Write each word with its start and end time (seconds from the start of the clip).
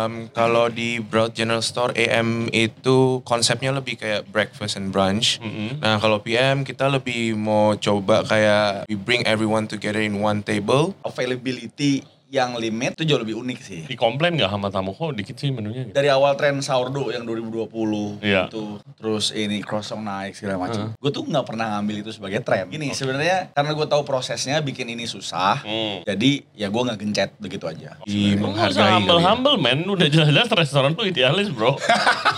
Um, 0.00 0.28
kalau 0.32 0.72
di 0.72 1.00
Broad 1.02 1.36
General 1.36 1.60
Store 1.60 1.92
AM 1.96 2.48
itu 2.52 3.20
konsepnya 3.26 3.74
lebih 3.74 4.00
kayak 4.00 4.28
breakfast 4.30 4.80
and 4.80 4.94
brunch. 4.94 5.40
Nah 5.80 6.00
kalau 6.00 6.22
PM 6.22 6.62
kita 6.64 6.88
lebih 6.88 7.36
mau 7.36 7.76
coba 7.76 8.24
kayak 8.24 8.88
we 8.88 8.96
bring 8.96 9.24
everyone 9.28 9.68
together 9.68 10.00
in 10.00 10.20
one 10.20 10.40
table. 10.40 10.96
Availability 11.04 12.04
yang 12.30 12.54
limit 12.54 12.94
itu 12.94 13.02
jauh 13.04 13.18
lebih 13.18 13.34
unik 13.36 13.58
sih. 13.58 13.80
Dikomplain 13.90 14.38
nggak 14.38 14.46
sama 14.48 14.70
tamu 14.70 14.94
kok 14.94 15.18
dikit 15.18 15.34
sih 15.34 15.50
menunya? 15.50 15.82
gitu? 15.84 15.92
Dari 15.92 16.06
awal 16.08 16.38
tren 16.38 16.62
sourdough 16.62 17.10
yang 17.10 17.26
2020 17.26 18.22
Iya. 18.22 18.46
itu 18.46 18.78
terus 18.94 19.34
ini 19.34 19.58
croissant 19.60 19.98
naik 19.98 20.38
segala 20.38 20.62
macam. 20.62 20.94
Gue 20.94 21.10
tuh 21.10 21.26
nggak 21.26 21.42
pernah 21.42 21.74
ngambil 21.74 22.06
itu 22.06 22.14
sebagai 22.14 22.38
tren. 22.40 22.70
Gini 22.70 22.94
sebenarnya 22.94 23.50
karena 23.50 23.74
gue 23.74 23.82
tahu 23.84 24.06
prosesnya 24.06 24.62
bikin 24.62 24.86
ini 24.88 25.10
susah. 25.10 25.58
Hmm. 25.60 26.06
Jadi 26.06 26.46
ya 26.54 26.70
gue 26.70 26.78
nggak 26.80 26.98
gencet 26.98 27.30
begitu 27.36 27.66
aja. 27.66 27.98
Di 28.06 28.32
nggak 28.32 28.40
menghargai 28.40 28.78
ya. 28.78 28.94
humble-humble 28.94 29.58
men, 29.58 29.82
udah 29.82 30.06
jelas-jelas 30.06 30.46
restoran 30.48 30.94
tuh 30.94 31.10
idealis 31.10 31.50
bro. 31.50 31.74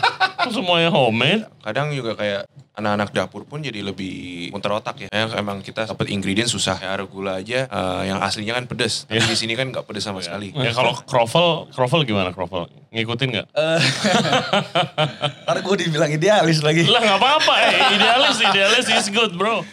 Semuanya 0.55 0.88
homemade? 0.91 1.47
Kadang 1.63 1.93
juga 1.93 2.16
kayak 2.16 2.49
anak-anak 2.73 3.12
dapur 3.12 3.45
pun 3.45 3.61
jadi 3.61 3.85
lebih 3.85 4.49
muter 4.53 4.73
otak 4.73 5.07
ya. 5.07 5.09
Yang 5.13 5.30
emang 5.37 5.61
kita 5.61 5.85
dapat 5.93 6.09
ingredient 6.09 6.49
susah. 6.49 6.80
Ya 6.80 6.97
gula 7.05 7.43
aja 7.43 7.69
eh, 7.69 8.03
yang 8.09 8.19
aslinya 8.25 8.57
kan 8.57 8.65
pedes. 8.65 9.05
Tapi 9.05 9.21
di 9.29 9.37
sini 9.37 9.53
kan 9.53 9.69
nggak 9.69 9.85
pedes 9.85 10.09
sama 10.09 10.25
sekali. 10.25 10.55
Ya 10.57 10.73
kalau 10.73 10.97
croffle, 11.05 11.69
croffle 11.73 12.03
gimana 12.09 12.33
croffle? 12.33 12.71
Ngikutin 12.93 13.29
nggak? 13.29 13.47
Eh, 13.53 13.80
Ntar 15.45 15.57
gue 15.61 15.77
dibilang 15.85 16.11
idealis 16.13 16.65
lagi. 16.65 16.89
Lah 16.89 17.01
nggak 17.05 17.19
apa-apa, 17.21 17.55
eh, 17.69 17.97
idealis, 18.01 18.37
idealis 18.41 18.87
is 18.89 19.07
good 19.13 19.37
bro. 19.37 19.65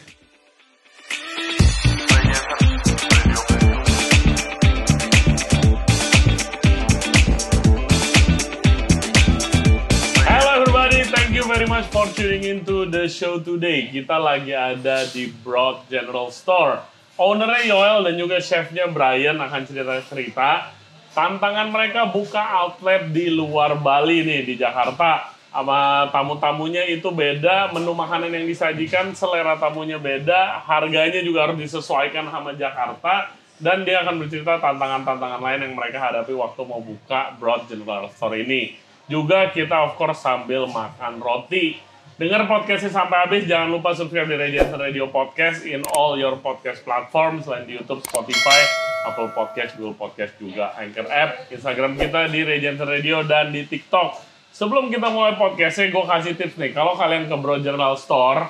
You 11.40 11.48
very 11.48 11.64
much 11.72 11.88
for 11.88 12.04
tuning 12.12 12.44
into 12.44 12.84
the 12.92 13.08
show 13.08 13.40
today. 13.40 13.88
Kita 13.88 14.20
lagi 14.20 14.52
ada 14.52 15.08
di 15.08 15.32
Broad 15.32 15.88
General 15.88 16.28
Store. 16.36 16.84
Ownernya 17.16 17.64
Yoel 17.64 18.04
dan 18.04 18.20
juga 18.20 18.44
chefnya 18.44 18.92
Brian 18.92 19.40
akan 19.40 19.64
cerita-cerita 19.64 20.68
tantangan 21.16 21.72
mereka 21.72 22.12
buka 22.12 22.44
outlet 22.44 23.16
di 23.16 23.32
luar 23.32 23.80
Bali 23.80 24.28
nih 24.28 24.52
di 24.52 24.60
Jakarta. 24.60 25.32
Sama 25.48 26.12
tamu-tamunya 26.12 26.84
itu 26.92 27.08
beda, 27.08 27.72
menu 27.72 27.96
makanan 27.96 28.36
yang 28.36 28.44
disajikan, 28.44 29.16
selera 29.16 29.56
tamunya 29.56 29.96
beda, 29.96 30.60
harganya 30.68 31.24
juga 31.24 31.48
harus 31.48 31.64
disesuaikan 31.64 32.28
sama 32.28 32.52
Jakarta. 32.52 33.32
Dan 33.56 33.88
dia 33.88 34.04
akan 34.04 34.20
bercerita 34.20 34.60
tantangan-tantangan 34.60 35.40
lain 35.40 35.72
yang 35.72 35.74
mereka 35.80 36.04
hadapi 36.04 36.36
waktu 36.36 36.62
mau 36.68 36.84
buka 36.84 37.32
Broad 37.40 37.72
General 37.72 38.12
Store 38.12 38.36
ini. 38.36 38.89
Juga 39.10 39.50
kita 39.50 39.90
of 39.90 39.98
course 39.98 40.22
sambil 40.22 40.70
makan 40.70 41.18
roti. 41.18 41.82
Dengar 42.22 42.46
podcastnya 42.46 42.94
sampai 42.94 43.26
habis, 43.26 43.50
jangan 43.50 43.74
lupa 43.74 43.98
subscribe 43.98 44.30
di 44.30 44.38
Radiant 44.38 44.70
Radio 44.78 45.10
Podcast 45.10 45.66
in 45.66 45.82
all 45.98 46.14
your 46.14 46.38
podcast 46.38 46.86
platform 46.86 47.42
selain 47.42 47.66
di 47.66 47.74
YouTube, 47.74 48.06
Spotify, 48.06 48.62
Apple 49.10 49.34
Podcast, 49.34 49.74
Google 49.82 49.98
Podcast 49.98 50.38
juga, 50.38 50.78
Anchor 50.78 51.10
App, 51.10 51.50
Instagram 51.50 51.98
kita 51.98 52.30
di 52.30 52.46
Radiant 52.46 52.86
Radio 52.86 53.26
dan 53.26 53.50
di 53.50 53.66
TikTok. 53.66 54.22
Sebelum 54.54 54.94
kita 54.94 55.10
mulai 55.10 55.34
podcastnya, 55.42 55.90
gue 55.90 56.06
kasih 56.06 56.38
tips 56.38 56.62
nih. 56.62 56.70
Kalau 56.78 56.94
kalian 56.94 57.26
ke 57.26 57.34
Bro 57.34 57.66
General 57.66 57.98
Store, 57.98 58.46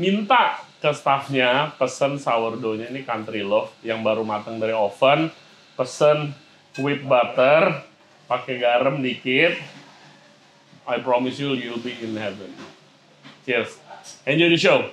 minta 0.00 0.56
ke 0.80 0.88
staffnya 0.96 1.76
pesen 1.76 2.16
sourdough-nya 2.16 2.88
ini 2.88 3.04
country 3.04 3.44
loaf 3.44 3.76
yang 3.84 4.00
baru 4.00 4.24
matang 4.24 4.56
dari 4.56 4.72
oven, 4.72 5.28
pesen 5.76 6.32
whipped 6.80 7.04
butter, 7.04 7.84
pakai 8.24 8.56
garam 8.56 9.04
dikit. 9.04 9.81
I 10.86 10.98
promise 10.98 11.38
you, 11.38 11.54
you'll 11.54 11.78
be 11.78 11.94
in 12.02 12.16
heaven. 12.16 12.50
Cheers. 13.46 13.78
Enjoy 14.26 14.48
the 14.50 14.56
show. 14.58 14.90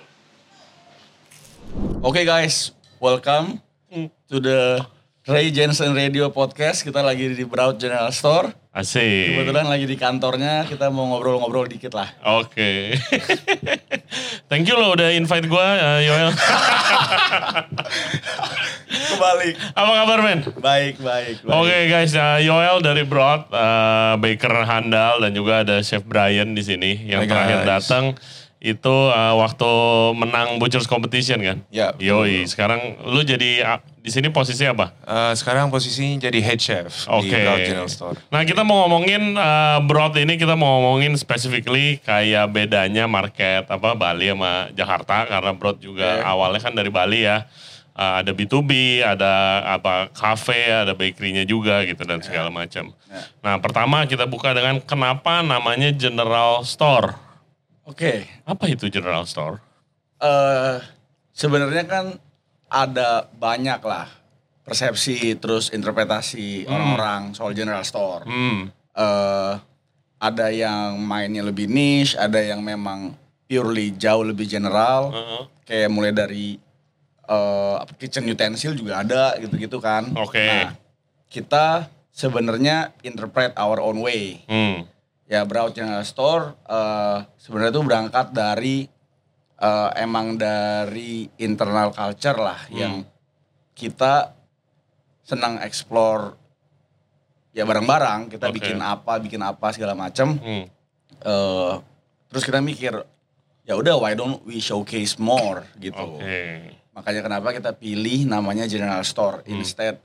Oke 2.05 2.22
guys, 2.25 2.72
welcome 3.01 3.57
to 4.29 4.38
the 4.38 4.85
Ray 5.25 5.49
Jensen 5.49 5.97
Radio 5.97 6.29
Podcast. 6.29 6.85
Kita 6.85 7.01
lagi 7.01 7.33
di 7.33 7.41
Broad 7.41 7.81
General 7.81 8.13
Store. 8.13 8.53
Asik. 8.69 9.34
Kebetulan 9.34 9.66
lagi 9.66 9.90
di 9.90 9.97
kantornya, 9.97 10.62
kita 10.62 10.94
mau 10.94 11.09
ngobrol-ngobrol 11.09 11.66
dikit 11.66 11.90
lah. 11.97 12.06
Oke. 12.22 12.94
Thank 14.50 14.69
you 14.69 14.78
lo 14.78 14.94
udah 14.94 15.09
invite 15.09 15.50
gue, 15.50 15.68
Yoel. 16.06 16.30
Kebalik. 19.09 19.58
Apa 19.74 19.91
kabar, 20.06 20.19
men? 20.22 20.40
Baik, 20.62 21.02
baik, 21.02 21.41
baik. 21.41 21.50
Oke 21.50 21.78
guys, 21.90 22.13
uh, 22.13 22.38
Yoel 22.38 22.78
dari 22.85 23.09
Broad, 23.09 23.50
uh, 23.50 24.22
baker 24.22 24.62
handal 24.62 25.18
dan 25.25 25.34
juga 25.34 25.66
ada 25.66 25.81
Chef 25.81 26.06
Brian 26.06 26.53
di 26.53 26.62
sini 26.62 27.09
yang 27.09 27.25
Hai, 27.25 27.29
terakhir 27.29 27.58
guys. 27.66 27.69
datang 27.74 28.03
itu 28.59 28.92
uh, 28.92 29.40
waktu 29.40 29.72
menang 30.20 30.59
Butchers 30.59 30.84
Competition 30.84 31.40
kan? 31.40 31.58
Ya, 31.72 31.96
betul. 31.96 32.28
Yoi, 32.28 32.44
sekarang 32.44 33.00
lu 33.08 33.24
jadi 33.24 33.64
uh, 33.64 33.80
di 34.00 34.12
sini 34.12 34.28
posisi 34.31 34.68
apa? 34.68 34.92
Eh, 35.03 35.34
sekarang 35.36 35.72
posisinya 35.72 36.28
jadi 36.28 36.40
head 36.44 36.59
chef 36.59 37.08
Oke. 37.08 37.28
di 37.28 37.36
Broad 37.36 37.62
General 37.64 37.92
Store. 37.92 38.18
Nah 38.31 38.42
kita 38.47 38.68
mau 38.68 38.84
ngomongin 38.88 39.36
uh, 39.36 39.80
Broad 39.84 40.16
ini 40.20 40.40
kita 40.40 40.59
mau 40.59 40.80
ngomongin 40.80 41.16
specifically 41.20 42.00
kayak 42.03 42.52
bedanya 42.52 43.08
market 43.08 43.68
apa 43.68 43.96
Bali 43.96 44.31
sama 44.31 44.72
Jakarta 44.76 45.28
karena 45.28 45.52
Broad 45.56 45.78
juga 45.78 46.20
Oke. 46.20 46.26
awalnya 46.26 46.59
kan 46.64 46.74
dari 46.76 46.91
Bali 46.91 47.28
ya. 47.28 47.47
Uh, 48.00 48.24
ada 48.24 48.31
B2B, 48.31 49.03
ada 49.03 49.59
apa 49.76 50.08
cafe, 50.16 50.72
ada 50.72 50.96
bakery-nya 50.96 51.44
juga 51.44 51.84
gitu 51.84 52.00
dan 52.08 52.24
segala 52.24 52.47
macam. 52.47 52.96
Nah, 53.44 53.59
pertama 53.59 54.08
kita 54.08 54.24
buka 54.24 54.56
dengan 54.56 54.80
kenapa 54.80 55.44
namanya 55.44 55.91
General 55.91 56.64
Store. 56.64 57.28
Oke. 57.89 58.29
Apa 58.45 58.69
itu 58.69 58.85
General 58.94 59.25
Store? 59.25 59.59
eh 60.19 60.77
sebenarnya 61.31 61.88
kan 61.88 62.05
ada 62.67 63.31
banyak 63.39 63.79
lah 63.81 64.07
persepsi 64.67 65.33
terus 65.41 65.73
interpretasi 65.73 66.69
orang-orang 66.69 67.33
soal 67.33 67.57
general 67.57 67.81
store. 67.81 68.29
Hmm, 68.29 68.69
eh 68.94 69.53
ada 70.19 70.47
yang 70.51 70.99
mainnya 70.99 71.41
lebih 71.41 71.66
niche, 71.72 72.19
ada 72.19 72.38
yang 72.44 72.59
memang 72.61 73.16
purely 73.49 73.95
jauh 73.95 74.22
lebih 74.22 74.45
general. 74.45 75.09
uh-uh. 75.09 75.44
Kayak 75.66 75.89
mulai 75.89 76.13
dari 76.13 76.59
eh 77.25 77.75
apa, 77.81 77.91
kitchen 77.97 78.29
utensil 78.29 78.78
juga 78.78 79.01
ada 79.01 79.33
gitu-gitu 79.41 79.81
kan. 79.81 80.05
Oke. 80.13 80.45
Nah, 80.45 80.78
kita 81.31 81.89
sebenarnya 82.13 82.94
interpret 83.01 83.55
our 83.57 83.81
own 83.81 84.03
way. 84.03 84.44
hmm, 84.45 84.85
Ya 85.29 85.45
Broad 85.45 85.78
General 85.78 86.01
Store 86.01 86.57
eh, 86.66 87.17
sebenarnya 87.38 87.72
itu 87.72 87.84
berangkat 87.85 88.28
dari 88.34 88.78
eh, 89.56 89.90
emang 90.01 90.34
dari 90.35 91.29
internal 91.38 91.94
culture 91.94 92.35
lah 92.35 92.66
yang 92.69 93.06
kita 93.72 94.34
senang 95.22 95.62
explore 95.62 96.34
ya 97.53 97.62
barang-barang 97.63 98.29
kita 98.29 98.50
Oke. 98.50 98.57
bikin 98.57 98.81
apa 98.81 99.22
bikin 99.22 99.41
apa 99.41 99.69
segala 99.69 99.94
macam 99.94 100.35
hmm. 100.35 100.66
Eh, 101.19 101.73
terus 102.31 102.47
kita 102.47 102.63
mikir 102.63 102.96
ya 103.67 103.75
udah 103.75 104.00
why 104.00 104.16
don't 104.16 104.40
we 104.47 104.57
showcase 104.57 105.19
more 105.19 105.67
gitu 105.75 106.00
Oke. 106.16 106.72
makanya 106.90 107.22
kenapa 107.22 107.51
kita 107.51 107.75
pilih 107.75 108.23
namanya 108.23 108.63
General 108.66 109.03
Store 109.03 109.44
instead 109.46 110.00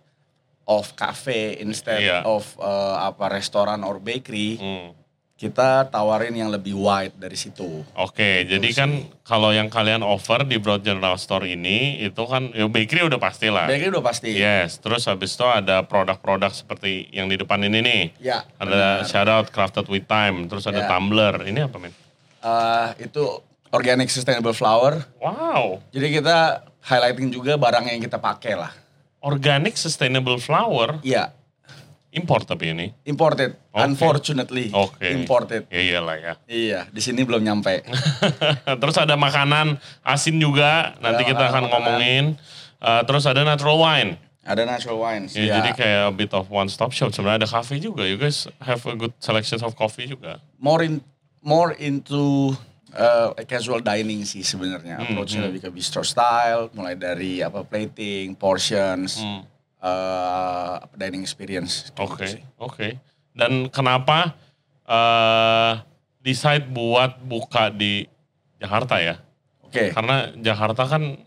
of 0.66 0.90
cafe 0.94 1.54
instead 1.62 2.02
Hmm. 2.02 2.08
Iya. 2.10 2.18
of 2.26 2.44
eh, 2.58 2.96
apa 2.98 3.30
restoran 3.30 3.86
or 3.86 4.02
bakery 4.02 4.58
hmm. 4.58 5.03
Kita 5.34 5.90
tawarin 5.90 6.30
yang 6.32 6.46
lebih 6.46 6.72
wide 6.72 7.12
dari 7.14 7.34
situ. 7.34 7.82
Oke, 7.92 8.46
jadi 8.46 8.68
kan 8.70 8.90
kalau 9.20 9.50
yang 9.50 9.66
kalian 9.66 10.00
offer 10.00 10.40
di 10.40 10.56
Broad 10.56 10.80
General 10.80 11.18
Store 11.18 11.42
ini 11.42 11.98
itu 12.00 12.22
kan 12.22 12.48
ya 12.48 12.64
bakery 12.64 13.02
udah 13.02 13.18
pasti 13.18 13.50
lah. 13.50 13.66
Bakery 13.66 13.90
udah 13.90 14.00
pasti. 14.00 14.30
Yes, 14.30 14.78
terus 14.78 15.04
habis 15.04 15.34
itu 15.34 15.42
ada 15.42 15.82
produk-produk 15.82 16.48
seperti 16.48 17.10
yang 17.10 17.26
di 17.26 17.34
depan 17.34 17.60
ini 17.60 17.78
nih. 17.78 18.02
Ya. 18.22 18.46
Ada 18.56 19.02
shout 19.04 19.26
out 19.26 19.50
crafted 19.50 19.84
with 19.86 20.06
time, 20.06 20.46
terus 20.46 20.64
ada 20.64 20.80
Ya. 20.80 20.88
tumbler. 20.88 21.42
Ini 21.42 21.66
apa 21.66 21.76
men? 21.76 21.90
Eh, 22.38 22.88
itu 23.02 23.22
organic 23.68 24.06
sustainable 24.08 24.54
flour. 24.54 25.02
Wow, 25.18 25.82
Jadi 25.90 26.14
kita 26.14 26.62
highlighting 26.80 27.28
juga 27.28 27.56
barang 27.56 27.84
yang 27.86 27.98
kita 27.98 28.16
pakai 28.16 28.54
lah. 28.54 28.70
organic 29.18 29.72
sustainable 29.74 30.36
flour 30.36 31.00
Iya, 31.00 31.32
import 32.14 32.46
tapi 32.46 32.70
ini. 32.70 32.86
imported. 33.04 33.58
Oke. 33.70 33.82
Unfortunately, 33.84 34.70
Oke. 34.70 35.02
imported. 35.12 35.66
Ya 35.68 35.80
iyalah 35.82 36.16
ya. 36.16 36.32
Iya, 36.46 36.80
di 36.88 36.98
sini 36.98 37.22
belum 37.22 37.42
nyampe. 37.42 37.82
terus 38.80 38.96
ada 38.96 39.14
makanan 39.14 39.76
asin 40.00 40.38
juga, 40.38 40.94
nanti 40.98 41.22
Ada 41.22 41.30
kita 41.30 41.44
akan 41.50 41.62
ngomongin. 41.68 42.24
Eh, 42.78 43.02
terus 43.04 43.24
ada 43.24 43.42
natural 43.42 43.76
wine. 43.76 44.10
Ada 44.44 44.62
natural 44.62 45.00
wines. 45.00 45.32
Ya, 45.32 45.40
Ya, 45.42 45.52
jadi 45.58 45.70
kayak 45.72 46.00
a 46.04 46.12
bit 46.12 46.32
of 46.32 46.46
one 46.46 46.68
stop 46.68 46.92
shop. 46.92 47.10
Sebenarnya 47.10 47.44
ada 47.44 47.50
cafe 47.50 47.80
juga. 47.80 48.04
You 48.04 48.14
guys 48.14 48.44
have 48.60 48.84
a 48.84 48.92
good 48.92 49.16
selection 49.18 49.56
of 49.60 49.72
coffee 49.72 50.04
juga. 50.04 50.36
more 50.60 50.80
in 50.80 51.00
more 51.40 51.72
into 51.74 52.52
uh, 52.92 53.32
casual 53.44 53.80
dining 53.80 54.22
sih 54.22 54.40
sebenarnya. 54.40 54.96
Hmm, 54.96 55.04
Approach-nya 55.10 55.48
lebih 55.48 55.60
ke 55.60 55.70
bistro 55.72 56.00
style, 56.00 56.68
mulai 56.72 56.92
dari 56.92 57.40
apa 57.40 57.64
plating, 57.64 58.36
portions, 58.36 59.16
Hmm. 59.18 59.48
Uh, 59.84 60.80
dining 60.96 61.20
experience. 61.20 61.92
kayak 61.92 62.00
Oke, 62.00 62.16
gitu 62.16 62.32
sih. 62.32 62.42
oke. 62.56 62.88
Dan 63.30 63.68
kenapa 63.68 64.32
eh 64.84 65.72
decide 66.20 66.64
buat 66.66 67.20
buka 67.20 67.68
di 67.68 68.08
Jakarta 68.56 68.96
ya? 68.96 69.20
Oke. 69.60 69.92
Karena 69.92 70.32
Jakarta 70.34 70.86
kan 70.86 71.20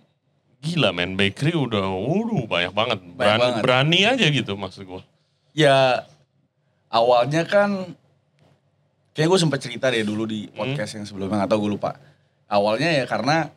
gila 0.58 0.90
men, 0.90 1.14
bakery 1.14 1.54
udah 1.54 1.86
waduh 1.86 2.46
banyak 2.46 2.74
banget. 2.74 3.00
Banyak 3.04 3.14
Berani, 3.14 3.42
banget. 3.46 3.62
berani 3.62 4.00
aja 4.04 4.26
gitu 4.26 4.54
maksud 4.54 4.84
gue. 4.84 5.02
Ya 5.54 6.06
awalnya 6.88 7.44
kan 7.44 7.94
kayak 9.12 9.28
gue 9.28 9.40
sempat 9.40 9.60
cerita 9.60 9.90
deh 9.90 10.02
dulu 10.02 10.26
di 10.26 10.48
Hmm. 10.48 10.56
podcast 10.56 10.98
yang 10.98 11.06
sebelumnya 11.06 11.46
atau 11.46 11.58
gue 11.58 11.70
lupa. 11.70 11.98
Awalnya 12.48 12.90
ya 12.94 13.06
karena 13.06 13.52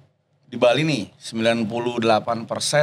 di 0.50 0.58
Bali 0.58 0.82
nih 0.82 1.14
98% 1.14 2.02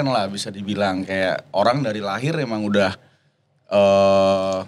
lah 0.07 0.25
bisa 0.25 0.47
dibilang 0.47 1.03
kayak 1.03 1.51
orang 1.51 1.83
dari 1.83 1.99
lahir 1.99 2.31
emang 2.39 2.63
udah 2.63 2.95
eh 3.67 4.59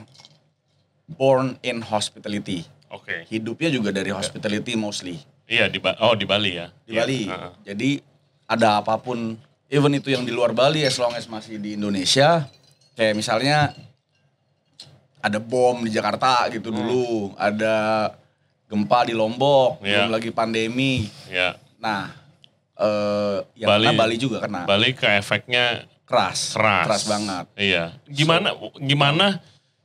born 1.09 1.55
in 1.61 1.79
hospitality. 1.81 2.67
Oke. 2.89 3.23
Hidupnya 3.25 3.69
juga 3.69 3.89
dari 3.89 4.09
hospitality 4.09 4.73
mostly 4.75 5.17
Iya 5.45 5.65
di 5.65 5.79
Ba- 5.79 5.97
oh 5.99 6.13
di 6.13 6.25
Bali 6.25 6.53
ya. 6.53 6.69
di 6.83 6.93
Iya, 6.93 6.99
Bali. 6.99 7.21
heeh. 7.25 7.51
Jadi 7.65 7.89
ada 8.45 8.77
apa 8.77 8.97
pun 8.97 9.33
even 9.65 9.93
itu 9.93 10.11
yang 10.11 10.21
di 10.21 10.29
luar 10.29 10.51
Bali 10.51 10.83
as 10.83 10.99
long 10.99 11.13
as 11.13 11.25
masih 11.25 11.57
di 11.57 11.73
Indonesia 11.73 12.45
kayak 12.93 13.15
misalnya 13.15 13.73
ada 15.19 15.37
bom 15.37 15.79
di 15.81 15.89
Jakarta 15.89 16.47
gitu 16.47 16.69
dulu, 16.69 17.33
ada 17.35 18.07
gempa 18.67 19.03
di 19.03 19.11
Lombok, 19.11 19.81
Iya. 19.81 20.05
belum 20.05 20.11
lagi 20.13 20.29
pandemi. 20.29 21.09
Ya. 21.27 21.57
Nah, 21.75 22.13
eh 22.79 23.37
yang 23.55 23.69
Bali- 23.69 23.85
kena 23.85 23.99
Bali 23.99 24.15
juga 24.15 24.37
kena 24.39 24.61
Bali 24.63 24.89
ke 24.93 25.07
efeknya 25.13 25.83
keras, 26.07 26.55
keras. 26.55 27.03
banget. 27.05 27.45
Iya. 27.53 27.93
Gimana 28.07 28.55
gimana 28.75 29.43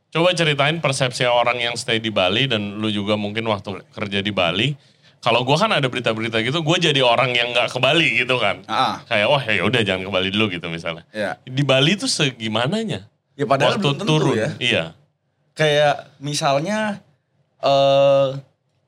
coba 0.08 0.30
ceritain 0.32 0.78
persepsi 0.78 1.26
orang 1.26 1.58
yang 1.58 1.74
stay 1.74 1.98
di 1.98 2.08
Bali 2.08 2.46
dan 2.46 2.78
lu 2.78 2.88
juga 2.88 3.12
mungkin 3.14 3.44
waktu 3.44 3.82
kerja 3.90 4.22
di 4.22 4.30
Bali. 4.30 4.72
Kalau 5.18 5.40
gua 5.40 5.56
kan 5.56 5.72
ada 5.72 5.88
berita-berita 5.88 6.36
gitu, 6.40 6.60
gue 6.60 6.76
jadi 6.78 7.00
orang 7.00 7.32
yang 7.32 7.48
nggak 7.50 7.72
ke 7.72 7.78
Bali 7.80 8.12
gitu 8.14 8.36
kan. 8.36 8.60
Ah, 8.64 9.00
Kayak 9.04 9.26
wah 9.26 9.40
ya 9.40 9.64
udah 9.64 9.80
jangan 9.80 10.04
ke 10.04 10.12
Bali 10.12 10.28
dulu 10.28 10.52
gitu 10.52 10.68
misalnya. 10.68 11.00
ya. 11.10 11.40
Di 11.42 11.64
Bali 11.64 11.96
tuh 11.96 12.06
segimananya? 12.06 13.08
Ya 13.32 13.48
padahal 13.48 13.74
waktu 13.74 13.82
belum 13.82 13.98
tentu 13.98 14.06
turun. 14.06 14.36
ya. 14.36 14.48
Iya. 14.60 14.84
Kayak 15.52 16.12
misalnya 16.20 17.00
eh 17.58 18.28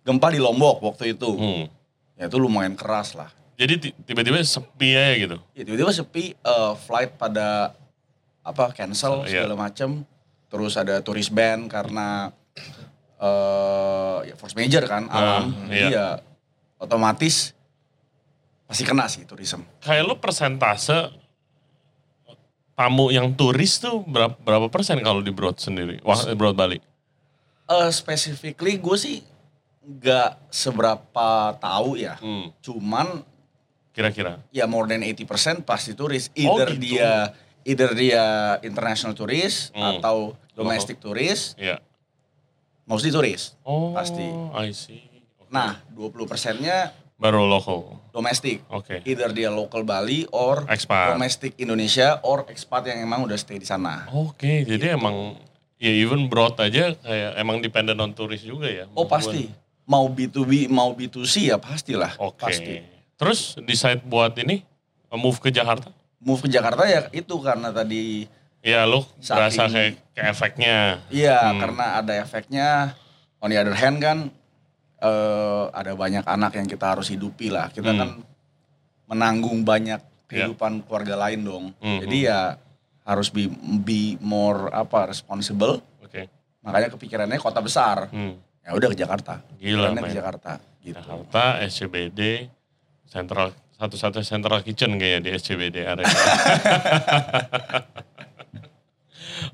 gempa 0.05 0.29
di 0.29 0.39
Lombok 0.39 0.85
waktu 0.85 1.17
itu. 1.17 1.31
Hmm. 1.33 1.65
Ya 2.17 2.29
itu 2.29 2.37
lumayan 2.37 2.77
keras 2.77 3.13
lah. 3.13 3.33
Jadi 3.57 3.75
ti- 3.81 3.97
tiba-tiba 4.05 4.37
sepi 4.39 4.93
aja 4.93 5.15
gitu. 5.17 5.37
Ya, 5.53 5.63
tiba-tiba 5.63 5.91
sepi 5.91 6.33
eh, 6.33 6.73
flight 6.79 7.17
pada 7.17 7.73
apa 8.41 8.71
cancel 8.71 9.25
Iya. 9.25 9.43
segala 9.43 9.57
macem 9.61 10.07
terus 10.47 10.77
ada 10.77 11.01
tourist 11.01 11.29
ban 11.29 11.67
karena 11.67 12.31
eh 13.17 14.19
ya 14.25 14.35
force 14.35 14.55
major 14.55 14.85
kan 14.85 15.09
alam 15.09 15.51
Ah, 15.51 15.67
jadi 15.67 15.83
iya. 15.83 15.91
ya 15.91 16.07
otomatis 16.77 17.57
pasti 18.63 18.85
kena 18.85 19.09
sih 19.09 19.25
tourism 19.25 19.67
Kayak 19.81 20.05
lu 20.05 20.15
persentase 20.17 21.11
tamu 22.73 23.09
yang 23.09 23.33
turis 23.33 23.81
tuh 23.81 24.05
berapa, 24.05 24.37
berapa 24.37 24.69
persen 24.69 25.01
kalau 25.01 25.19
di 25.19 25.33
Broad 25.33 25.57
sendiri? 25.57 25.97
Wah, 26.03 26.19
Broad 26.31 26.55
Bali. 26.55 26.79
eh 27.67 27.91
specifically 27.91 28.77
gue 28.77 28.97
sih 28.97 29.19
nggak 29.83 30.47
seberapa 30.47 31.29
tahu 31.57 31.97
ya 31.97 32.15
Hmm. 32.17 32.55
cuman 32.61 33.27
Kira-kira. 33.97 34.45
ya 34.53 34.69
more 34.69 34.85
than 34.85 35.01
80% 35.01 35.65
pasti 35.65 35.97
turis 35.97 36.29
Oh, 36.29 36.37
either 36.37 36.77
gitu. 36.77 36.85
dia 36.93 37.33
either 37.65 37.91
dia 37.93 38.25
international 38.61 39.11
tourist 39.11 39.73
Hmm. 39.73 39.97
atau 39.97 40.17
domestic 40.53 41.01
tourist 41.01 41.57
Iya. 41.57 41.81
mostly 42.85 43.09
tourist 43.09 43.57
Oh, 43.63 43.91
Pasti. 43.91 44.23
I 44.53 44.71
see. 44.71 45.01
Oke. 45.35 45.49
nah 45.49 45.81
20 45.91 46.27
persennya 46.27 46.93
baru 47.17 47.43
local. 47.43 47.97
domestik 48.13 48.61
Oke. 48.69 49.01
either 49.03 49.33
dia 49.33 49.49
local 49.49 49.81
Bali 49.83 50.29
or 50.31 50.69
Expat. 50.69 51.17
domestic 51.17 51.57
Indonesia 51.57 52.21
or 52.23 52.45
expat 52.47 52.87
yang 52.87 53.01
emang 53.01 53.25
udah 53.25 53.35
stay 53.35 53.57
di 53.57 53.65
sana. 53.65 54.05
Oke, 54.11 54.63
jadi 54.63 54.93
emang 54.93 55.41
ya 55.77 55.89
even 55.91 56.29
broad 56.29 56.57
aja 56.57 56.93
kayak 56.95 57.33
emang 57.35 57.59
dependent 57.59 57.97
on 57.97 58.13
turis 58.13 58.41
juga 58.41 58.69
ya. 58.69 58.85
Oh 58.93 59.05
pasti. 59.05 59.49
Mau 59.87 60.05
B2B, 60.07 60.67
mau 60.67 60.91
B2C 60.93 61.47
ya 61.47 61.57
pastilah. 61.57 62.19
Oke. 62.19 62.43
Pasti. 62.43 62.75
Terus 63.17 63.57
decide 63.61 64.01
buat 64.01 64.37
ini 64.37 64.61
move 65.11 65.39
ke 65.39 65.49
Jakarta? 65.49 65.89
Move 66.21 66.45
ke 66.45 66.49
Jakarta 66.49 66.85
ya 66.85 67.09
itu 67.11 67.35
karena 67.41 67.71
tadi 67.71 68.29
Ya 68.61 68.83
lu 68.83 69.07
berasa 69.23 69.71
kayak 69.71 69.95
ke 70.11 70.21
efeknya. 70.23 70.99
iya 71.09 71.39
Hmm. 71.49 71.61
karena 71.61 71.85
ada 71.97 72.13
efeknya. 72.13 72.99
On 73.39 73.47
the 73.47 73.57
other 73.57 73.73
hand 73.73 73.99
kan 73.99 74.19
eh, 74.97 75.65
ada 75.71 75.93
banyak 75.93 76.25
anak 76.25 76.57
yang 76.57 76.67
kita 76.67 76.93
harus 76.93 77.07
hidupi 77.07 77.47
lah. 77.47 77.69
Kita 77.69 77.93
Hmm. 77.93 77.99
kan 77.99 78.11
menanggung 79.07 79.63
banyak 79.63 80.01
kehidupan 80.27 80.83
keluarga 80.83 81.15
lain 81.21 81.41
dong. 81.41 81.65
Hmm. 81.79 82.01
Jadi 82.03 82.27
ya 82.27 82.59
harus 83.07 83.31
be, 83.31 83.47
be 83.81 84.19
more 84.19 84.67
apa 84.69 85.07
responsible. 85.07 85.79
Oke. 86.03 86.27
Makanya 86.61 86.91
kepikirannya 86.91 87.39
kota 87.39 87.63
besar. 87.63 88.11
Hmm. 88.11 88.35
Ya 88.67 88.75
udah 88.75 88.89
ke 88.91 88.99
Jakarta. 88.99 89.47
Gila, 89.57 89.95
ke. 89.95 90.11
Jakarta 90.11 90.53
gitu. 90.83 90.99
Jakarta, 90.99 91.63
SCBD, 91.63 92.51
Central 93.17 93.57
satu-satu 93.81 94.21
Central 94.21 94.61
Kitchen 94.61 95.01
kayak 95.01 95.25
di 95.25 95.33
SCBD 95.33 95.89
area. 95.89 96.05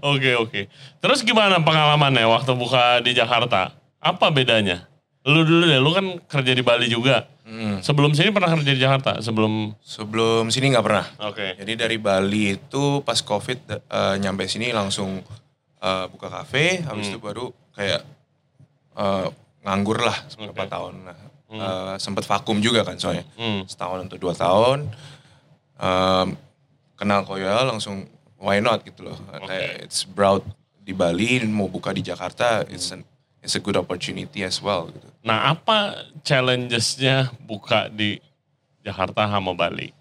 Oke 0.02 0.34
oke. 0.34 0.66
Terus 1.02 1.22
gimana 1.22 1.58
pengalamannya 1.62 2.26
waktu 2.26 2.54
buka 2.54 3.02
di 3.02 3.14
Jakarta? 3.14 3.74
Apa 3.98 4.30
bedanya? 4.30 4.86
Lu 5.22 5.46
dulu 5.46 5.66
deh, 5.66 5.78
lu 5.78 5.90
kan 5.94 6.06
kerja 6.26 6.52
di 6.54 6.62
Bali 6.62 6.90
juga. 6.90 7.26
Hmm. 7.42 7.78
Sebelum 7.82 8.14
sini 8.14 8.30
pernah 8.30 8.50
kerja 8.54 8.72
di 8.74 8.80
Jakarta? 8.82 9.18
Sebelum 9.22 9.74
Sebelum 9.82 10.50
sini 10.50 10.74
nggak 10.74 10.86
pernah. 10.86 11.06
Oke. 11.26 11.54
Jadi 11.58 11.72
dari 11.74 11.96
Bali 11.98 12.58
itu 12.58 13.02
pas 13.02 13.18
COVID 13.18 13.58
eh, 13.70 14.14
nyampe 14.18 14.46
sini 14.46 14.70
langsung 14.70 15.22
eh, 15.78 16.04
buka 16.10 16.30
kafe, 16.30 16.82
habis 16.86 17.10
Hmm. 17.10 17.14
itu 17.14 17.20
baru 17.22 17.46
kayak 17.74 18.02
eh, 18.98 19.26
nganggur 19.62 19.98
lah 20.02 20.18
beberapa 20.34 20.66
Oke. 20.66 20.72
tahun. 20.74 20.94
Nah, 21.06 21.18
eh, 21.52 21.94
sempet 22.00 22.24
vakum 22.24 22.58
juga 22.58 22.82
kan 22.82 22.96
soalnya. 22.96 23.24
Hmm. 23.36 23.68
Setahun 23.68 24.08
untuk 24.08 24.18
dua 24.18 24.32
tahun. 24.32 24.88
Em, 25.82 26.28
kenal 26.96 27.26
Koya 27.26 27.66
langsung 27.66 28.08
why 28.40 28.62
not 28.62 28.86
gitu 28.86 29.10
loh. 29.12 29.18
Kayak 29.44 29.84
it's 29.90 30.06
broad 30.06 30.40
di 30.82 30.90
Bali 30.90 31.42
mau 31.46 31.70
buka 31.70 31.94
di 31.94 32.02
Jakarta, 32.02 32.66
it's 32.66 32.90
an, 32.90 33.06
it's 33.38 33.54
a 33.54 33.62
good 33.62 33.78
opportunity 33.78 34.42
as 34.42 34.58
well 34.58 34.90
gitu. 34.90 35.06
Nah 35.22 35.54
apa 35.54 36.06
challenges-nya 36.26 37.30
buka 37.46 37.86
di 37.86 38.18
Jakarta 38.82 39.30
sama 39.30 39.54
Bali? 39.54 39.94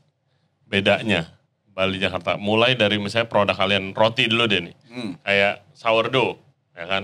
Bedanya 0.66 1.30
Bali 1.72 2.02
Jakarta. 2.02 2.38
Mulai 2.38 2.74
dari 2.74 2.98
misalnya 2.98 3.30
produk 3.30 3.54
kalian 3.54 3.94
roti 3.94 4.26
dulu 4.26 4.46
deh 4.50 4.62
nih. 4.72 4.76
Hmm. 4.90 5.12
Kayak 5.22 5.56
sourdough, 5.78 6.38
ya 6.78 6.86
kan? 6.90 7.04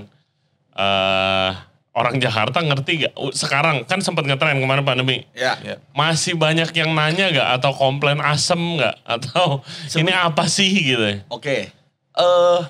eh 0.78 1.52
orang 1.98 2.22
Jakarta 2.22 2.62
ngerti 2.62 3.10
gak? 3.10 3.14
Uh, 3.18 3.34
Sekarang 3.34 3.82
kan 3.90 3.98
sempat 4.06 4.30
ngetren 4.30 4.62
kemarin 4.62 4.86
pandemi. 4.86 5.26
Ya. 5.34 5.58
Ya. 5.66 5.82
Masih 5.98 6.38
banyak 6.38 6.70
yang 6.78 6.94
nanya 6.94 7.34
gak? 7.34 7.48
Atau 7.58 7.74
komplain 7.74 8.22
asem 8.22 8.60
gak? 8.78 9.02
Atau 9.02 9.66
ini 9.98 10.14
apa 10.14 10.46
sih 10.46 10.70
gitu 10.70 11.02
ya? 11.02 11.26
Oke. 11.34 11.74
Eh 12.14 12.62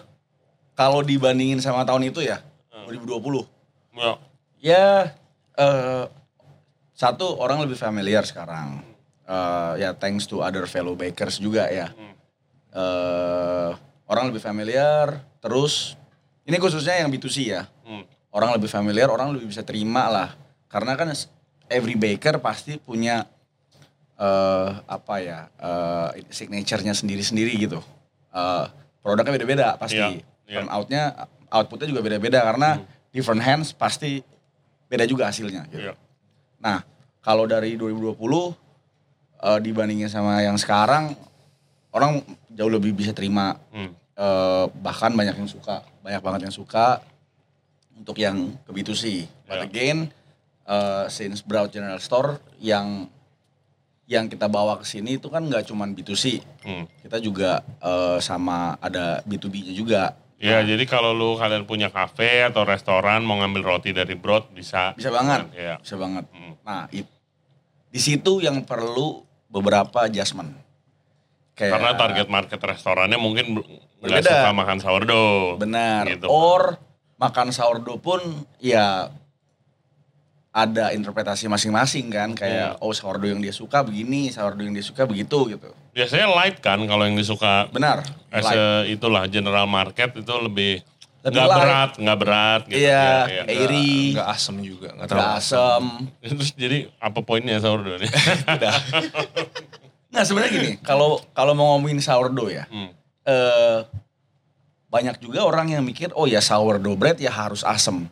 kalau 0.77 1.03
dibandingin 1.03 1.59
sama 1.59 1.83
tahun 1.83 2.07
itu 2.07 2.23
ya, 2.23 2.39
Hmm. 2.71 2.87
2020. 2.87 3.43
Ya. 3.99 4.11
Ya 4.63 4.87
eh 5.59 6.05
satu 6.95 7.35
orang 7.37 7.59
lebih 7.67 7.75
familiar 7.75 8.23
sekarang. 8.23 8.79
Eh 9.27 9.83
ya 9.83 9.91
thanks 9.91 10.23
to 10.23 10.39
other 10.39 10.63
fellow 10.71 10.95
bakers 10.95 11.35
juga 11.37 11.67
ya. 11.67 11.91
Hmm. 11.91 12.15
Eh 12.71 13.69
orang 14.07 14.31
lebih 14.31 14.39
familiar, 14.39 15.19
terus 15.43 15.99
ini 16.47 16.55
khususnya 16.55 17.03
yang 17.03 17.11
B2C 17.11 17.37
ya. 17.43 17.67
Hmm. 18.27 18.37
Orang 18.37 18.49
lebih 18.55 18.69
familiar, 18.69 19.07
orang 19.07 19.31
lebih 19.33 19.47
bisa 19.49 19.63
terima 19.63 20.11
lah. 20.11 20.29
Karena 20.67 20.99
kan 20.99 21.11
every 21.71 21.95
baker 21.95 22.39
pasti 22.43 22.75
punya 22.79 23.23
eh 24.17 24.69
apa 24.89 25.15
ya 25.21 25.45
eh 25.61 26.25
signaturenya 26.33 26.93
sendiri-sendiri 26.97 27.53
gitu. 27.55 27.79
Eh 28.33 28.65
produknya 29.01 29.33
beda-beda 29.37 29.67
pasti. 29.79 29.97
Iya, 29.97 30.09
iya. 30.47 30.57
Turn 30.59 30.69
outnya 30.73 31.03
outputnya 31.47 31.87
juga 31.87 32.01
beda-beda 32.03 32.43
karena 32.43 32.81
different 33.13 33.39
hands 33.45 33.71
pasti 33.71 34.19
beda 34.91 35.07
juga 35.07 35.29
hasilnya. 35.31 35.69
Gitu. 35.71 35.87
Iya. 35.87 35.93
Nah 36.59 36.83
kalau 37.23 37.47
dari 37.47 37.79
2020 37.79 38.17
eh, 39.43 39.59
dibandingin 39.63 40.09
sama 40.11 40.43
yang 40.43 40.57
sekarang 40.59 41.15
orang 41.95 42.19
jauh 42.51 42.71
lebih 42.73 42.91
bisa 42.91 43.13
terima 43.15 43.55
Hmm. 43.71 43.93
Eh, 44.17 44.65
bahkan 44.81 45.13
banyak 45.13 45.37
yang 45.37 45.45
suka, 45.45 45.85
banyak 46.01 46.17
banget 46.25 46.49
yang 46.49 46.55
suka 46.57 47.05
untuk 47.97 48.15
yang 48.15 48.55
ke 48.61 48.71
B2C. 48.71 49.03
But 49.43 49.57
Ya. 49.57 49.63
again, 49.63 49.97
eh, 50.63 51.05
since 51.07 51.41
Broad 51.41 51.69
General 51.69 51.97
Store 51.97 52.37
yang 52.57 53.09
yang 54.07 54.25
kita 54.25 54.47
bawa 54.47 54.79
ke 54.79 54.87
sini 54.87 55.19
itu 55.19 55.27
kan 55.27 55.43
nggak 55.43 55.67
cuma 55.67 55.83
B2C, 55.85 56.39
Hmm. 56.63 56.87
kita 57.01 57.19
juga 57.19 57.59
eh, 57.77 58.19
sama 58.19 58.79
ada 58.79 59.19
B2B-nya 59.21 59.73
juga. 59.73 60.15
Ya, 60.37 60.61
jadi 60.61 60.85
kalau 60.85 61.11
lu 61.11 61.33
kalian 61.33 61.65
punya 61.65 61.89
kafe 61.89 62.45
atau 62.45 62.61
restoran 62.61 63.25
mau 63.25 63.35
ngambil 63.35 63.65
roti 63.67 63.89
dari 63.89 64.13
Broad 64.13 64.53
bisa. 64.53 64.93
Bisa 64.93 65.09
banget. 65.09 65.49
Ya. 65.51 65.75
Bisa 65.77 65.97
banget. 65.97 66.29
Hmm. 66.29 66.53
Nah, 66.61 66.85
it- 66.89 67.09
di 67.87 67.97
situ 67.97 68.39
yang 68.39 68.61
perlu 68.61 69.25
beberapa 69.49 70.05
adjustment. 70.05 70.53
Kayak 71.51 71.73
Karena 71.73 71.91
target 71.97 72.27
market 72.29 72.59
restorannya 72.61 73.17
mungkin 73.17 73.65
nggak 73.97 74.21
suka 74.21 74.51
makan 74.53 74.77
sourdough. 74.77 75.57
benar. 75.57 76.05
Gitu. 76.05 76.29
Or 76.29 76.77
makan 77.17 77.49
sourdough 77.49 77.97
pun 77.97 78.21
ya 78.57 79.09
ada 80.49 80.89
interpretasi 80.89 81.45
masing-masing 81.45 82.09
kan 82.09 82.33
kayak 82.33 82.77
oh 82.79 82.89
sourdough 82.89 83.29
yang 83.29 83.37
dia 83.37 83.51
suka 83.51 83.81
begini, 83.81 84.29
sourdough 84.29 84.63
yang 84.63 84.73
dia 84.73 84.81
suka 84.81 85.05
begitu 85.05 85.37
gitu. 85.47 85.69
Biasanya 85.91 86.29
light 86.31 86.57
kan 86.57 86.81
kalau 86.81 87.03
yang 87.03 87.13
disuka 87.13 87.69
Benar. 87.69 88.01
as 88.31 88.41
Light. 88.43 88.57
a- 88.57 88.85
itulah 88.87 89.25
general 89.27 89.65
market 89.67 90.13
itu 90.15 90.33
lebih 90.33 90.81
nggak 91.19 91.45
berat, 91.51 91.91
nggak 91.95 92.17
berat 92.17 92.61
gitu. 92.65 92.79
Iya, 92.79 93.05
Ya, 93.27 93.27
ya. 93.27 93.43
Airy. 93.45 94.15
Nggak 94.15 94.29
asem 94.31 94.55
juga, 94.61 94.89
nggak 94.93 95.07
terlalu 95.07 95.33
asem. 95.35 95.83
Terus 96.23 96.49
jadi 96.55 96.77
apa 96.97 97.19
poinnya 97.21 97.57
sourdough 97.59 97.99
nih? 97.99 98.09
Nah 100.07 100.23
sebenarnya 100.23 100.51
gini, 100.51 100.71
kalau 100.79 101.21
kalau 101.31 101.53
mau 101.53 101.75
ngomongin 101.75 101.99
sourdough 101.99 102.49
ya, 102.49 102.65
Hmm. 102.67 102.89
eh, 103.27 103.79
banyak 104.87 105.19
juga 105.19 105.43
orang 105.43 105.71
yang 105.71 105.83
mikir, 105.83 106.15
oh 106.15 106.25
ya 106.25 106.39
sourdough 106.39 106.95
bread 106.95 107.19
ya 107.19 107.31
harus 107.31 107.61
asem. 107.61 108.07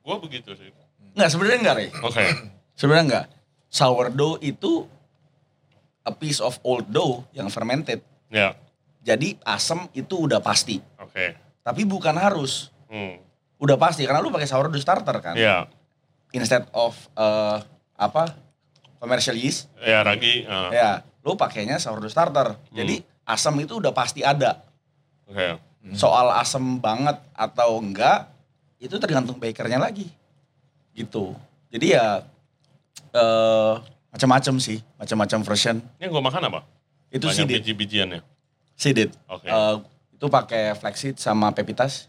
Gua 0.00 0.16
begitu 0.16 0.56
sih. 0.56 0.72
Nggak, 1.12 1.28
sebenarnya 1.28 1.58
enggak, 1.60 1.76
Rey. 1.76 1.88
Oke. 2.00 2.24
Sebenarnya 2.72 3.04
enggak. 3.04 3.26
Sourdough 3.68 4.40
itu 4.40 4.88
a 6.02 6.12
piece 6.14 6.40
of 6.40 6.56
old 6.64 6.88
dough 6.88 7.28
yang 7.36 7.52
fermented. 7.52 8.00
Ya. 8.32 8.56
Jadi 9.04 9.36
asem 9.44 9.84
itu 9.92 10.16
udah 10.28 10.40
pasti. 10.40 10.80
Oke. 10.96 11.36
Tapi 11.60 11.82
bukan 11.84 12.16
harus. 12.16 12.72
Hmm. 12.88 13.20
Udah 13.60 13.76
pasti, 13.76 14.08
karena 14.08 14.24
lu 14.24 14.32
pakai 14.32 14.48
sourdough 14.48 14.80
starter 14.80 15.20
kan. 15.20 15.36
Ya. 15.36 15.68
Instead 16.32 16.64
of 16.72 16.96
eh, 17.12 17.56
apa 18.00 18.32
commercial 18.96 19.36
yeast, 19.36 19.68
Ya 19.76 20.00
ragi. 20.00 20.48
ah. 20.48 20.72
ya 20.72 20.90
lu 21.20 21.36
pakainya 21.36 21.76
sourdough 21.76 22.08
starter. 22.08 22.56
Jadi 22.72 23.04
asam 23.28 23.52
itu 23.60 23.76
udah 23.76 23.92
pasti 23.92 24.24
ada. 24.24 24.64
Oke. 25.28 25.69
Soal 25.96 26.28
asem 26.36 26.60
banget 26.76 27.16
atau 27.32 27.80
enggak, 27.80 28.28
itu 28.76 29.00
tergantung 29.00 29.40
bakernya 29.40 29.80
lagi. 29.80 30.12
Gitu. 30.92 31.32
Jadi 31.72 31.96
ya 31.96 32.20
eh 33.10 33.74
macam-macam 34.10 34.54
sih, 34.60 34.82
macam-macam 34.98 35.38
version. 35.46 35.76
Ini 35.96 36.10
gue 36.10 36.22
makan 36.22 36.42
apa? 36.50 36.60
Itu 37.08 37.26
Banyak 37.30 37.36
seeded, 37.46 37.56
biji-bijiannya. 37.62 38.20
seeded. 38.76 39.10
Oke. 39.26 39.48
Eh, 39.48 39.76
itu 40.14 40.26
pakai 40.28 40.76
flaxseed 40.76 41.16
sama 41.16 41.50
pepitas. 41.54 42.06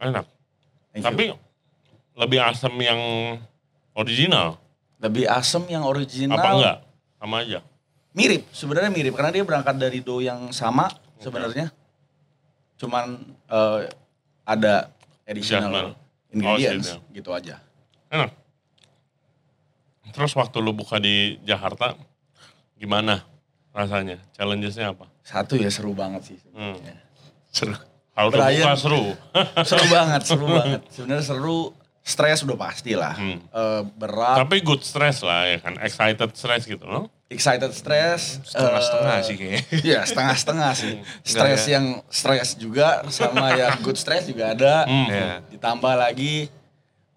Enak. 0.00 0.24
Thank 0.90 1.02
you. 1.02 1.06
Tapi 1.10 1.24
lebih 2.14 2.40
asam 2.40 2.74
yang 2.80 3.00
original. 3.94 4.58
lebih 5.02 5.28
asem 5.28 5.60
yang 5.68 5.84
original. 5.84 6.40
Apa 6.40 6.48
enggak? 6.56 6.76
Sama 7.20 7.36
aja. 7.44 7.60
Mirip, 8.16 8.48
sebenarnya 8.56 8.88
mirip 8.88 9.12
karena 9.12 9.28
dia 9.34 9.44
berangkat 9.44 9.76
dari 9.76 10.00
dough 10.00 10.24
yang 10.24 10.48
sama 10.54 10.88
sebenarnya. 11.20 11.68
Cuman 12.84 13.06
eh, 13.48 13.80
ada 14.44 14.92
additional 15.24 15.72
Adjustment. 15.72 15.96
ingredients 16.30 16.88
Oh, 16.88 17.00
seednya. 17.00 17.14
gitu 17.16 17.30
aja. 17.32 17.56
Enak. 18.12 18.30
Terus 20.14 20.32
waktu 20.38 20.56
lu 20.62 20.70
buka 20.70 21.02
di 21.02 21.40
Jakarta, 21.42 21.96
gimana 22.78 23.24
rasanya? 23.74 24.20
Challenges-nya 24.36 24.94
apa? 24.94 25.10
Satu 25.26 25.58
ya 25.58 25.72
seru 25.72 25.90
banget 25.96 26.22
sih. 26.30 26.38
Hmm. 26.54 26.78
Seru. 27.50 27.74
Kalau 28.14 28.30
buka 28.30 28.76
seru. 28.78 29.02
seru 29.68 29.84
banget, 29.90 30.20
seru 30.22 30.46
banget. 30.46 30.80
Sebenarnya 30.92 31.24
seru, 31.26 31.74
stres 32.04 32.44
udah 32.44 32.58
pasti 32.60 32.92
lah. 32.92 33.16
Hmm. 33.16 33.40
Eh, 33.40 33.82
berat, 33.96 34.44
Tapi 34.44 34.60
good 34.60 34.84
stress 34.84 35.24
lah 35.24 35.48
ya 35.48 35.58
kan. 35.64 35.80
Excited 35.80 36.30
stress 36.36 36.68
gitu 36.68 36.84
loh. 36.84 37.08
excited 37.32 37.72
stress. 37.74 38.38
Setengah-setengah 38.46 39.16
eh, 39.16 39.24
sih 39.24 39.34
kayaknya. 39.40 39.62
Iya 39.88 40.00
setengah-setengah 40.06 40.70
sih. 40.76 40.92
Stres 41.24 41.62
ya. 41.66 41.80
yang 41.80 41.86
stres 42.12 42.54
juga 42.60 43.02
sama 43.08 43.56
ya 43.56 43.74
good 43.80 43.96
stress 43.96 44.28
juga 44.28 44.52
ada. 44.52 44.84
Hmm. 44.84 45.08
Ya. 45.08 45.28
Ditambah 45.48 45.94
lagi, 45.96 46.46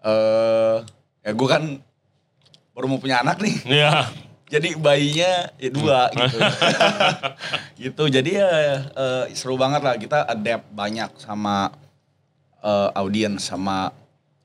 eh 0.02 0.76
ya 1.22 1.30
gue 1.36 1.48
kan 1.52 1.62
baru 2.72 2.86
mau 2.88 2.98
punya 2.98 3.20
anak 3.20 3.44
nih. 3.44 3.56
Iya. 3.68 4.08
Jadi 4.48 4.80
bayinya 4.80 5.52
ya 5.60 5.70
dua 5.70 6.08
gitu. 6.16 6.38
gitu. 7.84 8.04
Jadi 8.08 8.30
ya 8.40 8.48
eh, 8.88 9.24
seru 9.36 9.60
banget 9.60 9.84
lah 9.84 9.94
kita 10.00 10.24
adapt 10.24 10.64
banyak 10.72 11.12
sama 11.20 11.68
eh, 12.64 12.90
audiens 12.96 13.44
sama 13.44 13.92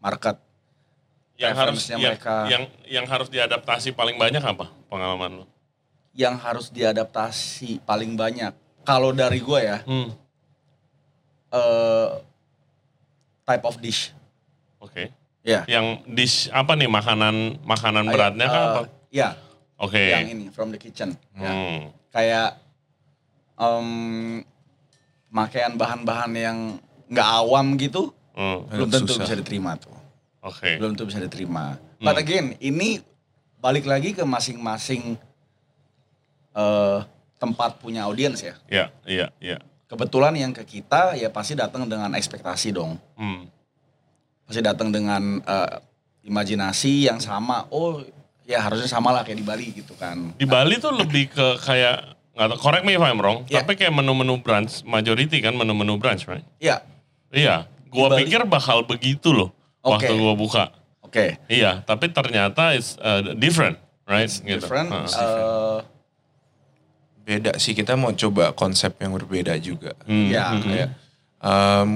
market. 0.03 0.35
Yang 1.33 1.53
harus 1.57 1.81
yang, 1.89 1.99
mereka. 1.99 2.35
yang 2.45 2.63
yang 2.85 3.05
harus 3.07 3.25
diadaptasi 3.27 3.95
paling 3.95 4.19
banyak 4.19 4.43
apa 4.43 4.69
pengalaman 4.85 5.41
lu? 5.41 5.45
Yang 6.13 6.35
harus 6.43 6.65
diadaptasi 6.69 7.81
paling 7.81 8.13
banyak. 8.13 8.53
Kalau 8.83 9.09
dari 9.09 9.39
gue 9.39 9.59
ya, 9.63 9.79
Hmm. 9.81 10.11
eh, 11.49 12.07
type 13.43 13.65
of 13.65 13.79
dish. 13.79 14.11
Oke. 14.77 15.09
Ya. 15.41 15.65
Yang 15.65 15.85
dish 16.07 16.37
apa 16.49 16.75
nih 16.75 16.87
makanan 16.87 17.63
makanan 17.63 18.03
Kayak, 18.05 18.13
beratnya 18.13 18.45
kan 18.45 18.53
eh, 18.53 18.67
apa? 18.69 18.81
Ya, 19.09 19.29
Oke. 19.75 19.99
yang 19.99 20.27
ini 20.29 20.45
from 20.49 20.69
the 20.69 20.77
kitchen. 20.77 21.17
Ya. 21.33 21.49
Hmm. 21.49 21.79
Kayak 22.09 22.61
em 23.55 23.87
makaian 25.29 25.73
bahan-bahan 25.73 26.31
yang 26.33 26.57
nggak 27.09 27.29
awam 27.41 27.73
gitu, 27.75 28.13
Hmm. 28.33 28.69
belum 28.69 28.89
tentu 28.89 29.13
susah. 29.13 29.25
bisa 29.25 29.33
diterima 29.35 29.73
tuh. 29.77 29.92
Oke. 30.43 30.75
Belum 30.75 30.91
tentu 30.91 31.07
bisa 31.07 31.17
diterima. 31.17 31.79
Hmm. 31.97 32.03
But 32.03 32.19
again, 32.19 32.59
ini 32.59 32.99
balik 33.57 33.87
lagi 33.87 34.11
ke 34.11 34.21
masing-masing 34.21 35.15
eh, 36.53 36.99
tempat 37.39 37.79
punya 37.79 38.05
audiens 38.05 38.39
ya. 38.39 38.55
Iya, 38.67 38.85
iya, 39.07 39.27
iya. 39.39 39.57
Kebetulan 39.87 40.35
yang 40.35 40.51
ke 40.51 40.63
kita 40.63 41.15
ya 41.15 41.29
pasti 41.29 41.55
datang 41.55 41.87
dengan 41.87 42.11
ekspektasi 42.11 42.75
dong. 42.75 42.99
Hmm. 43.15 43.47
Pasti 44.43 44.59
datang 44.59 44.91
dengan 44.91 45.39
eh, 45.39 45.75
imajinasi 46.23 47.07
yang 47.07 47.23
sama. 47.23 47.63
Oh, 47.71 48.03
ya 48.43 48.59
harusnya 48.59 48.87
sama 48.87 49.15
lah 49.15 49.23
kayak 49.23 49.39
di 49.39 49.47
Bali 49.47 49.67
gitu 49.71 49.95
kan. 49.95 50.35
Di 50.35 50.43
Bali 50.43 50.75
tuh 50.75 50.91
lebih 50.91 51.31
ke 51.31 51.47
kayak 51.63 52.19
nggak 52.33 52.47
tahu, 52.49 52.59
correct 52.59 52.83
me 52.83 52.97
if 52.97 53.03
I'm 53.03 53.21
wrong, 53.21 53.45
Iya. 53.45 53.61
tapi 53.61 53.77
kayak 53.77 53.93
menu-menu 53.93 54.41
brunch, 54.41 54.81
majority 54.83 55.37
kan 55.37 55.53
menu-menu 55.53 56.01
brunch, 56.01 56.25
right? 56.25 56.41
Iya, 56.57 56.81
Iya, 57.29 57.69
gua 57.93 58.09
Bali- 58.09 58.25
pikir 58.25 58.41
bakal 58.49 58.81
begitu 58.83 59.29
loh 59.29 59.53
Oke. 59.83 60.07
waktu 60.07 60.13
gua 60.15 60.33
buka. 60.33 60.63
oke. 61.03 61.37
Iya, 61.45 61.83
tapi 61.83 62.09
ternyata 62.09 62.71
it's 62.71 62.95
uh, 62.97 63.35
different, 63.35 63.77
right? 64.03 64.25
Gitu. 64.25 64.57
Different. 64.57 64.89
Heeh. 64.89 65.07
eh, 65.11 65.79
Beda 67.23 67.55
sih, 67.55 67.71
kita 67.71 67.93
mau 67.93 68.11
coba 68.11 68.51
konsep 68.51 68.91
yang 68.97 69.13
berbeda 69.13 69.55
juga. 69.55 69.95
Hmm, 70.03 70.27
ya. 70.27 70.43
hmm, 70.49 70.59
Kayak, 70.61 70.89
em, 71.39 71.89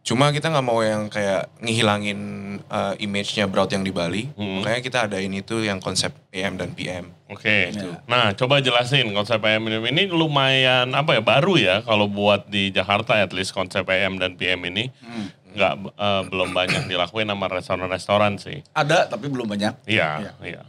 cuma 0.00 0.30
kita 0.30 0.48
nggak 0.48 0.64
mau 0.64 0.80
yang 0.80 1.04
kayak 1.06 1.52
ngehilangin 1.60 2.20
uh, 2.64 2.96
image-nya 2.96 3.44
Broad 3.44 3.68
yang 3.70 3.84
di 3.84 3.92
Bali. 3.92 4.32
Hmm. 4.32 4.64
Makanya 4.64 4.80
kita 4.80 4.98
ada 5.04 5.20
ini 5.20 5.44
tuh 5.44 5.60
yang 5.60 5.76
konsep 5.78 6.16
AM 6.30 6.56
dan 6.56 6.72
PM. 6.72 7.12
Oke. 7.28 7.68
Iya. 7.70 8.00
Nah, 8.08 8.32
coba 8.32 8.58
jelasin 8.58 9.12
konsep 9.12 9.36
AM 9.38 9.68
ini. 9.68 9.76
Ini 9.84 10.02
lumayan 10.08 10.96
apa 10.96 11.12
ya 11.12 11.20
baru 11.20 11.54
ya 11.54 11.84
kalau 11.84 12.08
buat 12.08 12.48
di 12.48 12.72
Jakarta 12.72 13.20
at 13.20 13.36
least 13.36 13.52
konsep 13.52 13.84
AM 13.84 14.16
dan 14.16 14.32
PM 14.34 14.64
ini 14.64 14.88
Hmm. 14.96 15.28
Nggak 15.52 15.72
eh, 15.92 16.22
belum 16.26 16.50
banyak 16.50 16.82
dilakuin 16.86 17.26
sama 17.26 17.46
restoran-restoran 17.46 18.36
sih. 18.36 18.62
ada 18.72 19.04
tapi 19.04 19.26
belum 19.26 19.46
banyak. 19.46 19.84
Iya, 19.84 20.34
iya. 20.40 20.62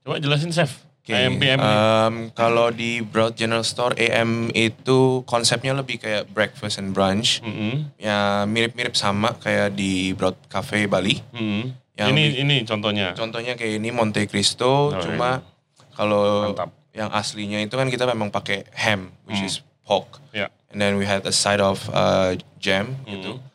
Coba 0.00 0.18
jelasin 0.18 0.50
chef. 0.50 0.82
Oke, 0.98 1.10
AM 1.10 1.34
PM 1.36 1.58
em, 1.58 2.14
kalau 2.30 2.70
di 2.70 3.02
Broad 3.02 3.34
General 3.34 3.62
Store 3.62 3.90
AM 3.92 4.50
itu 4.50 5.22
konsepnya 5.24 5.74
lebih 5.74 5.98
kayak 5.98 6.30
breakfast 6.30 6.78
and 6.78 6.90
brunch. 6.90 7.42
Mm-mm. 7.42 7.90
Ya 7.96 8.46
mirip-mirip 8.46 8.94
sama 8.94 9.34
kayak 9.34 9.74
di 9.74 10.12
Broad 10.12 10.38
Cafe 10.46 10.86
Bali. 10.86 11.18
Mm-mm. 11.32 11.74
Yang 11.92 12.08
ini 12.08 12.22
di- 12.24 12.36
ini 12.40 12.56
contohnya. 12.62 13.12
Contohnya 13.12 13.52
kayak 13.52 13.82
ini 13.82 13.90
Monte 13.90 14.24
Cristo, 14.24 14.88
Oh, 14.88 14.96
cuma 14.96 15.42
kalau 15.92 16.54
yang 16.92 17.10
aslinya 17.10 17.58
itu 17.58 17.74
kan 17.74 17.86
kita 17.86 18.06
memang 18.06 18.30
pakai 18.30 18.62
ham, 18.72 19.10
which 19.24 19.38
Hmm. 19.38 19.48
is 19.48 19.58
pork. 19.82 20.22
Ya. 20.30 20.48
And 20.70 20.78
then 20.78 20.96
we 20.96 21.04
had 21.04 21.20
a 21.22 21.34
side 21.34 21.58
of 21.58 21.82
uh, 21.88 22.32
jam 22.56 22.94
gitu. 23.04 23.36
Hmm. 23.36 23.51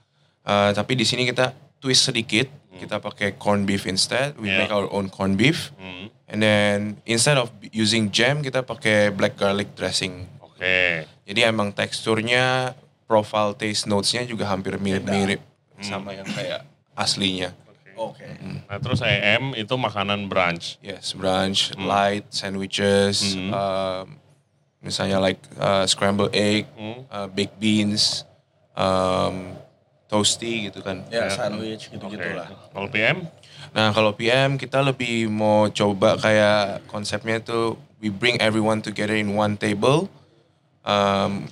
Uh, 0.47 0.71
tapi 0.71 0.95
di 0.95 1.03
sini 1.03 1.27
kita 1.27 1.51
twist 1.83 2.07
sedikit, 2.07 2.47
kita 2.79 3.03
pakai 3.03 3.35
corn 3.35 3.67
beef 3.67 3.83
instead. 3.83 4.31
We 4.39 4.47
Yeah. 4.47 4.63
make 4.63 4.71
our 4.71 4.87
own 4.87 5.11
corn 5.11 5.35
beef. 5.35 5.75
Hmm. 5.75 6.07
And 6.31 6.39
then 6.39 6.77
instead 7.03 7.35
of 7.35 7.51
using 7.75 8.07
jam, 8.09 8.39
kita 8.39 8.63
pakai 8.63 9.11
black 9.11 9.35
garlic 9.35 9.75
dressing. 9.75 10.23
Oke. 10.39 11.03
Jadi 11.27 11.39
emang 11.43 11.75
teksturnya, 11.75 12.71
profile 13.03 13.55
taste 13.55 13.87
notes-nya 13.87 14.23
juga 14.23 14.47
hampir 14.47 14.75
mirip-mirip 14.79 15.43
Hmm. 15.75 15.83
sama 15.83 16.15
yang 16.15 16.27
kayak 16.27 16.63
aslinya. 16.95 17.51
Oke. 17.97 18.23
Nah, 18.69 18.77
terus 18.77 19.01
AM 19.01 19.51
itu 19.51 19.73
makanan 19.73 20.29
brunch. 20.29 20.77
Yes, 20.79 21.11
brunch, 21.11 21.73
light, 21.75 22.29
sandwiches, 22.29 23.33
Hmm. 23.35 23.49
um, 23.51 24.05
misalnya 24.79 25.17
like 25.17 25.41
uh, 25.57 25.83
scrambled 25.83 26.31
egg, 26.31 26.69
Hmm. 26.77 27.03
uh, 27.09 27.27
baked 27.27 27.57
beans, 27.57 28.21
um, 28.77 29.57
toasty 30.07 30.67
gitu 30.67 30.79
kan. 30.81 31.03
Ya, 31.07 31.27
sandwich 31.29 31.91
gitu-gitu 31.91 32.19
Oke. 32.19 32.35
lah. 32.35 32.47
Kalau 32.71 32.87
PM? 32.87 33.17
Nah 33.75 33.91
kalau 33.91 34.11
PM 34.11 34.55
kita 34.55 34.79
lebih 34.79 35.27
mau 35.27 35.67
coba 35.67 36.15
kayak 36.15 36.87
konsepnya 36.87 37.37
itu 37.37 37.75
we 37.99 38.07
bring 38.07 38.39
everyone 38.39 38.79
together 38.79 39.13
in 39.13 39.33
one 39.33 39.53
table, 39.53 40.07
um, 40.81 41.43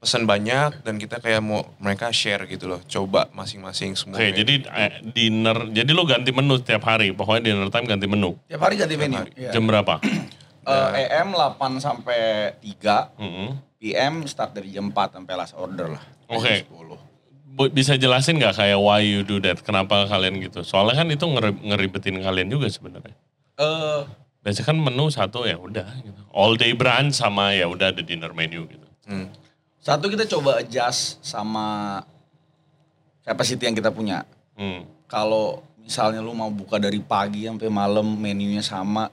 pesan 0.00 0.24
banyak 0.24 0.80
dan 0.80 0.96
kita 0.96 1.20
kayak 1.20 1.44
mau 1.44 1.60
mereka 1.76 2.08
share 2.08 2.48
gitu 2.48 2.72
loh, 2.72 2.80
coba 2.88 3.28
masing-masing 3.36 3.92
semua. 3.92 4.16
Oke, 4.16 4.32
jadi 4.32 4.64
eh, 4.64 4.92
dinner, 5.04 5.68
jadi 5.68 5.90
lo 5.92 6.08
ganti 6.08 6.32
menu 6.32 6.56
setiap 6.56 6.88
hari. 6.88 7.12
Pokoknya 7.12 7.52
dinner 7.52 7.68
time 7.68 7.84
ganti 7.84 8.08
menu. 8.08 8.32
Tiap 8.48 8.62
hari 8.64 8.80
ganti 8.80 8.96
menu. 8.96 9.20
hari. 9.20 9.32
Iya. 9.36 9.52
Jam 9.52 9.68
berapa? 9.68 10.00
Eh, 10.60 11.08
EM 11.10 11.34
8 11.34 11.82
sampai 11.82 12.52
3, 12.62 13.18
Mm-mm. 13.18 13.58
PM 13.80 14.22
start 14.28 14.54
dari 14.54 14.70
jam 14.70 14.92
4 14.92 15.18
sampai 15.18 15.34
last 15.34 15.56
order 15.56 15.98
lah. 15.98 16.02
Oke. 16.30 16.62
Jam 16.62 16.78
10. 16.78 16.94
Bu- 16.94 17.09
Bisa 17.68 18.00
jelasin 18.00 18.40
nggak 18.40 18.56
kayak 18.56 18.80
why 18.80 19.04
you 19.04 19.20
do 19.20 19.36
that? 19.44 19.60
Kenapa 19.60 20.08
kalian 20.08 20.40
gitu? 20.40 20.64
Soalnya 20.64 21.04
kan 21.04 21.12
itu 21.12 21.28
ngeri- 21.28 21.60
ngeribetin 21.60 22.16
kalian 22.24 22.48
juga 22.48 22.72
sebenarnya. 22.72 23.12
Eh, 23.60 24.00
Biasanya 24.40 24.72
kan 24.72 24.76
menu 24.80 25.12
satu 25.12 25.44
ya 25.44 25.60
udah 25.60 25.84
gitu. 26.00 26.20
All 26.32 26.56
day 26.56 26.72
brunch 26.72 27.20
sama 27.20 27.52
ya 27.52 27.68
udah 27.68 27.92
ada 27.92 28.00
dinner 28.00 28.32
menu 28.32 28.64
gitu. 28.64 28.86
Hmm. 29.04 29.26
satu 29.80 30.06
kita 30.12 30.28
coba 30.28 30.60
adjust 30.60 31.18
sama 31.24 31.98
capacity 33.24 33.64
yang 33.68 33.76
kita 33.76 33.88
punya. 33.92 34.22
Hmm. 34.56 34.84
Kalau 35.08 35.64
misalnya 35.80 36.20
lu 36.20 36.36
mau 36.36 36.52
buka 36.52 36.76
dari 36.76 37.00
pagi 37.00 37.48
sampai 37.48 37.68
malam 37.72 38.04
menunya 38.16 38.60
sama 38.60 39.08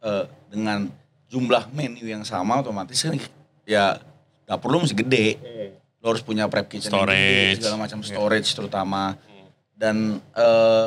eh, 0.00 0.24
dengan 0.48 0.88
jumlah 1.30 1.70
menu 1.70 2.08
yang 2.08 2.24
sama 2.26 2.60
otomatis 2.60 2.98
kan 3.04 3.14
ya 3.68 4.00
dapur 4.48 4.72
lu 4.72 4.82
mesti 4.82 4.96
gede. 4.96 5.26
Lu 6.00 6.12
harus 6.12 6.24
punya 6.24 6.48
prep 6.48 6.68
kitchen 6.72 6.88
yang 6.90 7.04
Storage. 7.04 7.20
gede, 7.20 7.56
segala 7.60 7.76
macam 7.76 8.00
storage 8.00 8.48
terutama. 8.56 9.02
Dan 9.76 10.20
eh 10.36 10.86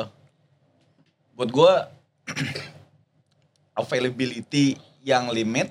buat 1.34 1.50
gua 1.50 1.90
availability 3.82 4.78
yang 5.02 5.30
limit 5.30 5.70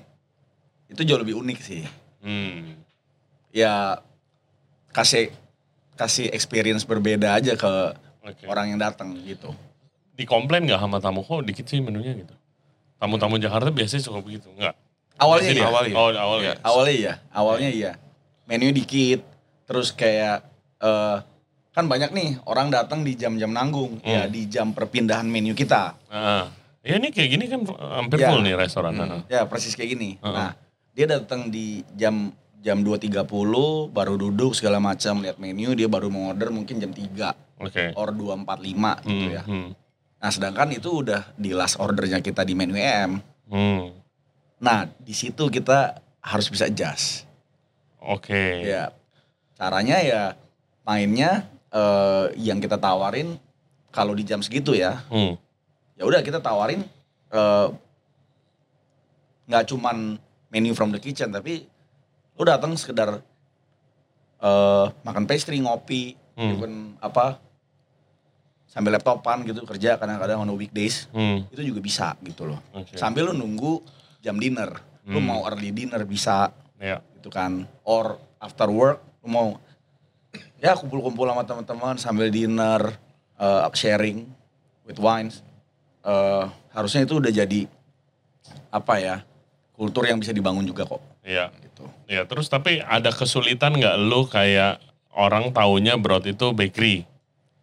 itu 0.88 1.00
jauh 1.04 1.20
lebih 1.20 1.36
unik 1.40 1.58
sih. 1.60 1.84
Hmm. 2.24 2.80
Ya 3.52 4.00
kasih 4.92 5.32
kasih 5.94 6.30
experience 6.30 6.86
berbeda 6.86 7.38
aja 7.38 7.54
ke 7.54 7.72
Oke. 8.24 8.44
orang 8.46 8.74
yang 8.74 8.80
datang 8.80 9.14
gitu. 9.24 9.52
Dikomplain 10.14 10.64
nggak 10.66 10.80
sama 10.80 10.98
tamu 11.02 11.26
kok 11.26 11.42
dikit 11.42 11.66
sih 11.66 11.82
menunya 11.82 12.14
gitu? 12.14 12.34
Tamu-tamu 13.02 13.36
Jakarta 13.36 13.68
biasanya 13.68 14.02
suka 14.06 14.22
begitu, 14.22 14.48
nggak? 14.54 14.74
Awalnya 15.18 15.50
iya. 15.50 15.64
awal 15.66 15.84
iya. 15.86 15.94
Oh, 15.98 16.10
awalnya. 16.10 16.42
Iya. 16.42 16.54
Awalnya 16.62 16.94
iya, 16.94 17.12
awalnya 17.30 17.70
iya. 17.70 17.92
Menu 18.46 18.70
dikit, 18.74 19.20
terus 19.64 19.90
kayak 19.90 20.44
eh 20.78 21.18
kan 21.70 21.84
banyak 21.84 22.10
nih 22.10 22.38
orang 22.44 22.70
datang 22.70 23.02
di 23.02 23.14
jam-jam 23.14 23.50
nanggung, 23.50 23.98
ya 24.00 24.26
di 24.26 24.46
jam 24.46 24.70
perpindahan 24.70 25.26
menu 25.26 25.52
kita. 25.52 25.98
Ah. 26.06 26.46
Ya 26.84 26.96
ini 26.96 27.08
kayak 27.08 27.30
gini 27.30 27.44
kan 27.48 27.64
hampir 27.96 28.20
Ya. 28.20 28.28
full 28.30 28.40
nih 28.40 28.54
restoran. 28.54 28.94
Ah. 28.94 29.24
Ya 29.26 29.42
persis 29.42 29.74
kayak 29.74 29.90
gini. 29.90 30.10
Heeh. 30.16 30.30
Nah, 30.30 30.54
dia 30.92 31.06
datang 31.10 31.48
di 31.48 31.82
jam 31.92 32.30
jam 32.60 32.80
2.30 32.80 33.26
baru 33.90 34.14
duduk 34.14 34.54
segala 34.54 34.78
macam 34.78 35.18
lihat 35.18 35.36
menu, 35.36 35.72
dia 35.72 35.84
baru 35.84 36.08
mau 36.08 36.30
order 36.30 36.48
mungkin 36.48 36.78
jam 36.78 36.88
3 36.88 37.34
Oke. 37.58 37.92
or 37.92 38.08
2.45 38.08 39.04
gitu 39.04 39.26
Hmm, 39.26 39.28
ya. 39.30 39.42
hmm, 39.42 39.68
Nah, 40.16 40.30
sedangkan 40.30 40.68
itu 40.70 41.02
udah 41.02 41.34
di 41.34 41.52
last 41.52 41.76
ordernya 41.76 42.20
kita 42.20 42.40
di 42.40 42.54
menu 42.54 42.72
EM. 42.72 43.20
hmm. 43.50 43.82
Nah, 44.60 44.88
di 44.94 45.12
situ 45.12 45.50
kita 45.50 45.98
harus 46.22 46.48
bisa 46.48 46.64
adjust. 46.64 47.28
Oke. 47.98 48.64
Ya, 48.64 48.92
caranya 49.64 49.96
ya 49.98 50.22
mainnya 50.84 51.48
eh, 51.72 52.26
yang 52.38 52.60
kita 52.60 52.76
tawarin 52.76 53.40
kalau 53.88 54.12
di 54.12 54.22
jam 54.22 54.38
segitu 54.38 54.76
ya, 54.76 55.00
Hmm. 55.08 55.34
ya 55.96 56.04
udah 56.04 56.20
kita 56.20 56.38
tawarin 56.38 56.84
eh, 57.30 57.68
nggak 59.44 59.64
cuman 59.66 60.20
menu 60.48 60.70
from 60.72 60.90
the 60.90 61.00
kitchen 61.00 61.30
tapi 61.30 61.64
lu 62.34 62.44
datang 62.44 62.76
sekedar 62.76 63.24
eh, 64.38 64.86
makan 65.00 65.24
pastry, 65.24 65.56
ngopi, 65.58 66.12
Hmm. 66.34 66.50
even 66.52 66.72
apa 67.00 67.38
sambil 68.66 68.90
laptopan 68.92 69.46
gitu 69.46 69.62
kerja 69.64 69.94
kadang-kadang 69.96 70.42
on 70.42 70.50
the 70.50 70.58
weekdays 70.58 71.06
Hmm. 71.10 71.46
itu 71.48 71.62
juga 71.64 71.80
bisa 71.80 72.12
gitu 72.20 72.44
loh. 72.44 72.60
Oke. 72.72 72.98
Sambil 72.98 73.30
lu 73.30 73.34
nunggu 73.34 73.80
jam 74.20 74.36
dinner, 74.36 74.68
lu 75.06 75.18
Hmm. 75.18 75.26
mau 75.26 75.40
early 75.46 75.70
dinner 75.70 76.02
bisa 76.02 76.50
Ya. 76.76 76.98
gitu 77.16 77.30
kan 77.30 77.64
or 77.82 78.18
after 78.36 78.66
work 78.66 78.98
lu 79.24 79.32
mau 79.32 79.48
ya 80.60 80.76
kumpul-kumpul 80.76 81.24
sama 81.24 81.42
teman-teman 81.42 81.94
sambil 81.96 82.28
dinner 82.28 82.92
uh, 83.34 83.64
sharing 83.72 84.28
with 84.84 85.00
wines 85.00 85.40
Uh, 86.04 86.52
harusnya 86.76 87.08
itu 87.08 87.16
udah 87.16 87.32
jadi 87.32 87.64
apa 88.68 89.00
ya 89.00 89.16
kultur 89.72 90.04
yang 90.04 90.20
bisa 90.20 90.36
dibangun 90.36 90.68
juga 90.68 90.84
kok 90.84 91.00
Iya. 91.24 91.48
gitu 91.64 91.88
Ya, 92.04 92.28
terus 92.28 92.52
tapi 92.52 92.84
ada 92.84 93.08
kesulitan 93.08 93.72
nggak 93.72 93.96
lu 94.04 94.28
kayak 94.28 94.84
orang 95.16 95.48
taunya 95.56 95.96
Broad 95.96 96.28
itu 96.28 96.52
bakery? 96.52 97.08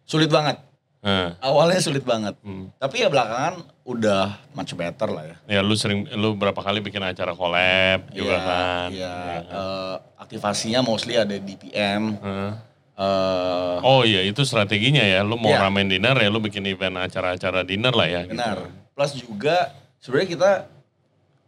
sulit 0.02 0.26
banget 0.26 0.58
Nah, 1.02 1.34
awalnya 1.42 1.82
sulit 1.82 2.06
banget 2.06 2.38
hmm. 2.46 2.78
tapi 2.78 3.02
ya 3.02 3.10
belakangan 3.10 3.58
udah 3.82 4.38
much 4.54 4.70
better 4.72 5.10
lah 5.10 5.26
ya 5.26 5.36
Ya 5.50 5.60
lu 5.60 5.74
sering, 5.74 6.06
lu 6.14 6.38
berapa 6.38 6.54
kali 6.56 6.78
bikin 6.78 7.02
acara 7.02 7.34
collab 7.34 8.06
juga 8.14 8.38
Iya, 8.38 8.46
kan? 8.46 8.88
iya, 8.94 9.14
kan? 9.18 9.42
uh, 9.50 9.94
aktivasinya 10.22 10.78
mostly 10.80 11.18
ada 11.18 11.34
di 11.34 11.58
PM 11.58 12.14
Heeh. 12.22 12.52
uh, 12.94 13.76
Oh 13.82 14.06
iya 14.06 14.22
itu 14.22 14.46
strateginya 14.46 15.02
ya, 15.02 15.26
lu 15.26 15.34
mau 15.34 15.50
Iya. 15.50 15.66
ramen 15.66 15.90
dinner 15.90 16.14
ya 16.14 16.30
lu 16.30 16.38
bikin 16.38 16.62
event 16.70 16.94
acara-acara 16.94 17.66
dinner 17.66 17.90
lah 17.90 18.06
ya. 18.06 18.22
Benar. 18.22 18.62
Gitu. 18.62 18.70
Plus 18.94 19.12
juga 19.18 19.56
sebenarnya 19.98 20.28
kita 20.30 20.50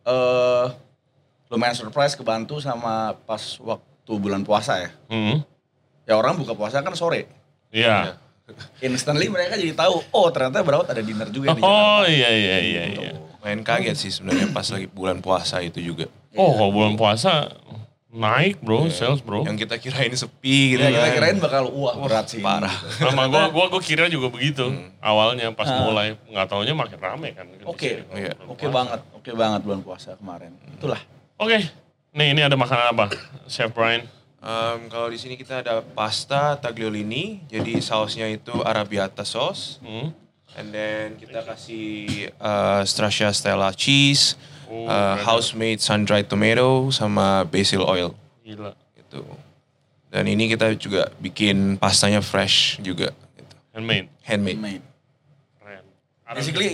eh 0.02 0.66
lumayan 1.46 1.78
surprise 1.78 2.18
kebantu 2.18 2.58
sama 2.58 3.14
pas 3.22 3.38
waktu 3.62 4.12
bulan 4.18 4.42
puasa 4.42 4.82
ya. 4.82 4.90
Hmm. 5.06 5.46
Ya 6.04 6.18
orang 6.18 6.34
buka 6.34 6.58
puasa 6.58 6.82
kan 6.82 6.90
sore. 6.98 7.30
Iya. 7.70 8.18
Instantly 8.78 9.26
mereka 9.26 9.57
jadi 9.57 9.72
tahu, 9.72 10.04
oh 10.11 10.28
ternyata 10.28 10.61
Berawat 10.61 10.87
ada 10.87 11.00
dinner 11.00 11.28
juga 11.28 11.50
di 11.50 11.61
Oh 11.61 11.64
Jakarta. 11.64 12.04
iya 12.07 12.28
iya 12.30 12.57
iya 12.61 12.83
iya. 12.87 13.11
Main 13.40 13.61
kaget 13.61 13.96
sih 13.96 14.11
sebenarnya 14.11 14.52
pas 14.52 14.64
lagi 14.66 14.85
bulan 14.87 15.18
puasa 15.18 15.61
itu 15.61 15.80
juga. 15.80 16.09
Oh 16.35 16.52
kalau 16.52 16.70
bulan 16.70 16.94
puasa 16.94 17.48
naik 18.11 18.61
bro, 18.61 18.87
sales 18.88 19.18
bro. 19.18 19.42
Yang 19.42 19.64
kita 19.64 19.74
kirain 19.78 20.12
sepi 20.12 20.76
gitu 20.76 20.80
Ya, 20.80 20.92
kita 20.92 21.02
kan. 21.02 21.14
kirain 21.14 21.38
bakal 21.38 21.62
wah 21.68 21.96
berat 21.98 22.26
sih. 22.26 22.38
parah. 22.38 22.70
gitu. 22.70 23.11
Sama 23.11 23.26
gua, 23.26 23.48
gua, 23.48 23.66
gua 23.66 23.80
kira 23.80 24.07
juga 24.07 24.28
begitu. 24.28 24.64
Hmm. 24.66 24.92
Awalnya 25.00 25.50
pas 25.50 25.66
Ah. 25.66 25.80
mulai, 25.83 26.14
nggak 26.22 26.46
taunya 26.46 26.72
makin 26.72 26.98
rame 26.98 27.33
kan. 27.33 27.48
Oke, 27.64 28.04
Iya. 28.07 28.37
oke 28.44 28.66
banget, 28.68 29.00
oke 29.11 29.30
banget 29.33 29.61
bulan 29.62 29.80
puasa 29.80 30.14
kemarin. 30.14 30.52
Itulah. 30.70 31.00
Oke, 31.35 31.59
nih 32.12 32.28
ini 32.30 32.40
ada 32.40 32.54
makanan 32.54 32.92
apa? 32.92 33.09
Chef 33.44 33.68
Brian. 33.70 34.04
Em, 34.44 34.92
kalau 34.92 35.09
di 35.09 35.16
sini 35.16 35.40
kita 35.40 35.64
ada 35.64 35.80
pasta 35.80 36.61
tagliolini, 36.61 37.40
jadi 37.48 37.80
sausnya 37.80 38.28
itu 38.28 38.52
arrabbiata 38.61 39.24
sauce. 39.24 39.80
Hmm. 39.80 40.12
And 40.54 40.68
then 40.68 41.16
kita 41.16 41.40
kasih 41.48 42.28
uh, 42.37 42.85
stracciatella 42.85 43.72
cheese, 43.72 44.37
Oh, 44.64 44.88
uh, 44.88 45.16
house-made 45.20 45.80
sun-dried 45.80 46.24
tomato, 46.24 46.88
sama 46.88 47.44
basil 47.44 47.85
oil. 47.85 48.16
Gila. 48.40 48.72
Gitu. 48.96 49.20
Dan 50.09 50.24
ini 50.24 50.48
kita 50.48 50.72
juga 50.74 51.12
bikin 51.20 51.76
pastanya 51.76 52.24
fresh 52.24 52.80
juga. 52.80 53.12
Gitu. 53.37 53.54
Handmade. 53.76 54.09
Handmade. 54.24 54.61
Made. 54.61 54.85
Keren. 55.61 55.85
Basically, 56.33 56.70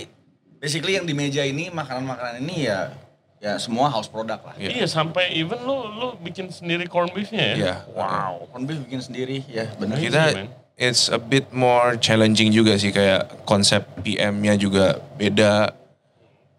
basically 0.63 0.95
yang 0.97 1.07
di 1.09 1.15
meja 1.19 1.43
ini 1.43 1.67
makanan-makanan 1.73 2.41
ini 2.47 2.71
ya 2.71 2.95
ya 3.41 3.57
semua 3.57 3.89
house 3.89 4.07
product 4.07 4.45
lah. 4.45 4.55
Iya. 4.55 4.69
Iya 4.79 4.87
sampai 4.87 5.33
even 5.33 5.65
lu 5.65 5.89
lu 5.91 6.09
bikin 6.21 6.53
sendiri 6.53 6.85
corn 6.85 7.09
beefnya 7.11 7.41
ya? 7.41 7.55
Iya. 7.57 7.75
Wow. 7.91 8.47
Corned 8.53 8.69
beef 8.69 8.79
bikin 8.85 9.01
sendiri, 9.01 9.41
ya 9.49 9.73
benar. 9.75 9.97
Kita- 9.97 10.29
Kita 10.31 10.39
man. 10.39 10.49
it's 10.77 11.09
a 11.09 11.17
bit 11.17 11.49
more 11.51 11.97
challenging 11.97 12.53
juga 12.53 12.77
sih 12.77 12.93
kayak 12.93 13.45
konsep 13.45 13.81
PM-nya 14.01 14.55
juga 14.55 15.01
beda. 15.17 15.73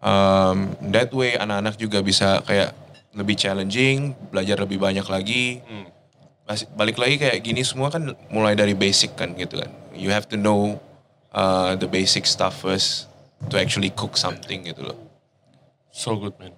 Um, 0.01 0.73
that 0.89 1.13
way 1.13 1.37
anak-anak 1.37 1.77
juga 1.77 2.01
bisa 2.01 2.41
kayak 2.41 2.73
lebih 3.13 3.37
challenging, 3.37 4.17
belajar 4.33 4.57
lebih 4.57 4.81
banyak 4.81 5.05
lagi. 5.05 5.61
Hmm. 5.61 5.85
Balik 6.73 6.97
lagi 6.97 7.15
kayak 7.15 7.39
gini 7.39 7.61
semua 7.61 7.87
kan 7.87 8.09
mulai 8.27 8.57
dari 8.57 8.73
basic 8.73 9.13
kan 9.13 9.37
gitu 9.37 9.61
kan. 9.61 9.69
You 9.93 10.09
have 10.09 10.25
to 10.33 10.37
know 10.41 10.81
uh, 11.29 11.77
the 11.77 11.85
basic 11.85 12.25
stuff 12.25 12.65
first 12.65 13.05
to 13.47 13.61
actually 13.61 13.93
cook 13.93 14.17
something 14.17 14.65
gitu 14.65 14.81
loh. 14.81 14.97
So 15.93 16.17
good 16.17 16.33
man. 16.41 16.57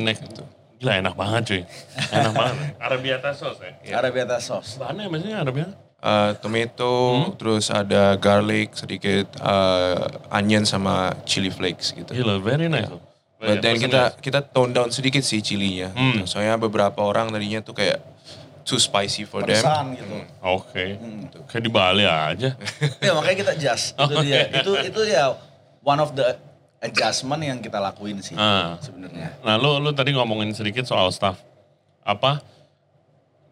Next 0.00 0.22
itu. 0.26 0.44
Gila 0.82 1.00
enak 1.00 1.14
banget 1.14 1.42
cuy. 1.46 1.62
Enak 2.18 2.32
banget. 2.34 2.66
Arrabbiata 2.82 3.30
sauce 3.32 3.60
ya? 3.62 3.94
Arrabbiata 3.94 4.36
sauce. 4.42 4.76
Bahannya 4.76 5.06
maksudnya 5.06 5.38
Arrabbiata? 5.46 5.74
Uh, 6.04 6.36
tomato, 6.36 7.32
terus 7.40 7.72
ada 7.72 8.12
garlic 8.20 8.76
sedikit, 8.76 9.24
uh, 9.40 10.04
onion 10.28 10.68
sama 10.68 11.16
chili 11.24 11.48
flakes 11.48 11.96
gitu. 11.96 12.12
Gila, 12.12 12.44
very 12.44 12.68
nice. 12.68 12.92
But 13.40 13.64
then 13.64 13.80
Pesen 13.80 13.88
kita 13.88 14.02
ya? 14.12 14.20
kita 14.20 14.40
tone 14.52 14.76
down 14.76 14.92
sedikit 14.92 15.24
sih 15.24 15.40
chilinya. 15.40 15.92
Hmm. 15.96 16.28
Soalnya 16.28 16.60
beberapa 16.60 17.00
orang 17.00 17.32
tadinya 17.32 17.64
tuh 17.64 17.72
kayak 17.72 18.00
too 18.64 18.80
spicy 18.80 19.24
for 19.24 19.44
them. 19.44 19.56
pedesan 19.56 19.96
gitu. 19.96 20.16
Oke. 20.40 20.96
Hmm. 20.96 21.28
Kayak 21.48 21.62
di 21.64 21.70
Bali 21.72 22.04
aja. 22.04 22.50
ya 23.04 23.12
makanya 23.16 23.36
kita 23.40 23.50
adjust. 23.56 23.96
Itu 23.96 24.20
dia. 24.28 24.48
Itu 24.48 24.72
itu 24.80 25.00
ya 25.08 25.36
one 25.84 26.00
of 26.00 26.12
the 26.16 26.36
adjustment 26.84 27.40
yang 27.40 27.58
kita 27.64 27.80
lakuin 27.80 28.20
sih 28.20 28.36
Ah. 28.36 28.76
sebenarnya. 28.78 29.40
Nah, 29.40 29.56
lu 29.56 29.80
lu 29.80 29.90
tadi 29.96 30.12
ngomongin 30.12 30.52
sedikit 30.52 30.84
soal 30.84 31.08
staff. 31.08 31.40
Apa? 32.04 32.44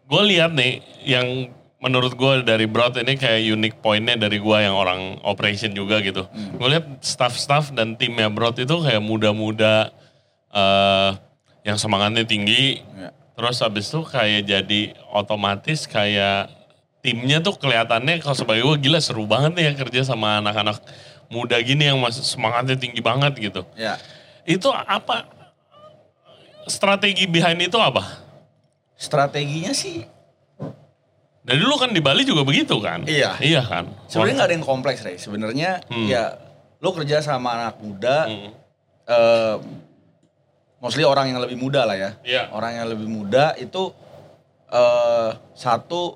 Gue 0.05 0.21
lihat 0.29 0.53
nih 0.53 0.85
yang 1.01 1.49
menurut 1.81 2.13
gue 2.13 2.45
dari 2.45 2.69
Broad 2.69 2.95
ini 3.01 3.17
kayak 3.17 3.41
unique 3.43 3.77
pointnya 3.81 4.15
dari 4.15 4.37
gue 4.37 4.57
yang 4.61 4.77
orang 4.77 5.17
operation 5.25 5.73
juga 5.73 5.99
gitu. 5.99 6.29
Gue 6.29 6.67
lihat 6.69 7.01
staff-staff 7.01 7.73
dan 7.73 7.97
timnya 7.97 8.29
Broad 8.29 8.61
itu 8.61 8.75
kayak 8.77 9.01
muda-muda 9.01 9.89
eh 10.53 11.11
yang 11.65 11.79
semangatnya 11.79 12.27
tinggi. 12.27 12.83
Ya. 12.95 13.09
Terus 13.33 13.57
habis 13.65 13.89
itu 13.89 14.05
kayak 14.05 14.45
jadi 14.45 14.81
otomatis 15.09 15.89
kayak 15.89 16.53
timnya 17.01 17.41
tuh 17.43 17.57
kelihatannya 17.57 18.21
kalau 18.21 18.37
sebagai 18.37 18.63
gue 18.63 18.77
gila 18.87 18.99
seru 19.01 19.25
banget 19.27 19.57
nih 19.57 19.65
ya 19.67 19.73
kerja 19.75 20.01
sama 20.07 20.39
anak-anak 20.39 20.79
muda 21.33 21.57
gini 21.57 21.89
yang 21.89 21.97
masih 21.97 22.21
semangatnya 22.21 22.77
tinggi 22.77 23.01
banget 23.01 23.33
gitu. 23.41 23.65
Ya. 23.73 23.97
Itu 24.45 24.69
apa 24.69 25.25
strategi 26.69 27.25
behind 27.25 27.57
itu 27.59 27.75
apa? 27.75 28.21
Strateginya 28.93 29.73
sih 29.73 30.05
Dari 31.43 31.59
dulu 31.59 31.75
kan 31.75 31.91
di 31.91 31.99
Bali 31.99 32.23
juga 32.23 32.47
begitu 32.47 32.79
kan? 32.79 33.03
Iya. 33.03 33.35
Iya 33.43 33.61
kan? 33.67 33.91
sebenarnya 34.07 34.35
nggak 34.39 34.47
ada 34.47 34.55
yang 34.55 34.63
kompleks 34.63 35.03
Ray. 35.03 35.19
Sebenarnya 35.19 35.83
Hmm. 35.91 36.07
ya 36.07 36.39
lo 36.79 36.95
kerja 36.95 37.19
sama 37.19 37.59
anak 37.59 37.83
muda 37.83 38.31
Hmm. 38.31 38.51
eh, 39.03 39.55
mostly 40.79 41.03
orang 41.03 41.35
yang 41.35 41.43
lebih 41.43 41.59
muda 41.59 41.83
lah 41.83 41.99
ya. 41.99 42.11
Iya. 42.23 42.47
Orang 42.47 42.71
yang 42.71 42.87
lebih 42.87 43.11
muda 43.11 43.59
itu 43.59 43.91
eh 44.71 45.29
satu 45.53 46.15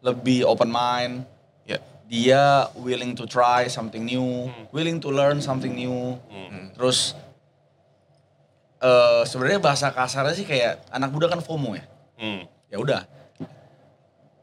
lebih 0.00 0.42
open 0.42 0.66
mind, 0.66 1.28
Ya. 1.62 1.78
Dia 2.12 2.68
willing 2.76 3.16
to 3.16 3.24
try 3.24 3.64
something 3.72 4.04
new, 4.04 4.52
willing 4.68 5.00
to 5.00 5.08
learn 5.08 5.40
something 5.40 5.72
new. 5.72 6.20
Hmm. 6.28 6.68
Terus 6.76 7.16
eh 8.84 9.22
sebenarnya 9.24 9.56
bahasa 9.64 9.88
kasarnya 9.88 10.36
sih 10.36 10.44
kayak 10.44 10.84
anak 10.92 11.08
muda 11.08 11.32
kan 11.32 11.40
FOMO 11.40 11.72
ya. 11.72 11.88
Hmm. 12.20 12.44
Ya 12.68 12.76
udah. 12.76 13.08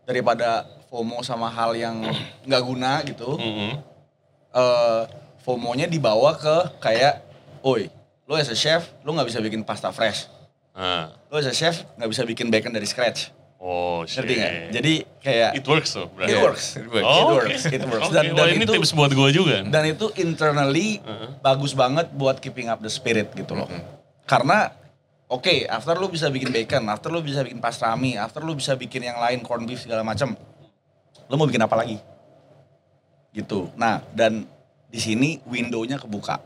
Daripada 0.10 0.66
FOMO 0.90 1.22
sama 1.22 1.46
hal 1.54 1.78
yang 1.78 2.02
nggak 2.50 2.64
guna 2.66 3.06
gitu, 3.06 3.38
Hmm. 3.38 3.78
eh 4.58 5.04
FOMO-nya 5.46 5.86
dibawa 5.86 6.34
ke 6.42 6.82
kayak, 6.82 7.22
oi, 7.62 7.88
lo 8.26 8.34
as 8.34 8.50
a 8.50 8.58
chef, 8.58 8.90
lo 9.06 9.14
nggak 9.14 9.30
bisa 9.30 9.40
bikin 9.46 9.62
pasta 9.62 9.94
fresh. 9.94 10.26
Ah. 10.74 11.14
Lo 11.30 11.38
as 11.38 11.46
a 11.46 11.54
chef 11.54 11.86
nggak 12.02 12.10
bisa 12.10 12.26
bikin 12.26 12.50
bacon 12.50 12.74
dari 12.74 12.90
scratch. 12.90 13.30
Oh, 13.60 14.08
shit. 14.08 14.24
Ngerti 14.24 14.34
nggak? 14.40 14.54
Jadi 14.72 14.94
kayak 15.20 15.50
It 15.60 15.66
works 15.68 15.92
tuh, 15.92 16.08
berarti. 16.16 16.32
it 16.32 16.40
works, 16.40 16.66
It 16.80 16.88
works. 16.88 17.04
Oh, 17.04 17.20
it 17.20 17.28
works, 17.28 17.64
it 17.68 17.84
works. 17.84 18.08
Dan, 18.08 18.24
wah, 18.32 18.48
dan 18.48 18.56
ini 18.56 18.64
itu 18.64 18.72
tips 18.72 18.96
buat 18.96 19.12
gue 19.12 19.30
juga. 19.36 19.68
dan 19.68 19.84
itu 19.84 20.08
internally 20.16 21.04
bagus 21.44 21.76
banget 21.76 22.08
buat 22.16 22.40
keeping 22.40 22.72
up 22.72 22.80
the 22.80 22.88
spirit 22.88 23.28
gitu 23.36 23.60
loh. 23.60 23.68
Karena 24.24 24.72
oke, 25.28 25.68
after 25.68 26.00
lu 26.00 26.08
bisa 26.08 26.32
bikin 26.32 26.56
bacon, 26.56 26.88
after 26.88 27.12
lu 27.12 27.20
bisa 27.20 27.44
bikin 27.44 27.60
pastrami, 27.60 28.16
after 28.16 28.40
lu 28.40 28.56
bisa 28.56 28.80
bikin 28.80 29.04
yang 29.04 29.20
lain 29.20 29.44
corn 29.44 29.68
beef 29.68 29.84
segala 29.84 30.08
macam, 30.08 30.40
lu 31.28 31.36
mau 31.36 31.44
bikin 31.44 31.60
apa 31.60 31.76
lagi? 31.76 32.00
Gitu. 33.36 33.68
Nah, 33.76 34.00
dan 34.16 34.48
di 34.88 35.00
sini 35.04 35.44
window-nya 35.44 36.00
kebuka. 36.00 36.40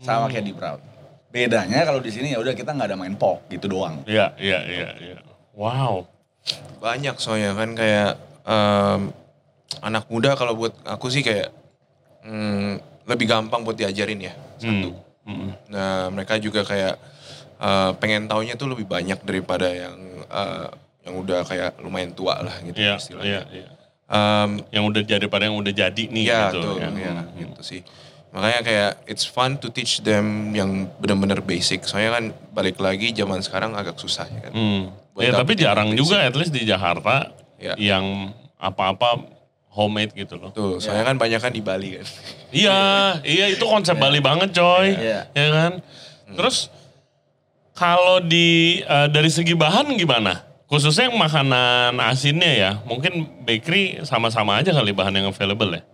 Sama 0.00 0.26
kayak 0.26 0.44
di 0.48 0.56
Brown. 0.56 0.80
Bedanya 1.28 1.84
kalau 1.84 2.00
di 2.00 2.08
sini 2.08 2.32
ya 2.34 2.40
udah 2.40 2.56
kita 2.56 2.72
nggak 2.72 2.88
ada 2.88 2.98
main 2.98 3.14
pok 3.14 3.46
gitu 3.48 3.68
doang. 3.70 4.00
Iya, 4.04 4.32
iya, 4.40 4.58
iya, 4.64 4.88
iya. 4.98 5.16
Wow. 5.54 6.11
Banyak 6.78 7.16
soalnya 7.16 7.54
kan 7.54 7.70
kayak 7.72 8.12
em, 8.42 9.00
anak 9.80 10.04
muda 10.10 10.34
kalau 10.34 10.58
buat 10.58 10.74
aku 10.84 11.06
sih 11.08 11.22
kayak 11.22 11.54
mm, 12.26 12.82
lebih 13.06 13.26
gampang 13.26 13.62
buat 13.62 13.78
diajarin 13.78 14.18
ya. 14.20 14.34
Hmm. 14.62 14.94
Hmm. 15.22 15.54
Nah 15.70 16.10
mereka 16.10 16.38
juga 16.42 16.66
kayak 16.66 16.98
eh, 17.62 17.90
pengen 18.02 18.26
taunya 18.26 18.58
tuh 18.58 18.66
lebih 18.70 18.86
banyak 18.86 19.22
daripada 19.22 19.70
yang 19.70 19.94
eh, 20.26 20.68
yang 21.02 21.14
udah 21.18 21.42
kayak 21.42 21.78
lumayan 21.82 22.14
tua 22.14 22.38
lah 22.42 22.54
gitu 22.62 22.78
Iya, 22.78 22.94
istilahnya. 22.98 23.26
iya, 23.26 23.42
iya. 23.50 23.68
Em, 24.12 24.50
Yang 24.70 24.84
udah 24.92 25.02
jadi 25.08 25.26
pada 25.26 25.48
yang 25.48 25.56
udah 25.58 25.72
jadi 25.72 26.02
nih 26.04 26.24
ya 26.28 26.52
gitu. 26.52 26.62
tuh, 26.62 26.74
ya. 26.78 26.90
ya, 26.94 27.14
gitu 27.32 27.60
sih. 27.64 27.80
Makanya 28.32 28.60
kayak 28.62 28.90
it's 29.08 29.26
fun 29.26 29.56
to 29.56 29.68
teach 29.68 30.00
them 30.00 30.52
yang 30.52 30.88
benar-benar 31.00 31.40
basic. 31.40 31.84
Soalnya 31.84 32.16
kan 32.20 32.24
balik 32.52 32.78
lagi 32.78 33.10
zaman 33.12 33.42
sekarang 33.42 33.72
agak 33.74 33.96
susah 33.96 34.24
ya 34.26 34.40
kan. 34.48 34.52
Hmm. 34.52 34.82
Ya, 35.18 35.30
tapi 35.36 35.52
jarang 35.58 35.92
juga 35.92 36.24
at 36.24 36.32
least 36.32 36.52
di 36.56 36.64
Jakarta 36.64 37.32
Ya. 37.62 37.76
yang 37.78 38.32
apa-apa 38.58 39.22
homemade 39.72 40.12
gitu 40.16 40.36
loh. 40.36 40.50
Tuh, 40.52 40.76
soalnya 40.82 41.14
kan 41.14 41.16
banyak 41.16 41.40
kan 41.40 41.52
di 41.52 41.62
Bali 41.64 42.00
kan. 42.00 42.06
Iya, 42.52 42.80
iya 43.24 43.46
itu 43.48 43.64
konsep 43.64 43.96
Bali 43.96 44.20
banget 44.20 44.52
coy. 44.52 44.92
Iya. 44.92 45.28
Ya 45.32 45.48
kan? 45.52 45.72
Terus 46.32 46.68
kalau 47.72 48.20
di 48.20 48.80
eh, 48.84 49.08
dari 49.08 49.30
segi 49.32 49.56
bahan 49.56 49.96
gimana? 49.96 50.44
Khususnya 50.68 51.12
yang 51.12 51.20
makanan 51.20 52.00
asinnya 52.00 52.48
ya, 52.48 52.70
mungkin 52.88 53.28
bakery 53.44 54.00
sama-sama 54.08 54.56
aja 54.56 54.72
kali 54.72 54.96
bahan 54.96 55.20
yang 55.20 55.28
available 55.28 55.68
ya. 55.76 55.84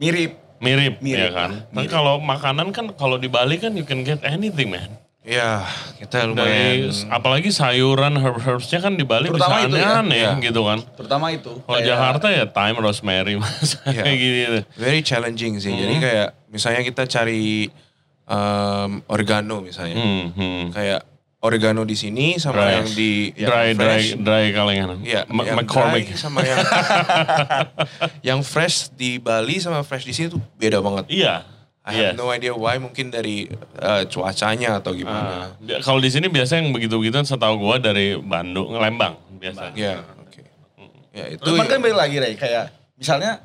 Mirip. 0.00 0.32
Mirip, 0.62 1.04
Mirip 1.04 1.20
ya 1.20 1.28
kan. 1.34 1.50
Tapi 1.68 1.88
kalau 1.90 2.16
makanan 2.22 2.72
kan 2.72 2.88
kalau 2.96 3.20
di 3.20 3.28
Bali 3.28 3.60
kan 3.60 3.76
you 3.76 3.84
can 3.84 4.00
get 4.06 4.24
anything 4.24 4.72
man. 4.72 5.01
Ya, 5.22 5.62
kita 6.02 6.26
Dari 6.26 6.82
lumayan. 6.82 6.90
apalagi 7.06 7.54
sayuran 7.54 8.18
herb-herbsnya 8.18 8.82
kan 8.82 8.98
di 8.98 9.06
Bali 9.06 9.30
Terutama 9.30 9.62
bisa 9.62 9.62
itu 9.64 9.76
ya. 9.78 9.86
aneh-aneh 10.02 10.18
Iya. 10.18 10.30
gitu 10.42 10.60
kan. 10.66 10.78
Terutama 10.98 11.26
itu. 11.30 11.52
Kalau 11.62 11.78
Kayak- 11.78 11.86
Jakarta 11.86 12.26
ya 12.28 12.44
thyme, 12.44 12.78
rosemary, 12.80 13.34
mas 13.38 13.78
Iya. 13.86 14.02
kayak 14.02 14.16
gitu. 14.18 14.58
very 14.74 14.98
challenging 15.00 15.56
sih. 15.56 15.70
Jadi 15.70 15.94
Hmm. 15.94 16.02
kayak 16.02 16.28
misalnya 16.48 16.82
kita 16.82 17.06
cari 17.06 17.70
em, 18.22 18.90
oregano 19.06 19.60
misalnya. 19.60 19.94
Hmm, 19.94 20.26
hmm. 20.32 20.62
Kayak 20.72 21.06
oregano 21.38 21.82
di 21.82 21.94
sini 21.94 22.34
sama 22.36 22.58
Dry. 22.60 22.72
yang 22.72 22.86
di 22.88 23.10
yang 23.36 23.46
dry, 23.46 23.68
dry, 23.72 23.86
fresh. 23.98 24.08
dry 24.16 24.44
kalengan. 24.50 24.88
Iya, 25.02 25.20
Ma- 25.28 25.42
yang 25.44 25.56
McCormick. 25.56 26.06
dry 26.08 26.16
sama 26.16 26.38
yang 26.40 26.58
yang 28.28 28.40
fresh 28.42 28.90
di 28.92 29.18
Bali 29.18 29.58
sama 29.58 29.82
fresh 29.82 30.02
di 30.02 30.10
sini 30.12 30.26
tuh 30.28 30.42
beda 30.54 30.78
banget. 30.78 31.06
Iya. 31.08 31.46
I 31.82 31.90
Iya. 31.92 32.06
have 32.06 32.14
no 32.14 32.30
idea 32.30 32.54
why 32.54 32.78
mungkin 32.78 33.10
dari 33.10 33.50
eh, 33.76 34.02
cuacanya 34.06 34.78
atau 34.78 34.94
gimana. 34.94 35.50
bi- 35.58 35.82
kalau 35.82 35.98
di 35.98 36.08
sini 36.08 36.26
biasanya 36.26 36.62
yang 36.62 36.70
begitu-begitu 36.70 37.18
setahu 37.24 37.58
gua 37.58 37.76
dari 37.76 38.14
Bandung, 38.14 38.70
Lembang 38.72 39.18
biasa. 39.34 39.74
Ya, 39.74 39.98
oke. 40.16 40.42
Ya 41.10 41.24
itu 41.28 41.42
Cuman 41.42 41.66
kan 41.66 41.82
balik 41.82 41.98
lagi 41.98 42.16
Ray, 42.16 42.34
kayak 42.34 42.70
misalnya 42.94 43.42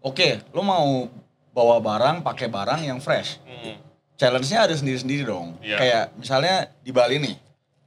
oke, 0.00 0.46
lo 0.50 0.62
mau 0.62 1.10
bawa 1.50 1.78
barang, 1.78 2.16
pakai 2.20 2.46
barang 2.46 2.80
yang 2.82 2.98
fresh. 2.98 3.42
Hmm. 3.42 3.82
Challenge-nya 4.14 4.58
ada 4.62 4.74
sendiri-sendiri 4.74 5.26
dong. 5.26 5.58
Iya. 5.58 5.76
Kayak 5.76 6.04
misalnya 6.14 6.54
di 6.80 6.90
Bali 6.90 7.18
nih. 7.18 7.34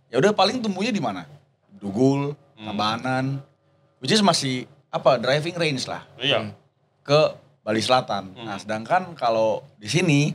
Ya 0.07 0.19
udah 0.19 0.31
paling 0.31 0.59
tumbuhnya 0.59 0.91
di 0.91 0.99
mana? 0.99 1.23
Dugul, 1.73 2.35
Hmm. 2.53 2.67
Tabanan. 2.67 3.25
Which 3.97 4.11
is 4.11 4.19
masih 4.19 4.65
apa? 4.87 5.15
Driving 5.15 5.55
range 5.55 5.83
lah 5.85 6.03
Iya. 6.17 6.51
ke 7.01 7.31
Bali 7.67 7.83
Selatan. 7.83 8.31
Hmm. 8.31 8.47
Nah, 8.47 8.55
sedangkan 8.55 9.11
kalau 9.11 9.59
di 9.75 9.91
sini 9.91 10.31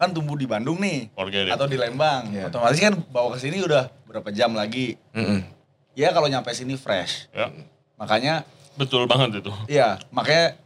kan 0.00 0.16
tumbuh 0.16 0.32
di 0.32 0.48
Bandung 0.48 0.80
nih 0.80 1.12
Forget 1.12 1.44
it. 1.44 1.52
atau 1.52 1.68
di 1.68 1.76
Lembang. 1.76 2.32
Iya. 2.32 2.48
Otomatis 2.48 2.80
kan 2.80 2.96
bawa 3.12 3.36
ke 3.36 3.44
sini 3.44 3.60
udah 3.60 3.92
berapa 4.08 4.32
jam 4.32 4.56
lagi. 4.56 4.96
Mm-mm. 5.12 5.44
Ya 5.92 6.08
kalau 6.16 6.24
nyampe 6.26 6.48
sini 6.56 6.80
fresh. 6.80 7.28
Ya, 7.36 7.52
Makanya 8.00 8.48
betul 8.80 9.04
banget 9.04 9.44
itu. 9.44 9.52
Iya, 9.68 10.00
makanya 10.08 10.56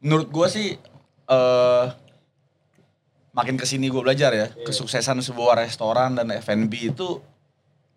menurut 0.00 0.32
gua 0.32 0.48
sih 0.48 0.80
eh 1.28 1.84
makin 3.36 3.60
ke 3.60 3.68
sini 3.68 3.92
gue 3.92 4.00
belajar 4.00 4.32
ya, 4.32 4.48
kesuksesan 4.64 5.20
sebuah 5.20 5.60
restoran 5.60 6.16
dan 6.16 6.32
F&B 6.32 6.96
itu 6.96 7.20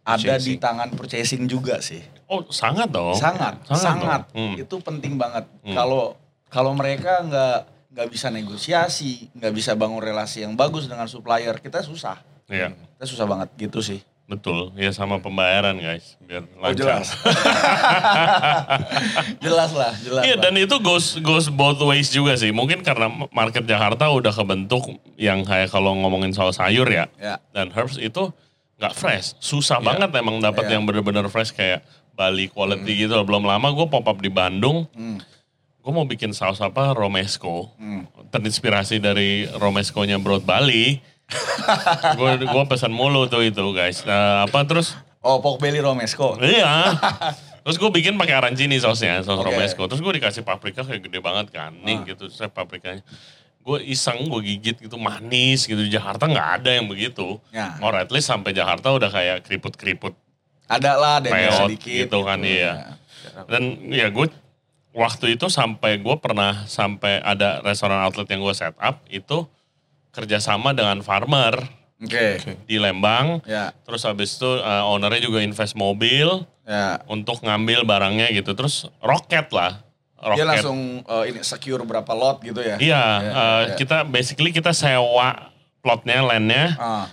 ada 0.04 0.36
di 0.36 0.52
Purchasing. 0.52 0.60
tangan 0.60 0.90
purchasing 0.92 1.44
juga 1.48 1.80
sih. 1.80 2.04
Oh, 2.28 2.44
sangat 2.52 2.92
dong. 2.92 3.16
sangat, 3.16 3.56
sangat, 3.72 4.28
dong. 4.30 4.36
Hmm. 4.36 4.56
itu 4.60 4.76
penting 4.84 5.16
banget. 5.16 5.48
Hmm. 5.64 5.72
Kalau 5.74 6.20
kalau 6.50 6.74
mereka 6.74 7.22
nggak 7.22 7.58
nggak 7.90 8.06
bisa 8.08 8.28
negosiasi, 8.28 9.28
nggak 9.32 9.50
bisa 9.52 9.72
bangun 9.74 9.98
relasi 9.98 10.42
yang 10.42 10.54
bagus 10.54 10.86
dengan 10.86 11.06
supplier, 11.06 11.58
kita 11.58 11.80
susah. 11.80 12.18
Iya, 12.46 12.74
Kita 12.98 13.06
susah 13.06 13.24
banget 13.24 13.48
gitu 13.56 13.80
sih. 13.80 14.02
betul. 14.26 14.70
Ya 14.74 14.90
sama 14.90 15.18
pembayaran 15.18 15.74
guys, 15.76 16.14
biar 16.22 16.46
Oh, 16.52 16.62
lancar. 16.62 17.02
jelas. 17.02 17.08
jelas 19.42 19.70
lah, 19.74 19.92
jelas 19.98 20.22
Iya 20.24 20.36
dan 20.38 20.54
itu 20.54 20.76
goes 20.80 21.18
goes 21.20 21.48
both 21.50 21.80
ways 21.82 22.10
juga 22.10 22.36
sih. 22.36 22.50
Mungkin 22.50 22.82
karena 22.82 23.10
market 23.30 23.64
Jakarta 23.66 24.10
udah 24.10 24.30
kebentuk 24.30 24.98
yang 25.16 25.42
kayak 25.42 25.70
kalau 25.70 25.94
ngomongin 25.96 26.30
soal 26.30 26.52
sayur 26.52 26.86
ya. 26.86 27.06
Ya. 27.18 27.38
Dan 27.52 27.70
herbs 27.70 27.98
itu 27.98 28.30
nggak 28.78 28.94
fresh. 28.94 29.34
Susah 29.40 29.78
Iya. 29.78 29.86
banget 29.88 30.10
emang 30.16 30.38
dapat 30.40 30.64
Iya. 30.66 30.72
yang 30.78 30.82
bener-bener 30.86 31.26
fresh 31.28 31.50
kayak 31.50 31.82
Bali 32.14 32.48
quality 32.48 33.08
gitu. 33.08 33.14
Belum 33.24 33.42
lama 33.42 33.68
gue 33.72 33.86
pop 33.88 34.04
up 34.04 34.18
di 34.20 34.30
Bandung. 34.30 34.86
Hmm. 34.94 35.18
Gue 35.80 35.92
mau 35.92 36.04
bikin 36.04 36.32
saus 36.32 36.60
apa 36.60 36.92
romesco. 36.92 37.72
Hmm. 37.76 38.04
Terinspirasi 38.30 39.00
dari 39.00 39.48
romesco-nya 39.50 40.20
Broad 40.20 40.44
Bali. 40.44 41.00
gue 42.20 42.32
gue 42.42 42.64
pesan 42.66 42.90
mulu 42.90 43.26
tuh 43.26 43.42
itu 43.42 43.62
guys. 43.72 44.02
Nah, 44.04 44.44
apa 44.44 44.66
terus 44.66 44.98
Oh, 45.20 45.44
pork 45.44 45.60
belly 45.60 45.84
romesco. 45.84 46.40
Iya. 46.40 46.96
Terus 47.68 47.76
gue 47.76 47.92
bikin 47.92 48.16
pakai 48.16 48.40
arancini 48.40 48.80
sausnya, 48.80 49.20
saus 49.20 49.36
Oke. 49.36 49.52
romesco. 49.52 49.84
Terus 49.84 50.00
gue 50.00 50.14
dikasih 50.16 50.48
paprika 50.48 50.80
kayak 50.82 51.04
gede 51.04 51.20
banget 51.20 51.52
kan. 51.52 51.76
Nih 51.76 52.00
Ah. 52.00 52.08
gitu, 52.08 52.32
saya 52.32 52.48
paprikanya. 52.48 53.04
Gue 53.60 53.84
iseng, 53.84 54.32
gue 54.32 54.42
gigit 54.48 54.80
gitu 54.80 54.96
manis 54.96 55.68
gitu. 55.68 55.76
Di 55.76 55.92
Jakarta 55.92 56.24
nggak 56.24 56.64
ada 56.64 56.72
yang 56.72 56.88
begitu. 56.88 57.36
Ya. 57.52 57.76
Or 57.84 57.92
at 57.94 58.08
least 58.10 58.32
sampai 58.32 58.56
Jakarta 58.56 58.96
udah 58.96 59.12
kayak 59.12 59.44
keriput-keriput 59.44 60.16
Ada 60.72 60.92
lah 60.96 61.20
peot 61.20 61.68
sedikit. 61.68 62.08
gitu 62.08 62.20
kan 62.24 62.40
iya. 62.40 62.96
Ya. 63.36 63.44
Dan 63.44 63.92
ya 63.92 64.08
gue 64.08 64.32
waktu 65.00 65.40
itu 65.40 65.48
sampai 65.48 65.96
gue 65.98 66.16
pernah 66.20 66.68
sampai 66.68 67.24
ada 67.24 67.64
restoran 67.64 68.04
outlet 68.04 68.28
yang 68.28 68.44
gue 68.44 68.52
set 68.52 68.76
up 68.76 69.00
itu 69.08 69.48
kerjasama 70.12 70.76
dengan 70.76 71.00
farmer 71.00 71.56
Oke. 72.04 72.44
di 72.68 72.76
Lembang. 72.76 73.40
Ya. 73.48 73.72
Terus 73.88 74.04
habis 74.04 74.36
itu 74.36 74.48
uh, 74.48 74.84
ownernya 74.92 75.24
juga 75.24 75.40
invest 75.40 75.80
mobil 75.80 76.44
Ya. 76.70 77.02
untuk 77.10 77.42
ngambil 77.42 77.82
barangnya 77.82 78.30
gitu. 78.30 78.54
Terus 78.54 78.86
roket 79.02 79.50
lah. 79.50 79.82
Roket. 80.22 80.38
Dia 80.38 80.46
langsung 80.46 81.02
eh, 81.02 81.24
ini 81.34 81.42
secure 81.42 81.82
berapa 81.82 82.14
lot 82.14 82.46
gitu 82.46 82.62
ya. 82.62 82.78
Iya, 82.78 82.78
Ya, 82.78 83.02
uh, 83.34 83.62
ya. 83.74 83.74
kita 83.74 83.98
basically 84.06 84.54
kita 84.54 84.70
sewa 84.70 85.50
plotnya, 85.82 86.22
landnya, 86.22 86.78
Ah. 86.78 87.10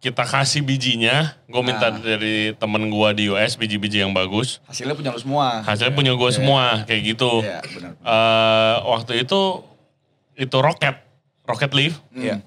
Kita 0.00 0.24
kasih 0.24 0.64
bijinya. 0.64 1.36
Gue 1.44 1.60
minta 1.60 1.92
Ah. 1.92 1.94
dari 1.94 2.56
temen 2.56 2.88
gue 2.88 3.08
di 3.12 3.24
US 3.28 3.54
biji-biji 3.54 4.00
yang 4.00 4.16
bagus. 4.16 4.64
Hasilnya 4.64 4.96
punya 4.96 5.12
lu 5.12 5.20
semua. 5.20 5.60
Hasilnya 5.60 5.92
punya 5.92 6.12
gue 6.16 6.30
semua, 6.32 6.88
kayak 6.88 7.02
gitu. 7.04 7.44
Iya, 7.44 7.60
benar. 7.62 7.92
Eh, 8.00 8.76
waktu 8.88 9.12
itu 9.20 9.40
itu 10.34 10.56
roket, 10.56 10.96
roket 11.44 11.70
leaf. 11.76 12.00
Iya. 12.16 12.40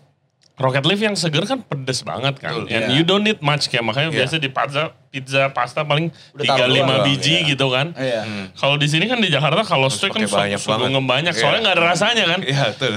Rocket 0.54 0.86
leaf 0.86 0.98
yang 0.98 1.14
seger 1.14 1.46
kan 1.46 1.62
pedes 1.62 2.02
banget 2.02 2.38
kan. 2.38 2.54
Betul, 2.54 2.70
And 2.70 2.90
iya. 2.90 2.94
you 2.94 3.02
don't 3.02 3.22
need 3.22 3.42
much 3.42 3.70
kayak 3.70 3.82
makanya 3.82 4.10
Iya. 4.14 4.18
biasa 4.26 4.36
di 4.38 4.50
pizza 4.50 4.84
pizza 5.10 5.42
pasta 5.50 5.82
paling 5.82 6.10
Udah 6.34 6.46
3 6.46 6.58
taruh 6.58 6.74
5 6.74 6.86
doang, 6.90 7.06
biji 7.06 7.36
iya. 7.42 7.50
gitu 7.54 7.66
kan. 7.70 7.88
Iya. 7.94 8.22
Kalau 8.54 8.78
di 8.78 8.86
sini 8.86 9.06
kan 9.06 9.18
di 9.18 9.30
Jakarta 9.30 9.62
kalau 9.62 9.90
steak 9.90 10.10
kan 10.10 10.26
pakai 10.26 10.58
banyak 10.58 11.02
banyak 11.06 11.34
Iya. 11.34 11.42
soalnya 11.42 11.60
nggak 11.70 11.76
ada 11.78 11.86
rasanya 11.86 12.26
kan. 12.34 12.40
Iya 12.42 12.64
betul. 12.74 12.94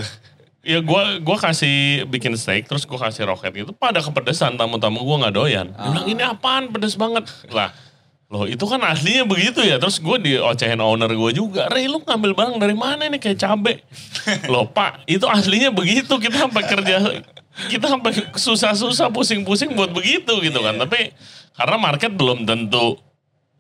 Ya 0.67 0.83
gua 0.83 1.23
gua 1.23 1.39
kasih 1.39 2.03
bikin 2.11 2.35
steak 2.35 2.67
terus 2.67 2.83
gua 2.83 3.07
kasih 3.07 3.31
roket 3.31 3.55
gitu 3.55 3.71
pada 3.71 4.03
kepedesan 4.03 4.59
tamu-tamu 4.59 4.99
gua 5.07 5.27
nggak 5.27 5.35
doyan. 5.39 5.67
Dia 5.71 5.91
bilang 5.95 6.09
ini 6.11 6.23
apaan 6.27 6.75
pedes 6.75 6.99
banget. 6.99 7.31
Lah 7.55 7.71
Loh 8.27 8.43
itu 8.43 8.67
kan 8.67 8.83
aslinya 8.83 9.23
begitu 9.23 9.63
ya. 9.63 9.79
Terus 9.79 10.03
gue 10.03 10.19
diocehin 10.19 10.83
owner 10.83 11.07
gue 11.07 11.31
juga. 11.31 11.71
Rey 11.71 11.87
lu 11.87 12.03
ngambil 12.03 12.35
barang 12.35 12.57
dari 12.59 12.75
mana 12.75 13.07
nih 13.07 13.23
kayak 13.23 13.39
cabe. 13.39 13.87
Loh 14.53 14.67
pak 14.67 15.07
itu 15.07 15.23
aslinya 15.31 15.71
begitu. 15.71 16.11
Kita 16.19 16.51
sampai 16.51 16.63
kerja. 16.67 17.23
Kita 17.71 17.87
sampai 17.87 18.11
susah-susah 18.35 19.15
pusing-pusing 19.15 19.79
buat 19.79 19.95
begitu 19.95 20.43
gitu 20.43 20.59
kan. 20.59 20.75
Tapi 20.75 21.15
karena 21.55 21.77
market 21.79 22.11
belum 22.19 22.43
tentu 22.43 22.99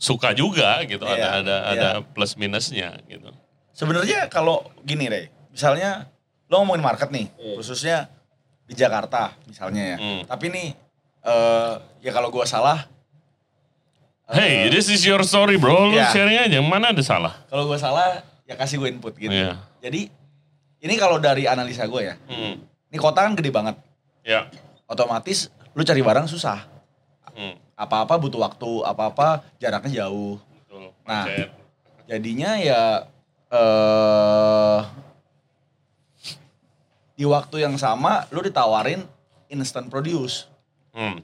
suka 0.02 0.34
juga 0.34 0.82
gitu. 0.82 1.06
Ada 1.06 1.14
Iya, 1.14 1.28
ada 1.30 1.56
iya. 1.56 1.70
ada 1.70 1.88
plus 2.02 2.34
minusnya 2.34 2.98
gitu. 3.06 3.30
Sebenarnya 3.70 4.26
kalau 4.26 4.66
gini 4.82 5.06
Rey, 5.06 5.30
misalnya 5.54 6.10
lo 6.46 6.62
ngomongin 6.62 6.82
market 6.82 7.10
nih, 7.10 7.26
khususnya 7.54 8.06
di 8.66 8.74
Jakarta 8.74 9.34
misalnya 9.46 9.94
ya. 9.94 9.96
Hmm. 9.98 10.20
Tapi 10.26 10.46
nih, 10.50 10.68
eh 11.22 11.72
ya 12.00 12.10
kalau 12.10 12.30
gua 12.30 12.46
salah, 12.46 12.86
Hey, 14.26 14.66
this 14.74 14.90
is 14.90 15.06
your 15.06 15.22
story 15.22 15.54
bro. 15.54 15.86
Lu 15.86 15.94
Iya. 15.94 16.10
sharing 16.10 16.50
aja. 16.50 16.58
Mana 16.58 16.90
ada 16.90 16.98
salah? 16.98 17.46
kalau 17.46 17.70
gua 17.70 17.78
salah 17.78 18.26
ya 18.42 18.58
kasih 18.58 18.78
gue 18.78 18.90
input 18.90 19.14
gitu. 19.14 19.30
Iya. 19.30 19.54
Jadi 19.78 20.10
ini 20.82 20.94
kalau 20.98 21.18
dari 21.18 21.46
analisa 21.46 21.86
gue 21.86 22.02
ya, 22.02 22.18
Hmm. 22.26 22.58
ini 22.90 22.98
kota 22.98 23.22
kan 23.22 23.34
gede 23.34 23.54
banget, 23.54 23.78
Ya. 24.22 24.50
otomatis 24.86 25.46
lu 25.74 25.82
cari 25.82 26.02
barang 26.02 26.26
susah. 26.26 26.66
Hmm. 27.38 27.54
Apa-apa 27.78 28.18
butuh 28.18 28.42
waktu, 28.42 28.82
apa-apa 28.82 29.46
jaraknya 29.58 30.06
jauh. 30.06 30.42
Betul. 30.42 30.90
Nah. 31.06 31.26
Jadinya 32.06 32.54
ya 32.56 33.06
eh 33.46 34.78
di 37.16 37.24
waktu 37.24 37.64
yang 37.64 37.74
sama 37.76 38.28
lu 38.30 38.40
ditawarin 38.40 39.02
instant 39.48 39.88
produce 39.88 40.46
Hmm. 40.92 41.20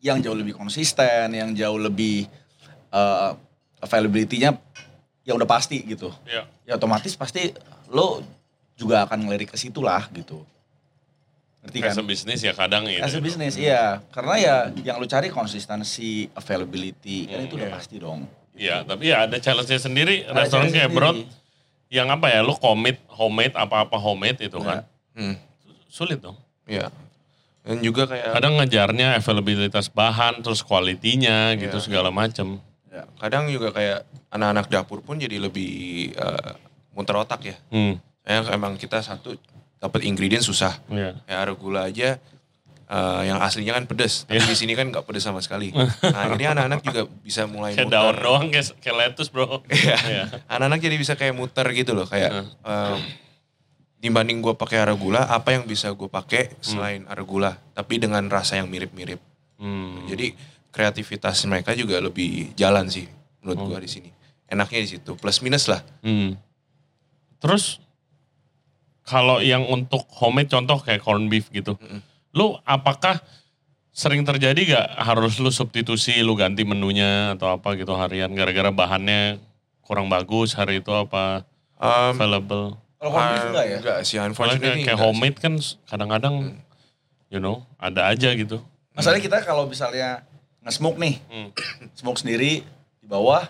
yang 0.00 0.20
jauh 0.20 0.32
lebih 0.32 0.54
konsisten, 0.54 1.28
yang 1.30 1.52
jauh 1.52 1.76
lebih 1.76 2.24
eh 2.90 3.30
availability-nya 3.76 4.56
ya 5.20 5.32
udah 5.34 5.44
pasti 5.44 5.84
gitu. 5.84 6.08
Ya. 6.24 6.48
Ya 6.64 6.76
otomatis 6.76 7.12
pasti 7.12 7.52
lo 7.88 8.24
juga 8.72 9.04
akan 9.04 9.26
ngelirik 9.26 9.52
ke 9.52 9.58
situ 9.58 9.84
lah 9.84 10.08
gitu. 10.12 10.40
Ngerti 11.60 11.78
kan? 11.82 11.92
As 11.92 11.98
a 11.98 12.04
bisnis 12.04 12.40
ya 12.40 12.54
kadang 12.54 12.86
gitu. 12.86 13.02
As 13.02 13.12
a 13.12 13.20
business, 13.20 13.58
iya. 13.58 14.00
Karena 14.08 14.34
ya 14.38 14.54
yang 14.80 14.96
lu 14.96 15.04
cari 15.04 15.28
konsistensi, 15.28 16.30
availability, 16.32 17.26
kan 17.26 17.42
Hmm, 17.42 17.46
itu 17.50 17.54
udah 17.58 17.68
iya. 17.68 17.74
pasti 17.74 17.96
dong. 17.98 18.20
Iya, 18.56 18.76
tapi 18.86 19.12
ya 19.12 19.28
ada 19.28 19.36
challenge-nya 19.36 19.76
sendiri. 19.76 20.24
Ada 20.24 20.46
Restoran 20.46 20.70
challenge 20.70 20.72
kayak 20.72 20.88
sendiri. 20.88 21.28
yang 21.92 22.08
apa 22.08 22.26
ya, 22.30 22.40
lu 22.40 22.56
commit 22.56 22.96
homemade 23.10 23.52
apa-apa 23.52 23.96
homemade 23.98 24.40
itu 24.40 24.56
kan. 24.56 24.86
Hmm. 25.16 25.36
Sulit 25.88 26.20
dong. 26.20 26.36
Iya. 26.68 26.92
Dan 27.64 27.80
juga 27.80 28.06
kayak 28.06 28.30
Kadang 28.30 28.54
ngejarnya 28.56 29.16
availabilitas 29.16 29.88
bahan, 29.88 30.38
terus 30.38 30.60
kualitinya 30.60 31.56
gitu 31.56 31.76
Iya. 31.76 31.84
segala 31.84 32.10
macem. 32.10 32.60
Ya. 32.88 33.04
kadang 33.20 33.44
juga 33.46 33.76
kayak 33.76 34.08
anak-anak 34.30 34.72
dapur 34.72 35.04
pun 35.04 35.16
jadi 35.16 35.36
lebih 35.36 35.72
eh, 36.12 36.52
muter 36.92 37.12
otak 37.14 37.44
ya. 37.44 37.56
Hmm. 37.68 38.00
Kayak 38.22 38.52
emang 38.52 38.72
kita 38.76 39.00
satu 39.00 39.36
dapat 39.76 40.00
ingredient 40.02 40.40
susah. 40.40 40.80
Iya. 40.88 41.12
Kayak 41.22 41.40
ada 41.42 41.52
gula 41.52 41.80
aja 41.84 42.16
eh, 42.86 43.20
yang 43.24 43.36
aslinya 43.36 43.74
kan 43.74 43.84
pedes, 43.84 44.24
tapi 44.24 44.38
Iya. 44.38 44.48
di 44.48 44.56
sini 44.56 44.72
kan 44.72 44.88
nggak 44.88 45.04
pedes 45.04 45.24
sama 45.24 45.42
sekali. 45.42 45.74
Nah 46.14 46.24
ini 46.32 46.44
anak-anak 46.46 46.80
juga 46.80 47.02
bisa 47.20 47.44
mulai 47.44 47.74
Kayak 47.74 47.90
muter. 47.90 47.98
daun 48.00 48.16
doang 48.16 48.46
kayak, 48.48 48.66
kayak 48.80 48.96
lettuce 48.96 49.28
bro. 49.28 49.60
Iya. 49.68 49.96
Iya. 50.00 50.24
Anak-anak 50.46 50.78
jadi 50.80 50.96
bisa 50.96 51.12
kayak 51.14 51.34
muter 51.34 51.66
gitu 51.74 51.92
loh, 51.92 52.06
kayak 52.06 52.32
em, 52.62 52.96
dibanding 53.96 54.44
gue 54.44 54.54
pakai 54.54 54.84
arugula, 54.84 55.24
apa 55.26 55.56
yang 55.56 55.64
bisa 55.64 55.90
gue 55.92 56.08
pakai 56.08 56.56
selain 56.60 57.08
arugula, 57.08 57.56
tapi 57.72 57.96
dengan 57.96 58.28
rasa 58.28 58.60
yang 58.60 58.68
mirip-mirip. 58.68 59.18
Hmm. 59.56 60.04
Jadi 60.06 60.36
kreativitas 60.68 61.40
mereka 61.48 61.72
juga 61.72 61.96
lebih 61.98 62.52
jalan 62.52 62.86
sih 62.92 63.08
menurut 63.40 63.58
Oh. 63.58 63.66
gua 63.72 63.80
di 63.80 63.88
sini. 63.88 64.10
Enaknya 64.46 64.84
di 64.84 64.88
situ, 64.94 65.16
plus 65.16 65.40
minus 65.40 65.66
lah. 65.66 65.80
Hmm. 66.04 66.36
Terus 67.40 67.80
kalau 69.06 69.40
yang 69.40 69.64
untuk 69.64 70.04
homemade 70.20 70.52
contoh 70.52 70.76
kayak 70.82 71.00
corn 71.00 71.32
beef 71.32 71.48
gitu. 71.54 71.78
Lu 72.36 72.58
apakah 72.68 73.22
sering 73.96 74.28
terjadi 74.28 74.76
gak 74.76 74.88
harus 75.08 75.40
lu 75.40 75.48
substitusi, 75.48 76.20
lu 76.20 76.36
ganti 76.36 76.68
menunya 76.68 77.32
atau 77.32 77.56
apa 77.56 77.72
gitu 77.80 77.96
harian 77.96 78.28
gara-gara 78.36 78.68
bahannya 78.68 79.40
kurang 79.80 80.12
bagus 80.12 80.52
hari 80.52 80.84
itu 80.84 80.92
apa 80.92 81.46
Um, 81.76 82.16
available. 82.16 82.80
Kalau 82.96 83.10
beef 83.12 83.20
ah, 83.20 83.46
enggak 83.52 83.66
ya? 83.66 83.76
Enggak 83.78 83.98
sih, 84.02 84.16
unfortunately 84.16 84.82
kayak, 84.82 84.86
kayak 84.88 85.00
homemade 85.00 85.36
kan 85.36 85.54
kadang-kadang 85.84 86.34
you 87.28 87.38
know 87.38 87.66
ada 87.76 88.08
aja 88.08 88.32
gitu. 88.32 88.62
Masalahnya 88.96 89.22
kita 89.22 89.38
kalau 89.44 89.68
misalnya 89.68 90.24
nge-smoke 90.64 90.96
nih, 90.96 91.20
Hmm. 91.28 91.48
smoke 91.92 92.16
sendiri 92.16 92.64
di 92.98 93.06
bawah, 93.06 93.44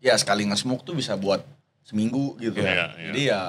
ya 0.00 0.16
sekali 0.16 0.48
nge-smoke 0.48 0.82
tuh 0.82 0.96
bisa 0.96 1.14
buat 1.14 1.44
seminggu 1.84 2.40
gitu. 2.40 2.64
Iya, 2.64 2.96
iya. 2.96 3.06
Jadi 3.12 3.20
ya 3.28 3.40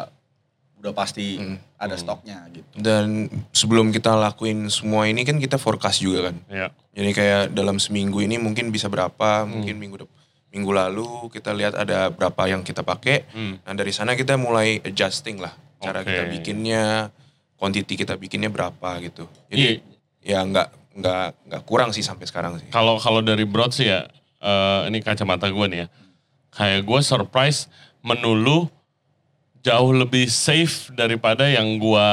udah 0.80 0.92
pasti 0.92 1.40
Hmm. 1.40 1.56
ada 1.76 1.96
stoknya 1.96 2.44
gitu. 2.52 2.68
Dan 2.76 3.32
sebelum 3.52 3.92
kita 3.92 4.16
lakuin 4.16 4.68
semua 4.68 5.08
ini 5.08 5.24
kan 5.24 5.40
kita 5.40 5.56
forecast 5.56 6.04
juga 6.04 6.32
kan. 6.32 6.36
Ya. 6.52 6.68
Jadi 6.92 7.12
kayak 7.16 7.42
dalam 7.56 7.80
seminggu 7.80 8.20
ini 8.20 8.36
mungkin 8.36 8.72
bisa 8.72 8.92
berapa, 8.92 9.48
mungkin 9.48 9.80
minggu 9.80 10.04
dep- 10.04 10.19
minggu 10.50 10.72
lalu 10.74 11.30
kita 11.30 11.54
lihat 11.54 11.78
ada 11.78 12.10
berapa 12.10 12.50
yang 12.50 12.62
kita 12.62 12.82
pakai. 12.82 13.30
Hmm. 13.30 13.62
Nah 13.62 13.74
dari 13.74 13.94
sana 13.94 14.18
kita 14.18 14.34
mulai 14.36 14.82
adjusting 14.82 15.38
lah 15.38 15.54
cara 15.80 16.02
Oke. 16.02 16.10
kita 16.10 16.24
bikinnya, 16.28 17.14
quantity 17.56 17.94
kita 17.96 18.18
bikinnya 18.18 18.50
berapa 18.50 18.98
gitu. 19.00 19.30
Jadi 19.48 19.80
ya 20.26 20.42
nggak 20.42 20.68
nggak 21.00 21.26
nggak 21.48 21.62
kurang 21.64 21.94
sih 21.94 22.02
sampai 22.02 22.26
sekarang 22.26 22.58
sih. 22.58 22.68
Kalau 22.74 22.98
kalau 22.98 23.22
dari 23.22 23.46
Broad 23.46 23.72
sih 23.72 23.88
ya, 23.88 24.10
eh, 24.42 24.82
ini 24.90 25.00
kacamata 25.00 25.48
gue 25.48 25.66
nih 25.70 25.80
ya. 25.86 25.88
Kayak 26.50 26.82
gue 26.84 27.00
surprise 27.06 27.70
menu 28.02 28.34
lu 28.34 28.60
jauh 29.62 29.92
lebih 29.94 30.26
safe 30.28 30.90
daripada 30.92 31.46
yang 31.46 31.78
gue 31.78 32.08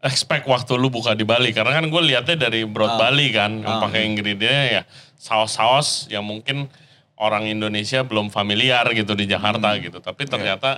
expect 0.00 0.48
waktu 0.48 0.72
lu 0.80 0.88
buka 0.88 1.12
di 1.12 1.22
Bali. 1.24 1.52
Karena 1.52 1.76
kan 1.78 1.86
gue 1.86 2.02
lihatnya 2.02 2.48
dari 2.48 2.64
Broad 2.64 2.96
Ah. 2.96 3.08
Bali 3.08 3.28
kan, 3.30 3.60
yang 3.60 3.76
Ah. 3.78 3.82
pakai 3.84 4.08
ingredientnya 4.08 4.66
ya 4.80 4.82
saus-saus 5.20 6.08
yang 6.08 6.24
mungkin 6.24 6.66
orang 7.20 7.44
Indonesia 7.46 8.00
belum 8.00 8.32
familiar 8.32 8.82
gitu 8.90 9.12
di 9.12 9.28
Jakarta 9.28 9.76
Hmm. 9.76 9.80
gitu. 9.84 9.98
Tapi 10.00 10.24
Iya. 10.24 10.30
ternyata 10.32 10.70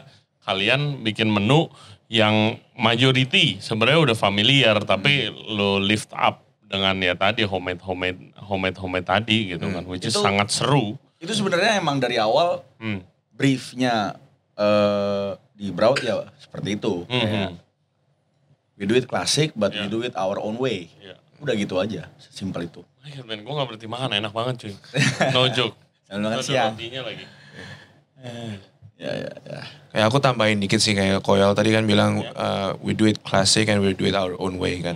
kalian 0.43 1.01
bikin 1.01 1.31
menu 1.31 1.71
yang 2.11 2.59
majority 2.75 3.63
sebenarnya 3.63 4.13
udah 4.13 4.17
familiar, 4.19 4.77
tapi 4.83 5.31
Hmm. 5.31 5.39
lo 5.55 5.79
lift 5.79 6.11
up 6.13 6.43
dengan 6.67 6.99
ya 6.99 7.15
tadi 7.15 7.47
homemade 7.47 7.81
homemade 7.81 8.21
homemade 8.43 8.77
homemade 8.77 9.07
tadi 9.07 9.55
gitu 9.55 9.71
kan, 9.71 9.87
which 9.87 10.03
is 10.03 10.13
Hmm. 10.13 10.21
Itu- 10.21 10.27
sangat 10.27 10.49
seru. 10.51 10.99
Itu 11.23 11.31
sebenarnya 11.31 11.79
emang 11.79 12.03
dari 12.03 12.19
awal 12.19 12.67
Hmm. 12.77 13.07
briefnya 13.31 14.19
eh 14.53 15.31
di 15.55 15.71
Broad 15.71 16.03
ya 16.03 16.27
seperti 16.37 16.77
itu. 16.77 17.07
Hmm, 17.07 17.23
Kayak, 17.23 17.31
hmm. 17.31 17.55
we 18.77 18.85
do 18.85 18.93
it 18.93 19.07
classic 19.07 19.55
but 19.55 19.71
we 19.71 19.87
Yeah. 19.87 19.89
do 19.89 20.03
it 20.03 20.13
our 20.19 20.37
own 20.37 20.59
way. 20.59 20.91
Iya. 20.99 21.17
Udah 21.39 21.55
gitu 21.55 21.79
aja, 21.79 22.07
simpel 22.19 22.67
itu. 22.67 22.83
Akhir 23.03 23.27
men, 23.27 23.43
gue 23.43 23.51
gak 23.51 23.67
berhenti 23.67 23.87
makan, 23.87 24.15
enak 24.15 24.31
banget 24.31 24.55
cuy. 24.61 24.75
No 25.35 25.47
joke. 25.49 25.75
Sambil 26.12 26.29
makan 26.29 26.44
siang. 26.44 26.77
lagi. 26.77 27.25
Ya, 29.01 29.12
ya, 29.16 29.33
ya. 29.48 29.61
Kayak 29.96 30.07
aku 30.12 30.18
tambahin 30.20 30.61
dikit 30.61 30.77
sih 30.77 30.92
kayak 30.92 31.25
Koyal 31.25 31.57
tadi 31.57 31.72
kan 31.72 31.88
bilang 31.88 32.20
uh, 32.37 32.77
we 32.85 32.92
do 32.92 33.09
it 33.09 33.25
classic 33.25 33.64
and 33.72 33.81
we 33.81 33.96
do 33.96 34.05
it 34.05 34.12
our 34.12 34.37
own 34.37 34.61
way 34.61 34.85
kan. 34.85 34.94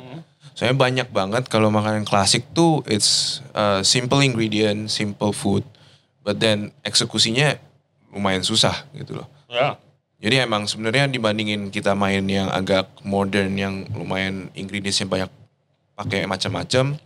Soalnya 0.52 0.76
banyak 0.76 1.08
banget 1.12 1.48
kalau 1.48 1.72
makanan 1.72 2.04
klasik 2.04 2.44
tuh 2.52 2.84
it's 2.84 3.40
uh, 3.56 3.80
simple 3.80 4.20
ingredient, 4.20 4.92
simple 4.92 5.32
food, 5.32 5.64
but 6.20 6.36
then 6.40 6.72
eksekusinya 6.84 7.56
lumayan 8.12 8.44
susah 8.44 8.84
gitu 8.96 9.20
loh. 9.20 9.28
Ya, 9.52 9.76
Jadi 10.16 10.48
emang 10.48 10.64
sebenarnya 10.64 11.12
dibandingin 11.12 11.68
kita 11.68 11.92
main 11.92 12.24
yang 12.24 12.48
agak 12.48 12.88
modern 13.04 13.52
yang 13.56 13.84
lumayan 13.92 14.48
ingredientsnya 14.56 15.08
banyak 15.08 15.30
pakai 15.96 16.24
macam-macam. 16.24 16.96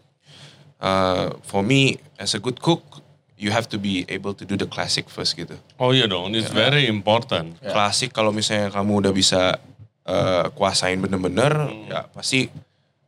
Uh, 0.80 1.34
for 1.42 1.66
me 1.66 1.98
as 2.22 2.38
a 2.38 2.40
good 2.40 2.62
cook, 2.62 3.02
you 3.40 3.48
have 3.48 3.64
to 3.72 3.80
be 3.80 4.04
able 4.12 4.36
to 4.36 4.44
do 4.44 4.52
the 4.54 4.68
classic 4.68 5.08
first 5.08 5.32
gitu. 5.32 5.56
oh 5.80 5.96
iya 5.96 6.04
dong, 6.04 6.36
it's 6.36 6.52
very 6.52 6.84
important. 6.84 7.56
Klasik 7.64 8.12
kalau 8.12 8.30
misalnya 8.36 8.68
kamu 8.68 9.00
udah 9.08 9.12
bisa 9.16 9.56
uh, 10.04 10.52
kuasain 10.52 11.00
bener-bener, 11.00 11.72
ya 11.88 12.04
pasti 12.12 12.52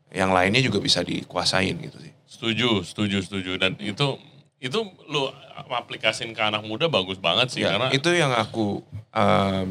yang 0.09 0.33
lainnya 0.33 0.65
juga 0.65 0.81
bisa 0.81 1.05
dikuasain 1.05 1.77
gitu 1.77 2.01
sih. 2.01 2.13
Setuju, 2.25 2.81
setuju, 2.81 3.17
setuju. 3.21 3.53
Dan 3.61 3.77
itu 3.77 4.17
itu 4.57 4.79
lu 5.13 5.29
aplikasin 5.69 6.33
ke 6.33 6.41
anak 6.41 6.63
muda 6.65 6.87
bagus 6.87 7.19
banget 7.19 7.51
sih 7.51 7.61
Ya, 7.67 7.75
karena 7.77 7.89
itu 7.93 8.09
yang 8.15 8.31
aku 8.33 8.81
um, 9.11 9.67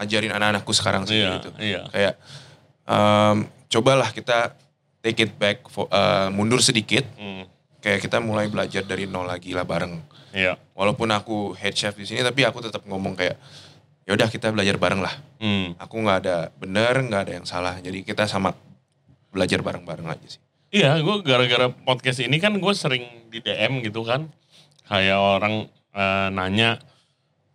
ajarin 0.00 0.32
anak-anakku 0.32 0.72
sekarang 0.74 1.04
sih 1.06 1.20
Iya, 1.22 1.30
gitu. 1.38 1.48
iya. 1.60 1.82
Kayak 1.92 2.14
um, 2.88 3.46
cobalah 3.70 4.10
kita 4.10 4.56
take 5.04 5.28
it 5.28 5.32
back, 5.36 5.68
for, 5.68 5.84
uh, 5.92 6.32
mundur 6.32 6.64
sedikit. 6.64 7.04
Hmm, 7.20 7.44
Kayak 7.84 8.00
kita 8.08 8.16
mulai 8.24 8.48
belajar 8.48 8.80
dari 8.80 9.04
nol 9.04 9.28
lagi 9.28 9.52
lah 9.52 9.68
bareng. 9.68 10.00
iya. 10.32 10.56
Walaupun 10.72 11.12
aku 11.12 11.52
head 11.52 11.76
chef 11.76 11.92
di 12.00 12.08
sini, 12.08 12.24
tapi 12.24 12.40
aku 12.48 12.64
tetap 12.64 12.80
ngomong 12.88 13.12
kayak, 13.12 13.36
ya 14.08 14.16
udah 14.16 14.32
kita 14.32 14.48
belajar 14.56 14.80
bareng 14.80 15.04
lah. 15.04 15.12
Hmm. 15.36 15.76
Aku 15.76 16.00
nggak 16.00 16.18
ada 16.24 16.48
bener, 16.56 16.96
nggak 17.04 17.22
ada 17.28 17.32
yang 17.36 17.44
salah. 17.44 17.76
Jadi 17.84 18.00
kita 18.00 18.24
sama 18.24 18.56
belajar 19.28 19.60
bareng-bareng 19.60 20.08
aja 20.08 20.26
sih. 20.26 20.40
Iya, 20.72 20.96
gue 21.04 21.22
gara-gara 21.22 21.68
podcast 21.70 22.24
ini 22.24 22.40
kan 22.40 22.56
gue 22.56 22.72
sering 22.72 23.28
di 23.28 23.44
DM 23.44 23.84
gitu 23.84 24.00
kan. 24.00 24.32
Kayak 24.88 25.20
orang 25.20 25.68
eh, 25.92 26.28
nanya 26.32 26.80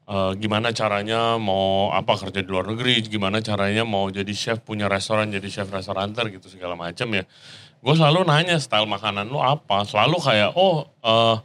eh, 0.06 0.32
gimana 0.38 0.70
caranya 0.78 1.42
mau 1.42 1.90
apa 1.90 2.16
kerja 2.22 2.46
di 2.46 2.48
luar 2.54 2.70
negeri, 2.70 3.02
gimana 3.02 3.42
caranya 3.42 3.82
mau 3.82 4.08
jadi 4.14 4.30
chef 4.32 4.62
punya 4.62 4.86
restoran, 4.86 5.34
jadi 5.34 5.50
chef 5.50 5.74
restoranter 5.74 6.30
gitu 6.30 6.54
segala 6.54 6.78
macam 6.78 7.10
ya. 7.18 7.26
Gue 7.80 7.96
selalu 7.96 8.28
nanya 8.28 8.60
style 8.60 8.88
makanan 8.88 9.32
lu 9.32 9.40
apa, 9.40 9.88
selalu 9.88 10.20
kayak 10.20 10.52
oh 10.60 10.84
eh, 11.00 11.38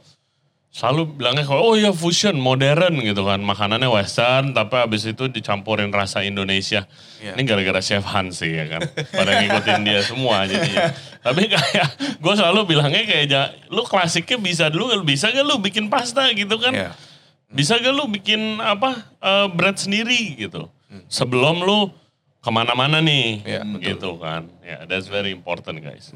selalu 0.75 1.15
bilangnya 1.15 1.47
kayak 1.47 1.63
oh 1.63 1.79
ya 1.79 1.95
fusion 1.95 2.35
modern 2.35 2.99
gitu 2.99 3.23
kan. 3.23 3.39
Makanannya 3.39 3.87
western 3.87 4.51
tapi 4.51 4.75
habis 4.83 5.07
itu 5.07 5.31
dicampurin 5.31 5.95
rasa 5.95 6.27
Indonesia. 6.27 6.91
Iya. 7.23 7.39
ini 7.39 7.47
gara-gara 7.47 7.79
chef 7.79 8.03
Han 8.11 8.35
sih 8.35 8.51
ya 8.51 8.67
kan. 8.67 8.83
Pada 9.15 9.39
ngikutin 9.39 9.81
dia 9.87 10.03
semua 10.03 10.43
jadi 10.51 10.91
tapi 11.23 11.47
kayak 11.47 12.19
gue 12.19 12.35
selalu 12.35 12.67
bilangnya 12.67 13.07
kayak 13.07 13.71
lu 13.71 13.87
klasiknya 13.87 14.37
bisa 14.43 14.67
dulu 14.69 14.91
bisa 15.07 15.31
gak 15.31 15.47
lu 15.47 15.63
bikin 15.63 15.87
pasta 15.87 16.27
gitu 16.35 16.59
kan? 16.59 16.75
Iya. 16.75 16.91
bisa 17.55 17.79
gak 17.79 17.95
lu 17.95 18.11
bikin 18.11 18.59
apa 18.59 19.07
eh, 19.23 19.47
bread 19.55 19.79
sendiri 19.79 20.35
gitu. 20.35 20.67
Sebelum 21.07 21.63
lu 21.63 21.95
ke 22.45 22.51
mana-mana 22.53 23.01
nih 23.01 23.41
betul. 23.41 23.81
gitu 23.81 24.11
kan 24.21 24.45
ya 24.61 24.85
that's 24.85 25.09
very 25.09 25.33
important 25.33 25.81
guys 25.81 26.13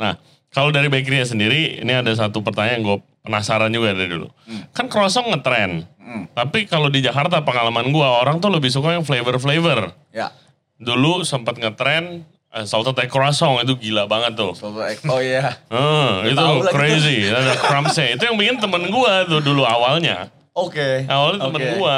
nah 0.00 0.16
kalau 0.48 0.72
dari 0.72 0.88
bakery 0.88 1.20
sendiri 1.20 1.84
ini 1.84 1.92
ada 1.92 2.08
satu 2.10 2.40
pertanyaan 2.40 2.80
gue 2.80 2.96
penasaran 3.20 3.68
juga 3.68 3.92
dari 3.92 4.08
dulu 4.08 4.32
kan 4.72 4.88
croissant 4.88 5.28
ngetren 5.28 5.84
tapi 6.32 6.64
kalau 6.64 6.88
di 6.88 7.04
Jakarta 7.04 7.44
pengalaman 7.44 7.92
gue 7.92 8.06
orang 8.06 8.40
tuh 8.40 8.48
lebih 8.48 8.72
suka 8.72 8.96
yang 8.96 9.04
flavor 9.04 9.36
flavor 9.36 9.92
Ya. 10.10 10.32
dulu 10.80 11.22
sempat 11.22 11.56
ngetren 11.56 12.24
eh, 12.50 12.64
salted 12.64 12.96
egg 12.96 13.10
croissant 13.10 13.60
itu 13.60 13.74
gila 13.76 14.06
banget 14.06 14.34
tuh 14.34 14.54
Soto 14.54 14.78
egg. 14.80 15.02
Oh 15.10 15.18
iya. 15.18 15.58
Eh, 15.68 16.30
itu 16.30 16.44
crazy 16.70 17.28
ada 17.28 17.58
crumbsnya 17.58 18.14
itu 18.14 18.22
yang 18.24 18.36
bikin 18.38 18.56
temen 18.58 18.88
gue 18.88 19.14
tuh 19.26 19.40
dulu 19.42 19.66
awalnya 19.66 20.30
Oke. 20.54 21.02
awalnya 21.04 21.40
temen 21.44 21.60
Oke. 21.60 21.70
gua 21.76 21.96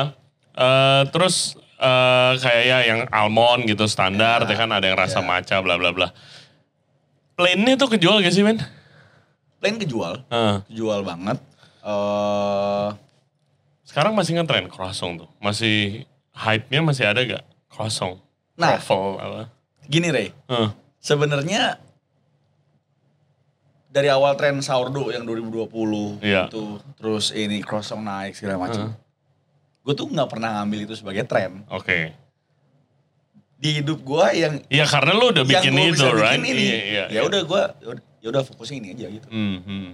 Eh, 0.57 1.03
terus 1.13 1.53
eh, 1.77 2.33
kayak 2.37 2.65
ya 2.65 2.79
yang 2.85 3.01
almond 3.11 3.65
gitu 3.65 3.85
standar 3.85 4.45
ya 4.45 4.57
kan 4.57 4.71
ada 4.71 4.85
yang 4.85 4.97
rasa 4.97 5.21
ya. 5.21 5.27
maca 5.27 5.57
bla 5.61 5.77
bla 5.77 5.93
bla 5.93 6.09
plainnya 7.35 7.77
tuh 7.77 7.93
kejual 7.93 8.21
gak 8.21 8.33
sih 8.33 8.41
men 8.41 8.61
Plain 9.57 9.81
kejual. 9.81 10.21
Eh, 10.29 10.57
Kejual 10.69 11.01
banget. 11.01 11.41
Eh 11.81 12.89
sekarang 13.87 14.13
masih 14.13 14.37
ngetren 14.37 14.69
croissant 14.69 15.17
tuh 15.17 15.31
masih 15.39 16.05
hype-nya 16.37 16.83
masih 16.83 17.07
ada 17.09 17.23
gak 17.25 17.45
croissant 17.71 18.21
Nah. 18.57 18.77
Croffle, 18.81 19.17
apa 19.17 19.43
gini 19.87 20.09
Rey. 20.11 20.29
Eh, 20.49 20.69
Sebenarnya 21.01 21.79
dari 23.87 24.13
awal 24.13 24.37
tren 24.37 24.61
sourdough 24.61 25.09
yang 25.09 25.25
2020 25.25 26.21
Iya. 26.21 26.53
itu 26.53 26.77
terus 27.01 27.33
ini 27.33 27.65
croissant 27.65 28.05
naik 28.05 28.37
segala 28.37 28.69
macam. 28.69 28.93
Gue 29.87 29.95
tuh 29.95 30.11
nggak 30.11 30.27
pernah 30.27 30.59
ngambil 30.59 30.91
itu 30.91 30.95
sebagai 30.99 31.23
tren. 31.31 31.63
oke 31.71 32.11
Di 33.55 33.79
hidup 33.79 34.03
gue 34.03 34.27
yang 34.35 34.55
Iya 34.67 34.85
karena 34.91 35.15
lu 35.15 35.31
udah 35.31 35.47
bikin 35.47 35.79
itu 35.79 35.95
bisa 35.95 36.11
right 36.11 36.43
bikin 36.43 36.43
ini. 36.51 36.67
Iya, 36.67 36.83
iya, 36.83 37.05
ya 37.09 37.21
udah 37.23 37.41
gue 37.47 37.63
ya 38.19 38.29
udah 38.35 38.43
fokusnya 38.43 38.77
ini 38.83 38.89
aja 38.99 39.07
gitu. 39.07 39.29
Hmm, 39.31 39.63
hmm. 39.63 39.89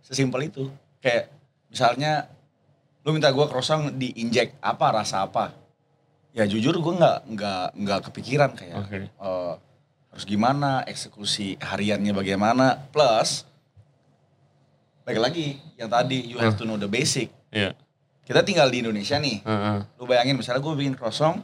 Sesimpel 0.00 0.48
itu. 0.48 0.72
Kayak 1.04 1.28
misalnya 1.68 2.32
lu 3.04 3.12
minta 3.12 3.28
gue 3.28 3.44
croissant 3.44 3.92
diinjek 3.92 4.56
apa 4.64 5.04
rasa 5.04 5.28
apa? 5.28 5.52
Ya 6.32 6.48
jujur 6.48 6.72
gue 6.80 6.94
nggak 6.96 7.18
nggak 7.28 7.66
nggak 7.76 8.00
kepikiran 8.08 8.56
kayak 8.56 8.76
Oke. 8.80 8.98
eh, 9.12 9.54
harus 10.08 10.24
gimana 10.24 10.88
eksekusi 10.88 11.60
hariannya 11.60 12.16
bagaimana 12.16 12.88
plus 12.88 13.44
balik 15.04 15.20
lagi 15.20 15.60
yang 15.76 15.92
tadi 15.92 16.32
you 16.32 16.40
have 16.40 16.56
to 16.56 16.64
know 16.64 16.80
the 16.80 16.88
basic. 16.88 17.28
Iya. 17.52 17.76
Kita 18.28 18.44
tinggal 18.44 18.68
di 18.68 18.84
Indonesia 18.84 19.16
nih. 19.16 19.40
Heeh. 19.40 19.78
Lu 19.96 20.04
bayangin 20.04 20.36
misalnya 20.36 20.60
gue 20.60 20.74
bikin 20.76 20.92
croissant 20.92 21.40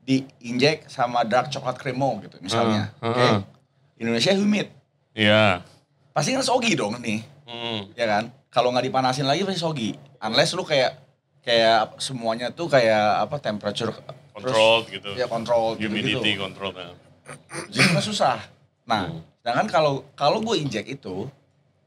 diinjek 0.00 0.86
sama 0.86 1.22
dark 1.22 1.50
coklat 1.50 1.74
cremo 1.74 2.22
gitu 2.22 2.38
misalnya. 2.38 2.94
Heeh, 2.96 3.10
Oke. 3.10 3.18
heeh. 3.20 3.38
Indonesia 3.98 4.32
humid. 4.32 4.66
Iya. 5.12 5.66
Pasti 6.10 6.32
kan 6.32 6.40
soggy 6.40 6.72
dong 6.72 6.94
nih. 6.98 7.20
Hmm. 7.44 7.90
ya 7.92 8.06
kan 8.06 8.24
kalau 8.46 8.70
nggak 8.70 8.86
dipanasin 8.86 9.26
lagi 9.26 9.42
pasti 9.42 9.58
soggy 9.58 9.90
unless 10.22 10.54
lu 10.54 10.62
kayak 10.62 11.02
kayak 11.42 11.98
semuanya 11.98 12.54
tuh 12.54 12.70
kayak 12.70 13.26
apa 13.26 13.42
temperature 13.42 13.90
Controlled 14.30 14.86
gitu. 14.86 15.18
ya 15.18 15.26
kontrol 15.26 15.74
gitu 15.74 15.90
Humidity 15.90 16.14
gitu 16.30 16.46
control. 16.46 16.70
jadi 17.66 17.90
kan 17.90 17.98
susah 18.00 18.38
nah 18.86 19.10
Hmm. 19.10 19.18
sedangkan 19.42 19.66
kalau 19.66 19.94
kalau 20.14 20.38
gue 20.40 20.62
injek 20.62 20.86
itu 20.86 21.26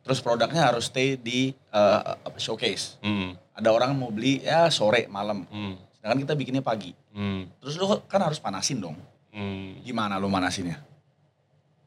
terus 0.04 0.20
produknya 0.20 0.64
harus 0.66 0.86
stay 0.86 1.16
di 1.16 1.40
uh, 1.70 2.04
showcase 2.36 3.00
Hmm. 3.00 3.34
ada 3.52 3.70
orang 3.70 3.92
mau 3.94 4.08
beli 4.08 4.40
ya 4.40 4.68
sore 4.70 5.08
malam 5.08 5.48
Hmm. 5.48 5.80
sedangkan 5.94 6.20
kita 6.22 6.34
bikinnya 6.34 6.62
pagi 6.62 6.92
Hmm. 7.10 7.48
terus 7.58 7.76
lu 7.76 7.88
kan 8.04 8.22
harus 8.22 8.38
panasin 8.38 8.78
dong 8.78 9.00
Hmm. 9.30 9.80
gimana 9.82 10.16
lu 10.16 10.28
manasinnya 10.28 10.78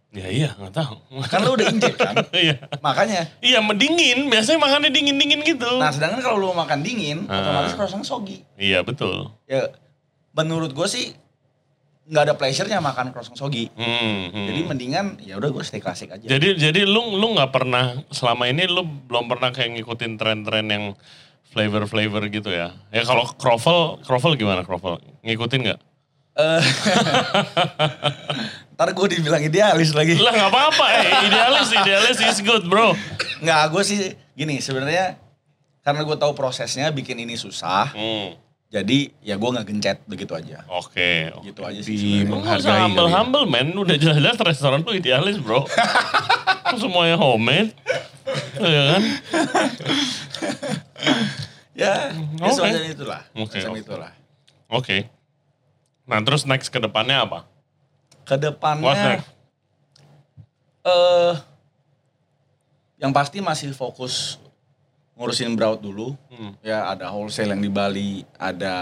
Ya 0.09 0.27
iya 0.27 0.49
nggak 0.51 0.73
tahu. 0.73 0.97
kan 1.29 1.45
lu 1.45 1.53
udah 1.53 1.67
injek 1.69 1.93
kan 1.95 2.17
Iya. 2.33 2.57
makanya 2.81 3.29
Iya 3.39 3.61
mendingin, 3.61 4.27
biasanya 4.27 4.57
makannya 4.57 4.89
dingin-dingin 4.89 5.45
gitu. 5.45 5.69
nah 5.77 5.93
sedangkan 5.93 6.25
kalau 6.25 6.41
lu 6.41 6.49
makan 6.51 6.81
dingin 6.81 7.29
Ah. 7.29 7.37
otomatis 7.39 7.77
rasanya 7.77 8.01
soggy 8.03 8.41
Iya 8.57 8.81
betul. 8.81 9.29
ya 9.45 9.69
menurut 10.33 10.73
gue 10.73 10.87
sih 10.87 11.13
nggak 12.07 12.23
ada 12.23 12.35
pleasure-nya 12.39 12.79
makan 12.79 13.11
croissant 13.11 13.35
soggy. 13.35 13.67
Hmm, 13.75 14.31
hmm. 14.31 14.47
Jadi 14.47 14.61
mendingan 14.63 15.07
ya 15.23 15.35
udah 15.39 15.51
gue 15.51 15.65
stay 15.67 15.83
klasik 15.83 16.15
aja. 16.15 16.23
Jadi 16.23 16.55
jadi 16.55 16.87
lu 16.87 17.19
lu 17.19 17.35
nggak 17.35 17.51
pernah 17.51 17.99
selama 18.15 18.47
ini 18.47 18.71
lu 18.71 18.87
belum 18.87 19.27
pernah 19.27 19.51
kayak 19.51 19.79
ngikutin 19.79 20.15
tren-tren 20.15 20.67
yang 20.71 20.95
flavor-flavor 21.51 22.23
gitu 22.31 22.53
ya. 22.53 22.79
Ya 22.95 23.03
kalau 23.03 23.27
croffle, 23.35 23.99
croffle 24.07 24.39
gimana 24.39 24.63
croffle? 24.63 25.03
Ngikutin 25.27 25.61
nggak? 25.67 25.81
Eh, 26.37 26.61
Ntar 28.77 28.93
gue 28.93 29.07
dibilang 29.17 29.41
idealis 29.41 29.97
lagi. 29.97 30.21
Lah 30.21 30.37
nggak 30.37 30.53
apa-apa, 30.53 30.85
eh, 31.01 31.33
idealis 31.33 31.69
idealis 31.73 32.19
is 32.21 32.45
good 32.45 32.69
bro. 32.69 32.93
Nggak, 33.41 33.73
gue 33.73 33.83
sih 33.89 34.01
gini 34.37 34.61
sebenarnya 34.61 35.17
karena 35.81 36.05
gue 36.05 36.17
tahu 36.21 36.37
prosesnya 36.37 36.93
bikin 36.93 37.25
ini 37.25 37.41
susah. 37.41 37.89
Hmm, 37.97 38.37
Jadi 38.77 39.09
ya 39.25 39.41
gue 39.41 39.49
nggak 39.49 39.67
gencet 39.67 39.99
begitu 40.05 40.37
aja. 40.37 40.61
Oke. 40.69 41.33
Gitu 41.41 41.61
aja 41.65 41.81
sih. 41.81 41.97
Di 41.97 42.13
menghargai 42.29 42.61
kali 42.61 42.77
ya. 42.77 42.85
humble-humble 42.85 43.49
men, 43.49 43.73
udah 43.73 43.97
jelas-jelas 43.97 44.37
restoran 44.37 44.85
tuh 44.85 44.93
idealis 44.93 45.41
bro. 45.41 45.65
Semuanya 46.83 47.17
homemade. 47.17 47.73
Iya 48.59 48.83
kan? 48.93 49.03
Ya, 51.73 52.13
ya 52.13 52.45
Oke. 52.45 52.53
semacam 52.53 52.83
itulah. 52.87 53.23
Oke, 53.33 53.57
Semacam 53.57 53.73
oke. 53.73 53.81
itulah. 53.81 54.13
Oke. 54.69 54.99
Nah 56.05 56.21
terus 56.21 56.45
next 56.45 56.69
ke 56.69 56.77
depannya 56.77 57.21
apa? 57.21 57.45
What's 57.45 58.27
Ke 58.27 58.37
depannya 58.37 58.93
next? 59.17 59.29
eh 60.83 61.35
yang 62.97 63.11
pasti 63.11 63.41
masih 63.41 63.73
fokus 63.73 64.39
ngurusin 65.17 65.57
Braut 65.57 65.81
dulu. 65.81 66.13
Hmm. 66.29 66.53
Ya 66.61 66.87
ada 66.87 67.09
wholesale 67.09 67.57
yang 67.57 67.63
di 67.65 67.73
Bali, 67.73 68.23
ada 68.37 68.75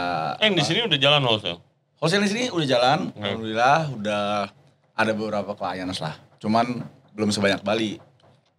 Eh, 0.43 0.51
yang 0.51 0.59
di 0.59 0.65
sini 0.67 0.83
udah 0.83 0.99
jalan 0.99 1.23
wholesale. 1.23 1.63
wholesale 2.03 2.27
di 2.27 2.31
sini 2.31 2.45
udah 2.51 2.67
jalan. 2.67 2.99
Hmm. 3.15 3.23
Alhamdulillah 3.23 3.81
udah 3.95 4.25
ada 4.95 5.13
beberapa 5.15 5.55
clients 5.55 6.03
lah. 6.03 6.19
Cuman 6.43 6.83
belum 7.15 7.31
sebanyak 7.31 7.63
Bali. 7.63 7.97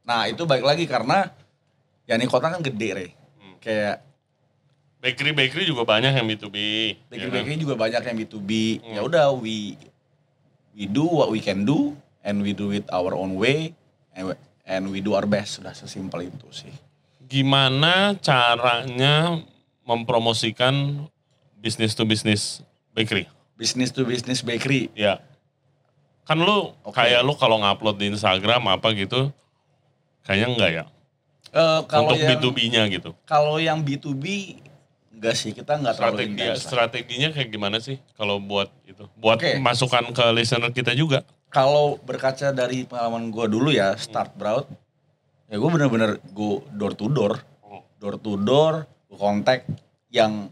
Nah 0.07 0.25
itu 0.25 0.47
baik 0.47 0.63
lagi 0.63 0.87
karena 0.87 1.27
ya 2.07 2.15
ini 2.15 2.25
kota 2.25 2.47
kan 2.47 2.63
gede 2.63 2.89
re. 2.95 3.07
Hmm. 3.37 3.55
Kayak 3.59 4.01
Bakery-bakery 5.05 5.69
juga 5.69 5.85
banyak 5.85 6.17
yang 6.17 6.25
B2B. 6.25 6.57
ya 7.13 7.29
kan? 7.29 7.61
juga 7.61 7.75
banyak 7.77 8.01
yang 8.01 8.15
B2B. 8.25 8.51
Hmm. 8.81 8.93
Ya 8.97 9.01
udah 9.05 9.29
we 9.37 9.77
we 10.73 10.89
do 10.89 11.05
what 11.05 11.29
we 11.29 11.37
can 11.37 11.61
do 11.61 11.93
and 12.25 12.41
we 12.41 12.57
do 12.57 12.73
it 12.73 12.89
our 12.89 13.13
own 13.13 13.37
way 13.37 13.77
and 14.17 14.31
we, 14.31 14.33
and 14.65 14.83
we 14.89 15.05
do 15.05 15.13
our 15.13 15.29
best. 15.29 15.61
Sudah 15.61 15.77
sesimpel 15.77 16.25
itu 16.25 16.49
sih. 16.49 16.73
Gimana 17.25 18.13
caranya 18.21 19.41
mempromosikan 19.81 21.05
bisnis 21.57 21.97
to 21.97 22.05
bisnis 22.05 22.61
bakery? 22.93 23.25
Business 23.57 23.89
to 23.89 24.05
business 24.05 24.45
bakery. 24.45 24.93
Ya. 24.93 25.23
Kan 26.25 26.41
lu 26.41 26.73
Oke. 26.85 26.97
kayak 26.97 27.21
lu 27.25 27.33
kalau 27.37 27.61
ngupload 27.61 27.97
di 27.97 28.13
Instagram 28.13 28.65
apa 28.69 28.93
gitu, 28.93 29.29
kayaknya 30.25 30.47
enggak 30.53 30.71
ya? 30.73 30.85
Eh, 31.55 31.79
kalau 31.87 32.11
Untuk 32.11 32.19
yang 32.19 32.29
B2B-nya 32.35 32.83
gitu. 32.91 33.09
kalau 33.23 33.55
yang 33.61 33.79
B2B 33.79 34.25
enggak 35.15 35.35
sih 35.39 35.55
kita 35.55 35.79
enggak 35.79 35.95
terlalu 35.95 36.35
Strategi 36.35 36.59
strateginya 36.59 37.29
kayak 37.31 37.47
gimana 37.47 37.77
sih 37.79 37.95
kalau 38.19 38.43
buat 38.43 38.67
itu? 38.83 39.07
Buat 39.15 39.39
Oke. 39.39 39.51
masukan 39.63 40.03
ke 40.11 40.25
listener 40.35 40.75
kita 40.75 40.91
juga. 40.91 41.23
Kalau 41.47 41.95
berkaca 42.03 42.51
dari 42.51 42.83
pengalaman 42.83 43.31
gue 43.31 43.45
dulu 43.47 43.71
ya 43.71 43.95
start 43.95 44.35
Brout, 44.35 44.67
ya 45.45 45.55
gue 45.55 45.69
bener-bener 45.69 46.17
gue 46.21 46.53
door 46.73 46.93
to 46.93 47.05
door, 47.07 47.33
door 47.99 48.15
to 48.17 48.37
door, 48.37 48.85
gue 49.07 49.17
kontak 49.17 49.65
yang 50.09 50.49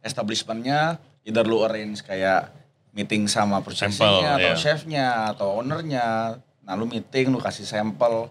establishmentnya, 0.00 1.02
either 1.26 1.42
lu 1.42 1.66
arrange 1.66 2.02
kayak 2.02 2.54
meeting 2.94 3.26
sama 3.26 3.60
purchasingnya 3.60 4.38
Sampel, 4.38 4.40
atau 4.40 4.50
iya. 4.52 4.56
chefnya 4.56 5.06
atau 5.34 5.60
ownernya, 5.60 6.38
nah 6.64 6.72
lu 6.78 6.88
meeting, 6.88 7.28
lu 7.28 7.42
kasih 7.42 7.66
sampel, 7.68 8.30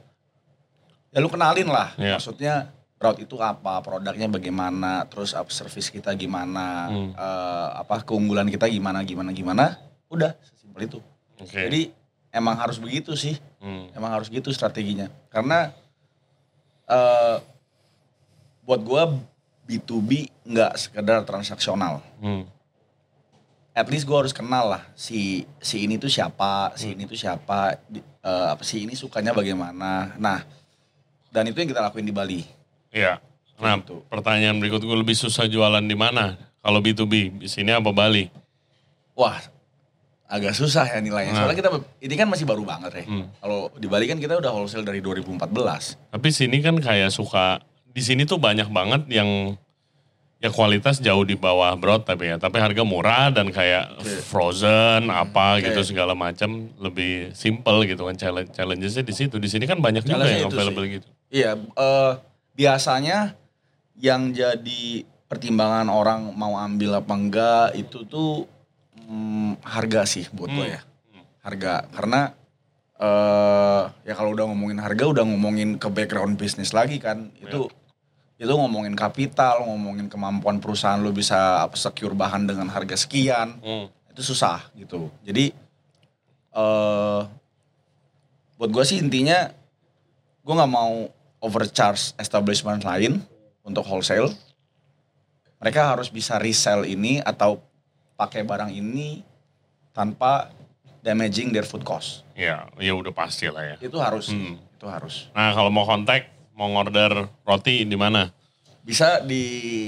ya 1.13 1.19
lu 1.21 1.29
kenalin 1.29 1.69
lah, 1.69 1.93
Iya. 1.95 2.17
maksudnya 2.17 2.55
Brout 2.95 3.19
itu 3.19 3.35
apa, 3.43 3.83
produknya 3.83 4.31
bagaimana, 4.31 5.03
terus 5.11 5.35
up 5.35 5.51
service 5.51 5.91
kita 5.91 6.15
gimana, 6.15 6.87
Hmm. 6.87 7.11
eh, 7.11 7.69
apa 7.83 8.01
keunggulan 8.07 8.47
kita 8.47 8.71
gimana, 8.71 9.03
gimana, 9.03 9.35
gimana, 9.35 9.77
udah 10.07 10.31
sesimpel 10.39 10.87
itu. 10.87 10.99
Oke. 11.37 11.59
Jadi 11.59 11.81
emang 12.31 12.55
harus 12.55 12.79
begitu 12.79 13.11
sih, 13.19 13.35
Hmm. 13.59 13.91
emang 13.91 14.15
harus 14.15 14.31
gitu 14.31 14.47
strateginya. 14.55 15.11
Karena 15.27 15.75
eh 16.85 17.37
buat 18.61 18.81
gua 18.81 19.13
B2B 19.65 20.09
nggak 20.43 20.73
sekedar 20.75 21.21
transaksional. 21.21 22.01
Hmm. 22.17 22.45
At 23.75 23.91
least 23.91 24.07
gua 24.07 24.23
harus 24.23 24.31
kenal 24.31 24.71
lah 24.71 24.83
si 24.95 25.43
si 25.59 25.83
ini 25.83 25.97
tuh 25.97 26.07
siapa, 26.07 26.71
si 26.73 26.95
ini 26.95 27.03
tuh 27.03 27.17
siapa, 27.17 27.75
di- 27.85 28.05
apa 28.23 28.63
si 28.63 28.85
ini 28.85 28.95
sukanya 28.95 29.31
bagaimana. 29.31 30.15
Nah, 30.15 30.39
dan 31.29 31.43
itu 31.45 31.59
yang 31.59 31.69
kita 31.69 31.83
lakuin 31.83 32.07
di 32.07 32.15
Bali. 32.15 32.41
Iya. 32.89 33.19
Nah, 33.55 33.79
Gitu. 33.79 34.03
pertanyaan 34.07 34.59
berikut 34.59 34.79
gue 34.79 34.95
lebih 34.95 35.15
susah 35.15 35.47
jualan 35.47 35.83
di 35.83 35.95
mana? 35.95 36.35
Kalau 36.59 36.79
B2B, 36.79 37.39
di 37.39 37.47
sini 37.47 37.71
apa 37.71 37.91
Bali? 37.91 38.27
Wah, 39.15 39.39
agak 40.25 40.53
susah 40.57 40.89
ya 40.89 40.99
nilainya. 41.01 41.33
Nah. 41.33 41.39
Soalnya 41.45 41.57
kita 41.61 41.69
ini 42.01 42.15
kan 42.17 42.27
masih 42.29 42.45
baru 42.49 42.65
banget 42.65 42.91
ya. 43.01 43.03
Hmm. 43.05 43.29
Kalau 43.37 43.69
di 43.77 43.85
Bali 43.85 44.09
kan 44.09 44.17
kita 44.17 44.37
udah 44.41 44.51
wholesale 44.51 44.85
dari 44.85 44.99
2014. 45.01 46.11
Tapi 46.13 46.27
sini 46.33 46.57
kan 46.65 46.75
kayak 46.81 47.13
suka 47.13 47.61
di 47.93 48.01
sini 48.01 48.25
tuh 48.27 48.41
banyak 48.41 48.67
banget 48.73 49.07
yang 49.07 49.55
ya 50.43 50.51
kualitas 50.51 50.99
jauh 50.99 51.23
di 51.23 51.33
bawah 51.39 51.73
broad 51.79 52.03
tapi 52.03 52.29
ya 52.29 52.35
tapi 52.35 52.59
harga 52.59 52.83
murah 52.83 53.31
dan 53.31 53.49
kayak 53.49 53.97
Oke. 53.97 54.19
frozen 54.19 55.07
apa 55.07 55.57
Oke. 55.57 55.71
gitu 55.71 55.95
segala 55.95 56.11
macam 56.13 56.69
lebih 56.77 57.31
simple 57.31 57.87
gitu 57.87 58.03
kan 58.05 58.19
challenge 58.19 58.51
challengesnya 58.51 59.01
di 59.01 59.15
situ 59.15 59.39
di 59.39 59.47
sini 59.47 59.63
kan 59.63 59.79
banyak 59.79 60.03
juga 60.03 60.27
yang 60.27 60.51
available 60.51 60.85
sih. 60.85 60.99
gitu 60.99 61.07
Iya, 61.33 61.57
eh, 61.57 62.11
biasanya 62.53 63.33
yang 63.97 64.31
jadi 64.35 65.03
pertimbangan 65.25 65.89
orang 65.89 66.31
mau 66.37 66.55
ambil 66.61 67.01
apa 67.01 67.13
enggak 67.15 67.67
itu 67.73 68.05
tuh 68.05 68.45
mm, 69.05 69.61
harga 69.61 70.03
sih 70.03 70.25
buat 70.33 70.49
gue 70.49 70.65
Hmm. 70.65 70.75
ya. 70.75 70.81
Harga 71.41 71.85
karena 71.93 72.33
eh 72.95 73.83
ya 74.07 74.13
kalau 74.15 74.33
udah 74.33 74.47
ngomongin 74.47 74.79
harga 74.79 75.03
udah 75.05 75.23
ngomongin 75.23 75.77
ke 75.77 75.87
background 75.87 76.35
bisnis 76.35 76.71
lagi 76.71 76.97
kan. 76.97 77.29
Itu 77.37 77.69
itu 78.35 78.51
ngomongin 78.51 78.97
kapital, 78.97 79.63
ngomongin 79.63 80.11
kemampuan 80.11 80.59
perusahaan 80.59 80.99
lu 80.99 81.15
bisa 81.15 81.63
secure 81.71 82.11
bahan 82.11 82.43
dengan 82.43 82.67
harga 82.67 82.97
sekian 82.97 83.61
Hmm. 83.61 83.87
itu 84.11 84.21
susah 84.25 84.67
gitu. 84.73 85.11
Jadi 85.21 85.51
eh 86.55 87.21
buat 88.55 88.71
gue 88.71 88.83
sih 88.83 88.97
intinya 88.97 89.51
gue 90.41 90.53
nggak 90.55 90.71
mau 90.71 91.11
overcharge 91.43 92.15
establishment 92.15 92.81
lain 92.81 93.19
untuk 93.61 93.83
wholesale. 93.83 94.31
Mereka 95.59 95.81
harus 95.95 96.07
bisa 96.07 96.37
resell 96.37 96.85
ini 96.85 97.19
atau 97.19 97.59
pakai 98.15 98.41
barang 98.41 98.71
ini 98.71 99.21
tanpa 99.91 100.51
damaging 100.99 101.51
their 101.51 101.63
food 101.63 101.83
cost. 101.83 102.23
ya 102.33 102.67
ya 102.75 102.91
udah 102.91 103.11
pasti 103.11 103.47
lah 103.47 103.63
ya 103.65 103.75
Itu 103.79 103.95
harus, 103.97 104.27
Hmm. 104.27 104.57
itu 104.57 104.85
harus. 104.85 105.29
nah 105.31 105.51
kalau 105.51 105.69
mau 105.69 105.83
kontak 105.83 106.27
mau 106.51 106.67
order 106.73 107.27
roti 107.41 107.83
di 107.83 107.95
mana 107.95 108.31
Bisa 108.81 109.17
di 109.19 109.43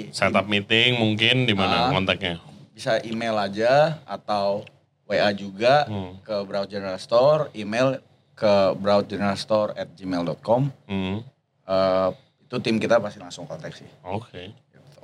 setup 0.09 0.45
meeting 0.45 0.97
mungkin 0.97 1.43
di 1.43 1.53
mana 1.53 1.86
Ah. 1.86 1.91
kontaknya 1.91 2.41
bisa 2.71 2.97
email 3.01 3.34
aja 3.36 4.01
atau 4.03 4.65
WA 5.05 5.30
juga 5.32 5.86
Hmm. 5.86 6.17
ke 6.19 6.36
Brown 6.43 6.65
General 6.65 6.97
Store, 6.97 7.47
email 7.51 8.01
ke 8.34 8.53
browngeneralstore@gmail.com. 8.75 10.61
Hmm. 10.86 11.17
Eh, 11.63 12.09
itu 12.41 12.55
tim 12.59 12.78
kita 12.78 12.97
pasti 12.97 13.17
langsung 13.17 13.43
kontak 13.43 13.73
sih. 13.73 13.88
oke 14.01 14.43
Gitu. 14.71 14.99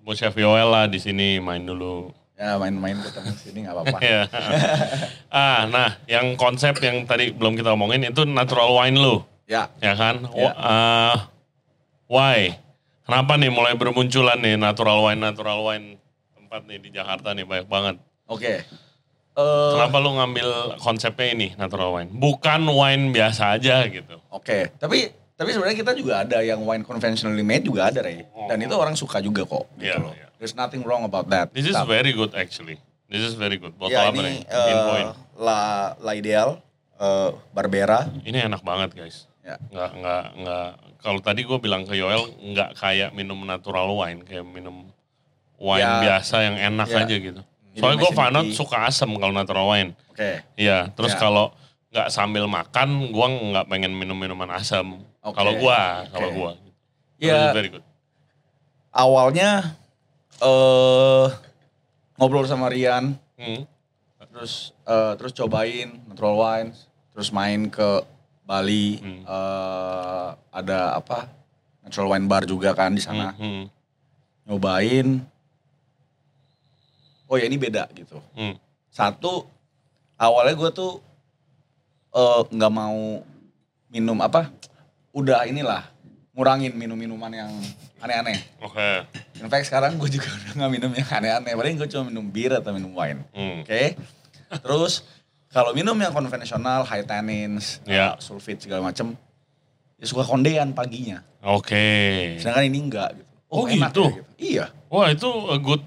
buat 0.00 0.14
chef 0.14 0.32
Yoel 0.34 0.64
lah 0.66 0.86
di 0.86 0.96
sini 0.96 1.36
main 1.36 1.60
dulu 1.60 2.08
Ya 2.36 2.60
main-main 2.60 3.00
ketemu 3.00 3.32
sini 3.34 3.58
nggak 3.64 3.74
apa-apa. 3.74 3.98
Iya. 3.98 4.22
ah, 5.32 5.64
nah, 5.66 5.96
yang 6.04 6.36
konsep 6.36 6.76
yang 6.84 7.08
tadi 7.08 7.32
belum 7.32 7.56
kita 7.56 7.72
omongin 7.72 8.04
itu 8.04 8.28
natural 8.28 8.76
wine 8.76 8.92
lu, 8.94 9.24
ya, 9.48 9.72
ya 9.80 9.96
kan? 9.96 10.20
Ya. 10.36 10.52
Ah, 10.52 11.16
why? 12.06 12.60
Kenapa 13.08 13.40
nih 13.40 13.48
mulai 13.48 13.72
bermunculan 13.72 14.36
nih 14.36 14.60
natural 14.60 15.00
wine 15.00 15.16
natural 15.16 15.64
wine 15.64 15.96
tempat 16.36 16.68
nih 16.68 16.76
di 16.76 16.90
Jakarta 16.92 17.32
nih 17.32 17.48
banyak 17.48 17.68
banget. 17.68 17.96
oke. 18.28 18.54
Eh, 19.36 19.72
Kenapa 19.76 19.96
lu 20.00 20.16
ngambil 20.16 20.48
konsepnya 20.76 21.28
ini 21.30 21.52
natural 21.54 21.92
wine? 21.92 22.08
Bukan 22.10 22.68
wine 22.68 23.12
biasa 23.12 23.56
aja 23.56 23.84
gitu. 23.84 24.16
Oke, 24.28 24.72
tapi 24.76 25.08
tapi 25.36 25.52
sebenarnya 25.52 25.76
kita 25.76 25.92
juga 25.92 26.24
ada 26.24 26.40
yang 26.40 26.64
wine 26.64 26.80
conventionally 26.80 27.44
made 27.44 27.60
juga 27.60 27.88
ada, 27.88 28.00
Ray. 28.00 28.24
Dan 28.48 28.60
itu 28.60 28.72
orang 28.72 28.96
suka 28.96 29.20
juga 29.20 29.44
kok. 29.44 29.68
Gitu 29.76 29.88
Iya, 29.88 30.00
loh. 30.00 30.12
iya. 30.16 30.25
There's 30.36 30.52
nothing 30.52 30.84
wrong 30.84 31.04
about 31.04 31.32
that. 31.32 31.52
This 31.56 31.64
is 31.64 31.76
Tapi- 31.76 31.88
very 31.88 32.12
good 32.12 32.36
actually. 32.36 32.76
This 33.06 33.22
is 33.22 33.38
very 33.38 33.56
good. 33.56 33.72
Botol 33.78 33.94
ya 33.94 34.10
apa 34.10 34.18
ini 34.18 34.20
nih? 34.20 34.38
Eh, 34.50 35.04
la 35.38 35.60
la 35.96 36.12
ideal 36.12 36.58
eh, 36.98 37.30
Barbera. 37.54 38.10
Ini 38.26 38.50
enak 38.50 38.66
banget 38.66 38.92
guys. 38.98 39.30
Ya. 39.46 39.56
Nggak, 39.70 39.90
nggak, 40.02 40.24
nggak. 40.42 40.68
Kalau 41.06 41.20
tadi 41.22 41.46
gue 41.46 41.58
bilang 41.62 41.86
ke 41.86 41.94
Yoel, 41.94 42.26
nggak 42.34 42.74
kayak 42.74 43.14
minum 43.14 43.38
natural 43.46 43.94
wine, 43.94 44.26
kayak 44.26 44.42
minum 44.42 44.90
wine 45.54 45.86
Ya. 45.86 46.02
biasa 46.02 46.36
yang 46.42 46.56
enak 46.58 46.88
Ya. 46.90 46.98
aja 47.06 47.14
gitu. 47.14 47.40
Soalnya 47.78 47.98
gue. 48.02 48.10
Vanot 48.10 48.46
suka 48.50 48.90
asam 48.90 49.14
kalau 49.14 49.30
natural 49.30 49.70
wine. 49.70 49.94
Oke. 50.10 50.42
Iya, 50.58 50.90
terus 50.98 51.14
Ya. 51.14 51.20
kalau 51.22 51.54
nggak 51.94 52.08
sambil 52.10 52.50
makan, 52.50 53.14
gue 53.14 53.26
nggak 53.54 53.70
pengen 53.70 53.94
minum 53.94 54.18
minuman 54.18 54.50
asam. 54.58 54.98
Oke. 55.22 55.36
Kalau 55.38 55.54
gue, 55.54 55.80
kalau 56.10 56.28
gue. 56.34 56.50
Ya. 57.22 57.54
very 57.54 57.70
good. 57.70 57.86
Awalnya 58.90 59.78
eh 60.38 61.26
ngobrol 62.16 62.44
sama 62.44 62.68
Rian, 62.68 63.16
Hmm. 63.36 63.64
terus 64.32 64.72
eh, 64.84 65.12
terus 65.16 65.32
cobain 65.32 66.00
natural 66.08 66.36
wines, 66.36 66.88
terus 67.12 67.28
main 67.30 67.68
ke 67.68 68.04
Bali, 68.42 69.00
Hmm. 69.00 69.22
eh, 69.24 70.28
ada 70.50 70.96
apa 70.96 71.28
natural 71.82 72.12
wine 72.12 72.26
bar 72.26 72.44
juga 72.44 72.72
kan 72.72 72.92
di 72.92 73.02
sana, 73.02 73.32
Hmm, 73.34 73.40
hmm, 73.42 73.64
nyobain. 74.46 75.08
Oh 77.26 77.34
ya 77.34 77.44
ini 77.44 77.58
beda 77.58 77.90
gitu. 77.92 78.22
hmm. 78.38 78.54
Satu 78.88 79.44
awalnya 80.16 80.54
gue 80.54 80.70
tuh 80.72 80.92
nggak 82.48 82.72
mau 82.72 83.20
minum 83.92 84.16
apa, 84.24 84.48
udah 85.12 85.44
inilah 85.44 85.84
ngurangin 86.36 86.76
minum 86.76 86.94
minuman 86.94 87.32
yang 87.32 87.48
aneh-aneh. 87.98 88.36
Oke. 88.60 89.08
In 89.40 89.48
fact 89.48 89.66
sekarang 89.66 89.96
gue 89.96 90.08
juga 90.12 90.28
udah 90.28 90.52
nggak 90.52 90.70
minum 90.70 90.90
yang 90.92 91.08
aneh-aneh, 91.08 91.52
paling 91.56 91.74
gue 91.74 91.88
cuma 91.88 92.04
minum 92.06 92.28
bir 92.28 92.52
atau 92.52 92.70
minum 92.70 92.92
wine. 92.92 93.24
Hmm. 93.32 93.64
Oke. 93.64 93.96
Terus 94.52 95.00
kalau 95.48 95.72
minum 95.72 95.96
yang 95.96 96.12
konvensional 96.12 96.84
high 96.84 97.02
tannins, 97.02 97.80
Ya. 97.88 98.12
uh, 98.12 98.20
sulfit 98.20 98.60
segala 98.60 98.84
macem, 98.84 99.16
ya 99.96 100.04
suka 100.04 100.22
kondean 100.22 100.76
paginya. 100.76 101.24
Oke. 101.40 102.36
Sedangkan 102.36 102.68
ini 102.68 102.78
enggak 102.84 103.16
gitu. 103.16 103.32
Oh, 103.48 103.64
enak 103.64 103.90
gitu? 103.90 104.04
ya 104.04 104.22
Iya. 104.36 104.64
Wah 104.92 105.08
itu 105.08 105.26
a 105.48 105.56
good 105.56 105.80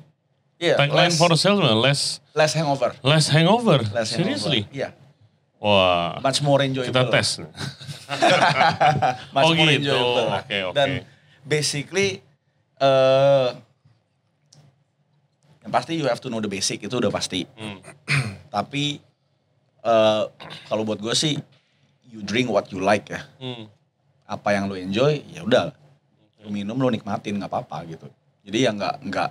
Iya, 0.60 0.76
tagline 0.76 1.08
less, 1.08 1.16
for 1.16 1.32
a 1.32 1.38
salesman. 1.40 1.78
Less, 1.80 2.20
less 2.36 2.52
hangover. 2.52 2.92
less 3.00 3.32
hangover. 3.32 3.80
Less 3.96 4.12
Seriously? 4.12 4.68
hangover. 4.68 4.76
Iya. 4.76 4.90
Wah. 5.60 6.24
Much 6.24 6.40
more 6.40 6.64
enjoyable. 6.64 6.92
Kita 6.96 7.12
tes. 7.12 7.40
Much 9.36 9.46
Oh, 9.46 9.54
more 9.54 9.68
gitu. 9.70 9.92
enjoyable. 9.92 10.28
Oke, 10.34 10.58
oke. 10.72 10.76
Dan 10.76 10.90
basically 11.44 12.24
eh 12.80 13.50
yang 15.60 15.72
pasti 15.76 16.00
you 16.00 16.08
have 16.08 16.24
to 16.24 16.32
know 16.32 16.40
the 16.40 16.48
basic 16.48 16.80
itu 16.80 16.96
udah 16.96 17.12
pasti. 17.12 17.44
Hmm. 17.60 17.84
Tapi 18.56 19.04
eh 19.80 20.24
kalau 20.66 20.84
buat 20.84 20.98
gue 20.98 21.12
sih 21.12 21.36
you 22.08 22.24
drink 22.24 22.48
what 22.48 22.72
you 22.72 22.80
like 22.80 23.12
ya. 23.12 23.22
Hmm. 23.38 23.68
Apa 24.26 24.56
yang 24.56 24.72
lu 24.72 24.80
enjoy 24.80 25.20
ya 25.28 25.44
udah. 25.44 25.76
Lu 26.40 26.50
minum 26.50 26.80
lu 26.80 26.88
nikmatin 26.88 27.36
nggak 27.36 27.52
apa-apa 27.52 27.84
gitu. 27.86 28.08
Jadi 28.48 28.64
ya 28.64 28.72
nggak 28.72 28.96
nggak 29.06 29.30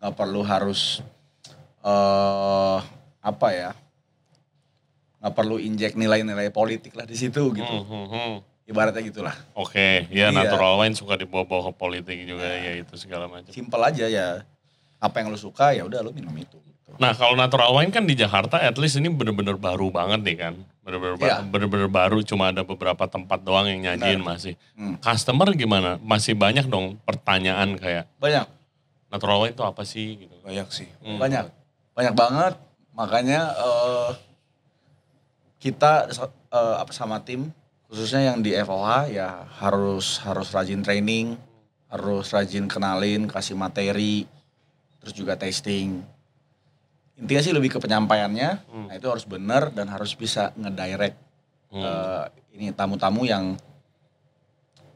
nggak 0.00 0.14
perlu 0.16 0.40
harus 0.40 1.04
eh 1.84 2.78
apa 3.20 3.48
ya? 3.52 3.70
Nggak 5.18 5.34
perlu 5.34 5.56
injek 5.56 5.92
nilai-nilai 5.92 6.48
politik 6.48 6.94
lah 6.94 7.02
di 7.02 7.14
situ 7.14 7.50
gitu. 7.50 7.74
Hmm, 7.74 7.84
hmm, 7.84 8.06
hmm. 8.08 8.34
Ibaratnya 8.64 9.00
gitulah. 9.02 9.32
Oke, 9.52 10.04
ya 10.08 10.28
Iya. 10.28 10.30
natural 10.30 10.76
wine 10.76 10.92
suka 10.92 11.16
dibawa-bawa 11.16 11.68
ke 11.68 11.72
politik 11.74 12.18
juga 12.22 12.44
ya 12.44 12.76
itu 12.76 12.94
segala 12.94 13.24
macam. 13.24 13.48
Simpel 13.48 13.80
aja 13.80 14.04
ya. 14.04 14.44
Apa 14.96 15.18
yang 15.18 15.28
lu 15.28 15.36
suka 15.36 15.72
ya 15.72 15.82
udah 15.82 16.00
lu 16.00 16.12
minum 16.12 16.30
itu. 16.34 16.54
Gitu. 16.58 16.92
Nah 16.96 17.12
kalau 17.12 17.32
natural 17.32 17.72
wine 17.72 17.88
kan 17.88 18.02
di 18.02 18.12
Jakarta 18.12 18.58
at 18.58 18.76
least 18.76 18.96
ini 18.96 19.08
bener-bener 19.08 19.54
baru 19.54 19.88
banget 19.88 20.20
nih 20.22 20.36
kan. 20.38 20.54
Bener-bener 20.80 21.16
ba- 21.16 21.26
Iya. 21.26 21.36
bener-bener 21.42 21.88
baru 21.88 22.20
cuma 22.22 22.48
ada 22.48 22.60
beberapa 22.62 23.04
tempat 23.04 23.40
doang 23.40 23.66
yang 23.66 23.80
nyajiin 23.82 24.20
masih. 24.20 24.54
Hmm. 24.72 24.96
Customer 24.98 25.48
gimana? 25.52 25.96
Masih 25.98 26.32
banyak 26.32 26.64
dong 26.64 27.00
pertanyaan 27.02 27.72
kayak 27.74 28.04
Banyak, 28.16 28.44
natural 29.08 29.40
wine 29.40 29.52
itu 29.52 29.64
apa 29.64 29.82
sih 29.82 30.18
gitu. 30.18 30.34
Banyak 30.40 30.68
sih. 30.68 30.88
Hmm. 31.00 31.16
banyak, 31.16 31.48
banyak 31.92 32.14
banget. 32.14 32.54
Makanya 32.92 33.40
eh, 33.54 34.10
kita 35.58 36.10
apa 36.50 36.92
sama 36.94 37.18
tim 37.22 37.50
khususnya 37.88 38.32
yang 38.32 38.38
di 38.44 38.54
FOH 38.54 39.10
ya 39.10 39.48
harus 39.58 40.20
harus 40.22 40.52
rajin 40.52 40.84
training, 40.84 41.34
harus 41.88 42.30
rajin 42.30 42.68
kenalin, 42.68 43.24
kasih 43.26 43.56
materi, 43.56 44.28
terus 45.00 45.16
juga 45.16 45.34
testing. 45.40 46.04
Intinya 47.18 47.42
sih 47.42 47.50
lebih 47.50 47.74
ke 47.74 47.78
penyampaiannya. 47.80 48.50
Nah 48.86 48.94
itu 48.94 49.08
harus 49.08 49.24
benar 49.24 49.72
dan 49.72 49.88
harus 49.88 50.12
bisa 50.14 50.52
ngedirect 50.54 51.16
Hmm. 51.68 51.84
eh, 51.84 52.24
ini 52.56 52.72
tamu-tamu 52.72 53.28
yang 53.28 53.52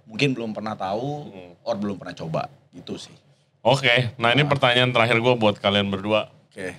mungkin 0.08 0.32
belum 0.32 0.56
pernah 0.56 0.72
tahu 0.72 1.28
Hmm. 1.28 1.52
or 1.68 1.76
belum 1.76 2.00
pernah 2.00 2.16
coba 2.16 2.48
gitu 2.72 2.96
sih. 2.96 3.12
Oke, 3.60 4.10
nah 4.16 4.32
ini 4.32 4.42
pertanyaan 4.42 4.90
terakhir 4.90 5.20
gue 5.20 5.34
buat 5.36 5.60
kalian 5.60 5.92
berdua. 5.92 6.32
Oke. 6.50 6.72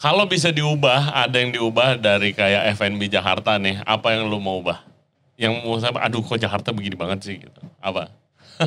Kalau 0.00 0.24
bisa 0.24 0.48
diubah, 0.48 1.12
ada 1.12 1.36
yang 1.36 1.52
diubah 1.52 2.00
dari 2.00 2.32
kayak 2.32 2.72
FNB 2.72 3.12
Jakarta 3.12 3.60
nih, 3.60 3.84
apa 3.84 4.16
yang 4.16 4.32
lu 4.32 4.40
mau 4.40 4.64
ubah? 4.64 4.80
Yang 5.36 5.60
mau 5.60 5.76
sampai, 5.76 6.00
aduh 6.08 6.24
kok 6.24 6.40
Jakarta 6.40 6.72
begini 6.72 6.96
banget 6.96 7.20
sih 7.20 7.36
gitu. 7.36 7.60
Apa? 7.84 8.08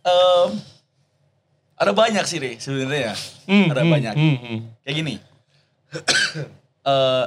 Em, 0.00 0.48
ada 1.74 1.92
banyak 1.92 2.24
sih 2.30 2.38
deh 2.38 2.54
sebenarnya. 2.62 3.12
Hmm, 3.50 3.74
ada 3.74 3.82
hmm, 3.82 3.90
banyak. 3.90 4.14
hmm, 4.14 4.36
hmm. 4.38 4.58
Kayak 4.86 4.96
gini. 4.96 5.14
Eh, 6.80 7.26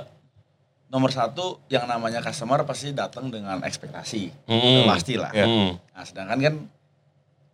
nomor 0.89 1.13
satu 1.13 1.61
yang 1.69 1.85
namanya 1.85 2.17
customer 2.25 2.65
pasti 2.65 2.89
datang 2.89 3.29
dengan 3.29 3.61
ekspektasi. 3.61 4.49
Hmm. 4.49 4.89
Pasti 4.89 5.13
lah. 5.13 5.29
Ya. 5.29 5.45
Hmm. 5.45 5.77
Nah, 5.77 6.01
sedangkan 6.01 6.39
kan 6.41 6.55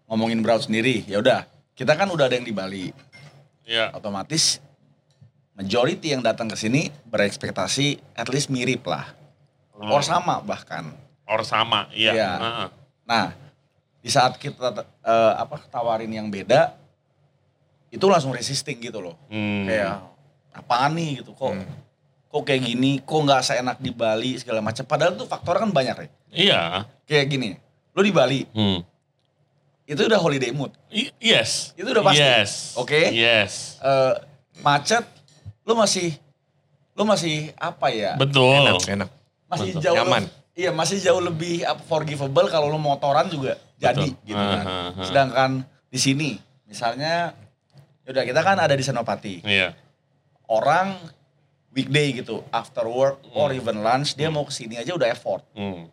ngomongin 0.07 0.39
Brown 0.39 0.63
sendiri, 0.63 1.03
ya 1.11 1.19
udah. 1.19 1.43
Kita 1.79 1.95
kan 1.95 2.11
udah 2.11 2.27
ada 2.27 2.35
yang 2.35 2.43
di 2.43 2.51
Bali. 2.51 2.91
Ya. 3.63 3.87
Otomatis 3.95 4.59
majority 5.55 6.11
yang 6.11 6.19
datang 6.19 6.51
ke 6.51 6.59
sini 6.59 6.91
berekspektasi 7.07 8.03
at 8.19 8.27
least 8.27 8.51
mirip 8.51 8.83
lah. 8.83 9.07
Hmm. 9.79 9.87
Or 9.87 10.03
sama 10.03 10.43
bahkan. 10.43 10.91
Or 11.23 11.39
sama, 11.47 11.87
iya. 11.95 12.11
Iya. 12.11 12.31
Heeh. 12.35 12.67
Nah, 13.07 13.25
di 14.03 14.11
saat 14.11 14.35
kita 14.35 14.75
eh, 14.83 15.33
apa 15.39 15.55
tawarin 15.71 16.11
yang 16.11 16.27
beda, 16.27 16.75
itu 17.95 18.03
langsung 18.11 18.35
resisting 18.35 18.83
gitu 18.83 18.99
loh. 18.99 19.15
Hmm. 19.31 19.63
Kayak 19.63 20.03
apaan 20.51 20.99
nih 20.99 21.23
gitu 21.23 21.31
kok 21.31 21.55
kok 22.29 22.43
kayak 22.43 22.61
gini, 22.61 22.99
kok 22.99 23.23
nggak 23.23 23.41
seenak 23.41 23.77
di 23.79 23.95
Bali 23.95 24.35
segala 24.35 24.59
macam. 24.59 24.83
Padahal 24.83 25.15
tuh 25.15 25.31
faktor 25.31 25.63
kan 25.63 25.71
banyak 25.71 25.95
ya. 25.95 26.07
Iya. 26.27 26.61
Kayak 27.07 27.25
gini, 27.31 27.49
lu 27.95 28.03
di 28.03 28.11
Bali 28.11 28.43
Hmm. 28.51 28.83
Itu 29.89 30.01
udah 30.05 30.19
holiday 30.21 30.53
mood. 30.53 30.69
I- 30.93 31.09
yes. 31.17 31.73
Itu 31.73 31.89
udah 31.89 32.05
pasti. 32.05 32.21
Yes. 32.21 32.77
Oke. 32.77 33.09
Yes. 33.09 33.81
Eh, 33.81 34.13
macet, 34.61 35.01
lu 35.65 35.73
masih 35.73 36.13
lu 36.93 37.09
masih 37.09 37.49
apa 37.57 37.89
ya? 37.89 38.13
Betul. 38.13 38.69
Enak, 38.69 38.85
enak. 38.85 39.09
masih 39.49 39.73
betul. 39.73 39.81
jauh 39.81 39.97
Nyaman. 39.97 40.23
Iya, 40.53 40.69
masih 40.75 40.97
jauh 41.01 41.23
lebih 41.23 41.65
forgivable 41.89 42.45
kalau 42.53 42.69
lu 42.69 42.77
motoran 42.77 43.31
juga 43.33 43.57
jadi 43.81 44.13
Betul. 44.13 44.27
gitu 44.29 44.43
kan. 44.43 44.65
Ah, 44.67 44.91
ah. 44.93 45.05
Sedangkan 45.07 45.49
di 45.89 45.97
sini 45.97 46.29
misalnya 46.69 47.33
udah 48.05 48.23
kita 48.27 48.45
kan 48.45 48.61
ada 48.61 48.77
di 48.77 48.85
Senopati. 48.85 49.41
Iya. 49.41 49.73
Orang 50.45 51.01
weekday 51.73 52.13
gitu, 52.13 52.45
after 52.53 52.85
work 52.85 53.25
or 53.33 53.55
even 53.55 53.81
lunch 53.81 54.13
dia 54.13 54.29
mau 54.29 54.45
ke 54.45 54.53
sini 54.53 54.77
aja 54.77 54.93
udah 54.93 55.09
effort. 55.09 55.41
Hmm. 55.57 55.89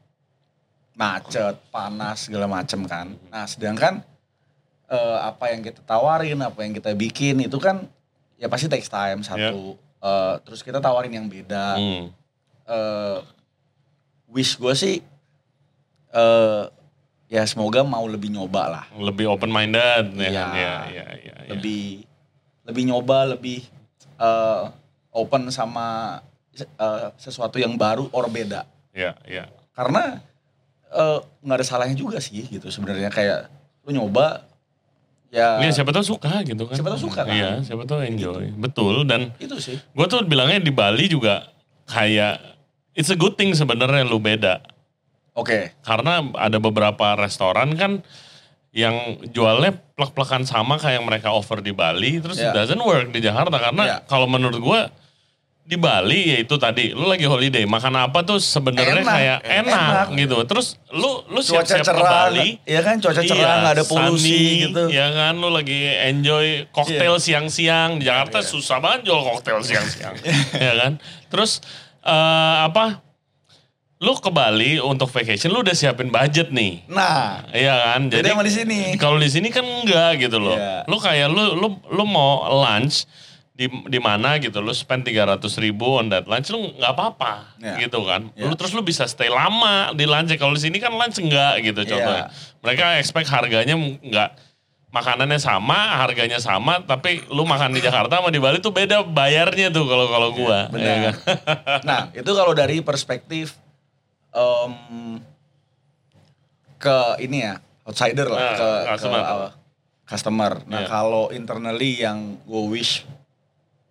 Macet, 0.96 1.60
panas 1.68 2.24
segala 2.24 2.48
macem 2.48 2.80
kan. 2.88 3.12
Nah, 3.28 3.44
sedangkan 3.44 4.00
eh, 4.88 5.18
apa 5.20 5.52
yang 5.52 5.60
kita 5.60 5.84
tawarin, 5.84 6.40
apa 6.40 6.56
yang 6.64 6.72
kita 6.72 6.96
bikin 6.96 7.44
itu 7.44 7.60
kan 7.60 7.84
ya 8.40 8.48
pasti 8.48 8.66
takes 8.66 8.88
time 8.88 9.20
satu. 9.20 9.76
Eh, 10.00 10.34
terus 10.48 10.64
kita 10.64 10.80
tawarin 10.80 11.12
yang 11.12 11.28
beda. 11.28 11.76
Hmm. 11.76 12.08
eh 12.66 13.18
wish 14.26 14.58
gue 14.58 14.74
sih 14.74 14.96
eh 16.10 16.62
ya 17.26 17.42
semoga 17.46 17.86
mau 17.86 18.02
lebih 18.06 18.30
nyoba 18.30 18.62
lah 18.66 18.84
Lebih 18.98 19.30
open 19.30 19.54
minded 19.54 20.10
ya. 20.18 20.26
Iya. 20.26 20.42
kan? 20.42 20.50
Iya, 20.50 20.74
iya, 20.90 21.06
iya, 21.14 21.34
iya. 21.46 21.50
lebih 21.54 22.02
lebih 22.66 22.82
nyoba 22.90 23.38
lebih 23.38 23.62
eh 24.18 24.62
open 25.14 25.46
sama 25.54 26.18
eh, 26.58 27.08
sesuatu 27.14 27.62
yang 27.62 27.78
baru 27.78 28.10
or 28.10 28.26
beda 28.26 28.66
Iya, 28.90 29.14
iya. 29.30 29.46
karena 29.78 30.18
eh, 30.88 31.18
nggak 31.42 31.56
ada 31.56 31.66
salahnya 31.66 31.94
juga 31.94 32.18
sih 32.18 32.42
gitu 32.42 32.68
sebenarnya 32.68 33.08
kayak 33.08 33.50
lu 33.82 33.94
nyoba 33.94 34.46
ya 35.28 35.58
Iya, 35.58 35.70
siapa 35.72 35.90
tahu 35.90 36.06
suka 36.08 36.42
gitu 36.42 36.64
kan. 36.64 36.74
Siapa 36.74 36.90
tahu 36.92 37.02
suka 37.02 37.20
kan. 37.22 37.30
Iya, 37.30 37.50
siapa 37.60 37.82
tahu 37.82 37.98
enjoy. 38.00 38.54
Betul 38.54 39.04
dan 39.04 39.34
itu 39.36 39.58
sih 39.58 39.76
gue 39.76 40.06
tuh 40.06 40.22
bilangnya 40.22 40.58
di 40.58 40.70
Bali 40.70 41.06
juga 41.06 41.50
kayak 41.84 42.38
it's 42.94 43.10
a 43.10 43.16
good 43.16 43.34
thing 43.34 43.50
sebenarnya 43.52 44.02
lu 44.02 44.18
beda. 44.18 44.62
oke 45.32 45.76
Karena 45.80 46.24
ada 46.32 46.56
beberapa 46.56 47.12
restoran 47.14 47.74
kan 47.74 48.00
yang 48.72 48.96
jualnya 49.26 49.72
plek-plekan 49.92 50.44
sama 50.44 50.76
kayak 50.76 51.00
yang 51.00 51.06
mereka 51.06 51.28
offer 51.28 51.58
di 51.58 51.72
Bali 51.72 52.18
terus 52.18 52.36
it 52.36 52.46
Iya. 52.46 52.56
doesn't 52.56 52.80
work 52.80 53.08
di 53.08 53.20
Jakarta 53.20 53.56
karena 53.56 53.82
Iya. 53.84 53.96
kalau 54.04 54.24
menurut 54.24 54.56
gue 54.56 54.80
di 55.66 55.74
Bali 55.74 56.30
ya 56.30 56.36
itu 56.46 56.54
tadi 56.62 56.94
lu 56.94 57.10
lagi 57.10 57.26
holiday 57.26 57.66
makan 57.66 57.98
apa 57.98 58.22
tuh 58.22 58.38
sebenarnya 58.38 59.02
kayak 59.02 59.38
enak, 59.42 59.66
Enak. 59.66 60.06
gitu 60.14 60.38
terus 60.46 60.78
lu 60.94 61.26
lu 61.26 61.42
siap-siap 61.42 61.82
ke 61.82 62.02
Bali 62.06 62.62
ya 62.62 62.86
kan 62.86 63.02
cuaca 63.02 63.18
cerah 63.18 63.54
nggak 63.66 63.74
ada 63.74 63.84
polusi 63.84 64.30
sunny, 64.30 64.62
gitu 64.70 64.82
Ya 64.94 65.10
kan 65.10 65.34
lu 65.42 65.50
lagi 65.50 65.90
enjoy 66.06 66.70
koktail 66.70 67.18
siang-siang 67.18 67.98
di 67.98 68.06
Jakarta 68.06 68.46
susah 68.46 68.78
banget 68.78 69.10
jual 69.10 69.18
koktail 69.26 69.58
siang-siang. 69.66 70.14
ya 70.54 70.72
kan? 70.78 70.92
Terus 71.34 71.58
eh, 72.06 72.56
apa? 72.62 73.02
Lu 73.98 74.14
ke 74.22 74.30
Bali 74.30 74.78
untuk 74.78 75.10
vacation 75.10 75.50
lu 75.50 75.66
udah 75.66 75.74
siapin 75.74 76.14
budget 76.14 76.54
nih. 76.54 76.86
nah 76.86 77.42
Iya 77.50 77.74
kan? 77.90 78.06
Beda 78.06 78.38
sama 78.38 78.46
di 78.46 78.54
sini. 78.54 78.94
Kalau 79.02 79.18
di 79.18 79.26
sini 79.26 79.50
kan 79.50 79.66
enggak 79.66 80.22
gitu 80.22 80.38
loh. 80.38 80.54
Iya. 80.54 80.86
Lu 80.86 81.02
kayak 81.02 81.26
lu 81.26 81.58
lu 81.58 81.68
lu 81.90 82.04
mau 82.06 82.46
lunch 82.62 83.08
di 83.56 83.66
di 83.88 83.96
mana 83.96 84.36
gitu 84.36 84.60
lu 84.60 84.68
spend 84.70 85.08
300 85.08 85.40
ribu 85.58 85.96
on 85.96 86.12
that 86.12 86.28
lunch 86.28 86.52
lu 86.52 86.76
nggak 86.76 86.92
apa-apa 86.92 87.56
Iya. 87.56 87.88
gitu 87.88 88.04
kan 88.04 88.28
Iya. 88.36 88.46
lu 88.46 88.54
terus 88.54 88.70
lu 88.70 88.84
bisa 88.84 89.08
stay 89.08 89.32
lama 89.32 89.96
di 89.96 90.04
lunch 90.04 90.28
kalau 90.36 90.52
di 90.52 90.60
sini 90.60 90.76
kan 90.76 90.92
lunch 90.92 91.16
enggak 91.16 91.64
gitu 91.64 91.80
Iya. 91.80 91.88
contohnya 91.88 92.24
mereka 92.60 92.84
expect 93.00 93.32
harganya 93.32 93.72
enggak 93.72 94.36
makanannya 94.86 95.36
sama 95.36 96.00
harganya 96.00 96.36
sama 96.36 96.80
tapi 96.80 97.24
lu 97.28 97.44
makan 97.44 97.72
di 97.72 97.80
Jakarta 97.80 98.20
sama 98.20 98.28
di 98.28 98.36
Bali 98.36 98.60
tuh 98.60 98.72
beda 98.72 99.00
bayarnya 99.02 99.72
tuh 99.72 99.84
kalau 99.84 100.04
kalau 100.06 100.28
gua 100.32 100.68
benar. 100.68 100.84
ya 100.84 100.96
kan? 101.00 101.14
nah, 101.88 102.00
itu 102.12 102.30
kalau 102.32 102.52
dari 102.52 102.80
perspektif 102.80 103.56
em, 104.32 104.72
ke 106.76 106.96
ini 107.20 107.40
ya, 107.40 107.56
outsider 107.84 108.28
lah, 108.28 108.40
Nah, 108.40 108.56
ke, 108.56 108.68
customer. 108.94 109.20
ke 109.20 109.32
uh, 109.32 109.50
customer. 110.06 110.52
Nah, 110.64 110.80
Iya. 110.84 110.88
kalau 110.88 111.24
internally 111.32 112.00
yang 112.00 112.36
gue 112.44 112.64
wish 112.68 113.04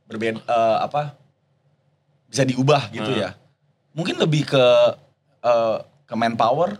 berbeda 0.05 0.39
eh, 0.39 0.77
apa 0.79 1.17
bisa 2.25 2.43
diubah 2.43 2.89
gitu 2.89 3.07
Hmm. 3.07 3.21
ya. 3.21 3.31
mungkin 3.91 4.15
lebih 4.17 4.43
ke 4.45 4.65
eh, 5.41 5.77
ke 6.03 6.13
manpower. 6.13 6.77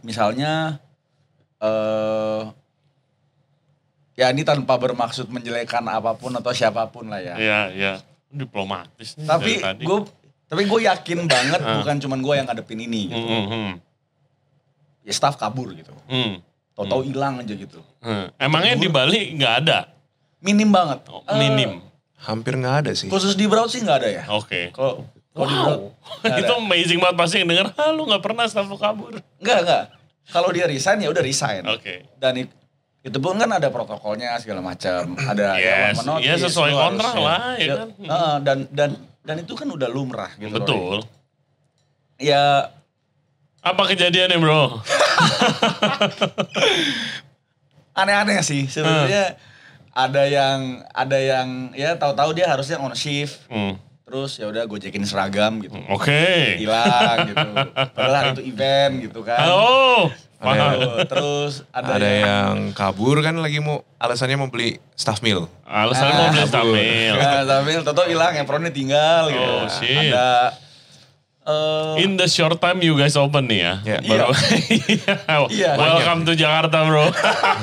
Misalnya 0.00 0.78
eh 1.58 2.42
ya 4.14 4.30
ini 4.30 4.42
tanpa 4.42 4.76
bermaksud 4.76 5.26
menjelekkan 5.26 5.82
apa 5.86 6.14
pun 6.14 6.30
atau 6.32 6.52
siapa 6.52 6.86
pun 6.86 7.08
lah 7.08 7.18
ya. 7.18 7.34
Iya, 7.34 7.60
iya. 7.70 7.92
Diplomatis 8.28 9.16
nih 9.16 9.24
Tapi 9.24 9.52
gue 9.80 9.98
tapi 10.46 10.62
gue 10.62 10.80
yakin 10.84 11.26
banget 11.26 11.58
bukan 11.58 11.96
cuman 11.98 12.18
gue 12.20 12.34
yang 12.34 12.46
ngadepin 12.46 12.78
ini 12.78 13.00
gitu. 13.10 13.24
Hmm, 13.24 13.46
hmm, 13.48 13.72
Ya 15.02 15.12
staff 15.12 15.34
kabur 15.34 15.72
gitu. 15.72 15.90
hmm, 16.06 16.38
Tahu-tahu 16.72 17.02
hilang 17.02 17.40
aja 17.40 17.50
gitu. 17.50 17.80
hmm. 18.00 18.36
Emangnya 18.36 18.76
di 18.76 18.86
Bali 18.86 19.32
nggak 19.34 19.54
ada? 19.64 19.90
Minim 20.38 20.68
banget. 20.68 21.02
Oh, 21.08 21.24
minim. 21.32 21.82
Hampir 22.26 22.58
nggak 22.58 22.76
ada 22.82 22.90
sih. 22.92 23.06
khusus 23.06 23.32
di 23.32 23.46
Broad 23.46 23.70
sih 23.70 23.80
nggak 23.80 23.96
ada 23.96 24.08
ya. 24.10 24.24
Oke. 24.28 24.70
Kalau 24.70 25.06
kalau 25.30 25.92
Wow. 26.24 26.32
itu 26.32 26.52
amazing 26.56 26.98
banget 26.98 27.16
pasti 27.16 27.36
yang 27.38 27.48
denger, 27.48 27.68
ah 27.74 27.92
lu 27.92 28.02
gak 28.04 28.20
pernah 28.20 28.44
staff 28.44 28.64
lu 28.64 28.74
kabur. 28.74 29.20
Enggak, 29.36 29.58
enggak. 29.62 29.84
Kalau 30.26 30.48
dia 30.48 30.64
resign 30.64 30.98
ya 30.98 31.08
udah 31.08 31.20
resign. 31.20 31.60
Oke. 31.66 32.08
Dan 32.16 32.40
it- 32.40 32.56
itu 33.00 33.18
pun 33.20 33.36
kan 33.36 33.46
ada 33.46 33.68
protokolnya 33.68 34.32
segala 34.36 34.58
macam. 34.58 35.12
Ada 35.14 35.54
Yes, 35.54 36.00
one 36.00 36.18
ya 36.18 36.34
notice, 36.34 36.42
sesuai 36.42 36.72
kontrak 36.72 37.14
lah, 37.14 37.54
ya 37.54 37.66
kan? 37.76 37.88
Heeh, 37.94 38.34
dan 38.42 38.58
dan 38.72 38.90
dan 39.22 39.36
itu 39.38 39.52
kan 39.52 39.68
udah 39.68 39.86
lumrah 39.86 40.32
gitu. 40.34 40.56
Betul. 40.56 41.04
Ya 42.16 42.72
Apa 43.60 43.82
kejadiannya 43.84 44.38
bro? 44.38 44.62
aneh-aneh 47.94 48.40
sih 48.40 48.66
sebenarnya. 48.66 49.36
Ada 49.96 50.28
yang 50.28 50.84
ada 50.92 51.16
yang 51.16 51.72
ya 51.72 51.96
tahu-tahu 51.96 52.36
dia 52.36 52.52
harusnya 52.52 52.76
on 52.76 52.92
shift. 52.92 53.40
Hmm. 53.48 53.80
Terus 54.06 54.38
ya 54.38 54.46
udah 54.46 54.68
gojekin 54.68 55.02
seragam 55.02 55.58
gitu. 55.64 55.72
Oke. 55.88 56.60
Hilang 56.60 57.32
gitu. 57.32 57.48
Padahal 57.74 58.14
hari 58.14 58.28
itu 58.36 58.42
event 58.54 58.92
gitu 59.02 59.24
kan. 59.24 59.40
Oh, 59.50 60.12
Ada, 60.38 60.46
paham. 60.46 60.72
Tuh, 60.78 60.96
Terus 61.10 61.54
ada, 61.74 61.98
ada 61.98 62.06
yang 62.06 62.70
kabur 62.70 63.18
kan 63.24 63.34
lagi 63.40 63.58
mau 63.58 63.82
alasannya 63.98 64.38
mau 64.38 64.46
beli 64.46 64.78
staff 64.94 65.24
meal. 65.24 65.50
Alasan 65.66 66.12
mau 66.12 66.28
beli 66.30 66.44
stamil. 66.46 67.14
Nah, 67.18 67.42
sambil 67.48 67.80
Toto 67.82 68.06
hilang, 68.06 68.36
Efronnya 68.38 68.70
tinggal 68.70 69.32
gitu. 69.32 69.42
Oh, 69.42 69.66
shit. 69.66 70.12
Ada 70.12 70.54
eh 71.46 72.02
In 72.02 72.18
the 72.18 72.26
short 72.26 72.58
time 72.58 72.82
you 72.82 72.98
guys 72.98 73.14
open 73.14 73.46
nih 73.46 73.60
ya. 73.62 73.74
Iya. 73.82 73.98
Baru. 74.06 74.34
Iya. 75.50 75.70
Welcome 75.78 76.26
to 76.26 76.34
Jakarta 76.34 76.82
bro. 76.86 77.06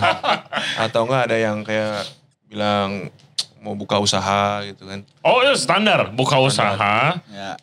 Atau 0.88 1.04
enggak 1.08 1.32
ada 1.32 1.38
yang 1.40 1.68
kayak 1.68 2.23
bilang 2.54 3.10
mau 3.58 3.74
buka 3.74 3.98
usaha 3.98 4.62
gitu 4.62 4.86
kan. 4.86 5.02
Oh 5.20 5.42
itu 5.42 5.58
standar. 5.58 6.12
Buka 6.12 6.38
usaha, 6.38 7.18
ya. 7.26 7.58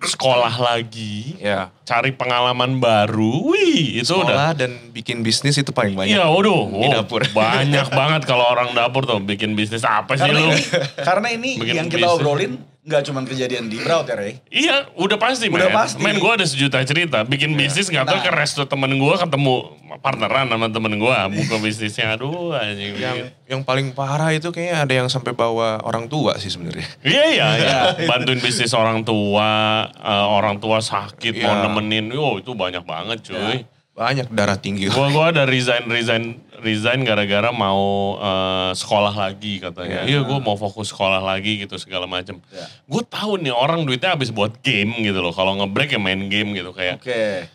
sekolah 0.00 0.50
lagi, 0.58 1.38
Ya. 1.38 1.70
cari 1.84 2.10
pengalaman 2.10 2.76
baru. 2.76 3.46
Wih 3.48 4.02
itu 4.02 4.10
udah. 4.10 4.26
Sekolah 4.26 4.50
dan 4.52 4.70
bikin 4.90 5.22
bisnis 5.22 5.54
itu 5.54 5.70
paling 5.70 5.94
banyak. 5.94 6.12
Iya, 6.12 6.26
waduh. 6.26 6.66
Di 6.66 6.82
Oh, 6.82 6.92
dapur. 6.92 7.22
Banyak 7.32 7.86
banget 7.88 8.22
kalau 8.26 8.42
orang 8.44 8.74
dapur 8.74 9.06
tuh 9.06 9.22
bikin 9.22 9.54
bisnis 9.54 9.86
apa 9.86 10.12
sih 10.12 10.26
Karena, 10.26 10.42
lu? 10.42 10.50
karena 10.98 11.28
ini 11.30 11.50
Bikin 11.56 11.74
yang 11.76 11.86
kita 11.86 12.04
bisnis. 12.04 12.18
obrolin 12.18 12.52
nggak 12.88 13.02
cuma 13.04 13.20
kejadian 13.22 13.68
di 13.68 13.76
Braut 13.76 14.08
ya, 14.08 14.16
Rey. 14.16 14.40
Iya, 14.48 14.88
udah 14.96 15.14
pasti 15.14 15.46
Udah 15.46 15.68
men. 15.68 15.76
pasti. 15.76 16.00
Men 16.00 16.16
gue 16.16 16.32
ada 16.32 16.42
sejuta 16.42 16.80
cerita. 16.80 17.20
Bikin 17.22 17.52
bisnis 17.52 17.86
nggak 17.86 18.08
tahu 18.08 18.16
Nah. 18.16 18.24
ke 18.24 18.30
resto 18.32 18.64
temen 18.64 18.88
gue 18.90 19.14
ketemu 19.14 19.54
partneran 19.98 20.48
sama 20.48 20.66
temen 20.66 20.96
gue 20.96 21.16
buka 21.36 21.56
bisnisnya. 21.60 22.16
Aduh 22.16 22.50
anjing. 22.50 22.96
Yang 22.96 23.16
yang 23.44 23.60
paling 23.62 23.92
parah 23.92 24.32
itu 24.32 24.48
kayaknya 24.48 24.76
ada 24.80 24.94
yang 24.94 25.08
sampai 25.08 25.32
bawa 25.32 25.84
orang 25.84 26.08
tua 26.08 26.40
sih 26.40 26.48
sebenarnya. 26.48 26.88
Iya 27.00 27.24
iya 27.28 27.46
iya. 27.60 27.78
Bantuin 28.02 28.40
bisnis 28.40 28.72
orang 28.72 29.04
tua, 29.04 29.48
eh, 29.86 30.26
orang 30.26 30.56
tua 30.56 30.80
sakit 30.80 31.38
mau 31.38 31.52
Iya. 31.54 31.62
nemenin. 31.64 32.08
Oh 32.12 32.40
itu 32.40 32.52
banyak 32.52 32.82
banget 32.82 33.20
cuy. 33.22 33.68
Banyak 33.98 34.30
darah 34.30 34.54
tinggi. 34.54 34.86
Gua 34.86 35.10
gua 35.10 35.34
ada 35.34 35.42
resign 35.42 35.90
resign 35.90 36.38
resign 36.62 37.02
gara-gara 37.02 37.50
mau 37.50 38.14
eh, 38.14 38.70
sekolah 38.78 39.10
lagi 39.10 39.58
katanya. 39.58 40.06
Iya 40.06 40.22
gua 40.22 40.38
mau 40.38 40.54
fokus 40.54 40.94
sekolah 40.94 41.18
lagi 41.18 41.66
gitu 41.66 41.74
segala 41.82 42.06
macem. 42.06 42.38
Iya. 42.54 42.70
Gue 42.86 43.02
tahu 43.02 43.42
nih 43.42 43.50
orang 43.50 43.82
duitnya 43.82 44.14
habis 44.14 44.30
buat 44.30 44.62
game 44.62 45.02
gitu 45.02 45.18
loh. 45.18 45.34
Kalau 45.34 45.58
ngebreak 45.58 45.90
ya 45.90 45.98
main 45.98 46.30
game 46.30 46.54
gitu 46.54 46.70
kayak. 46.70 47.02
Oke. 47.02 47.50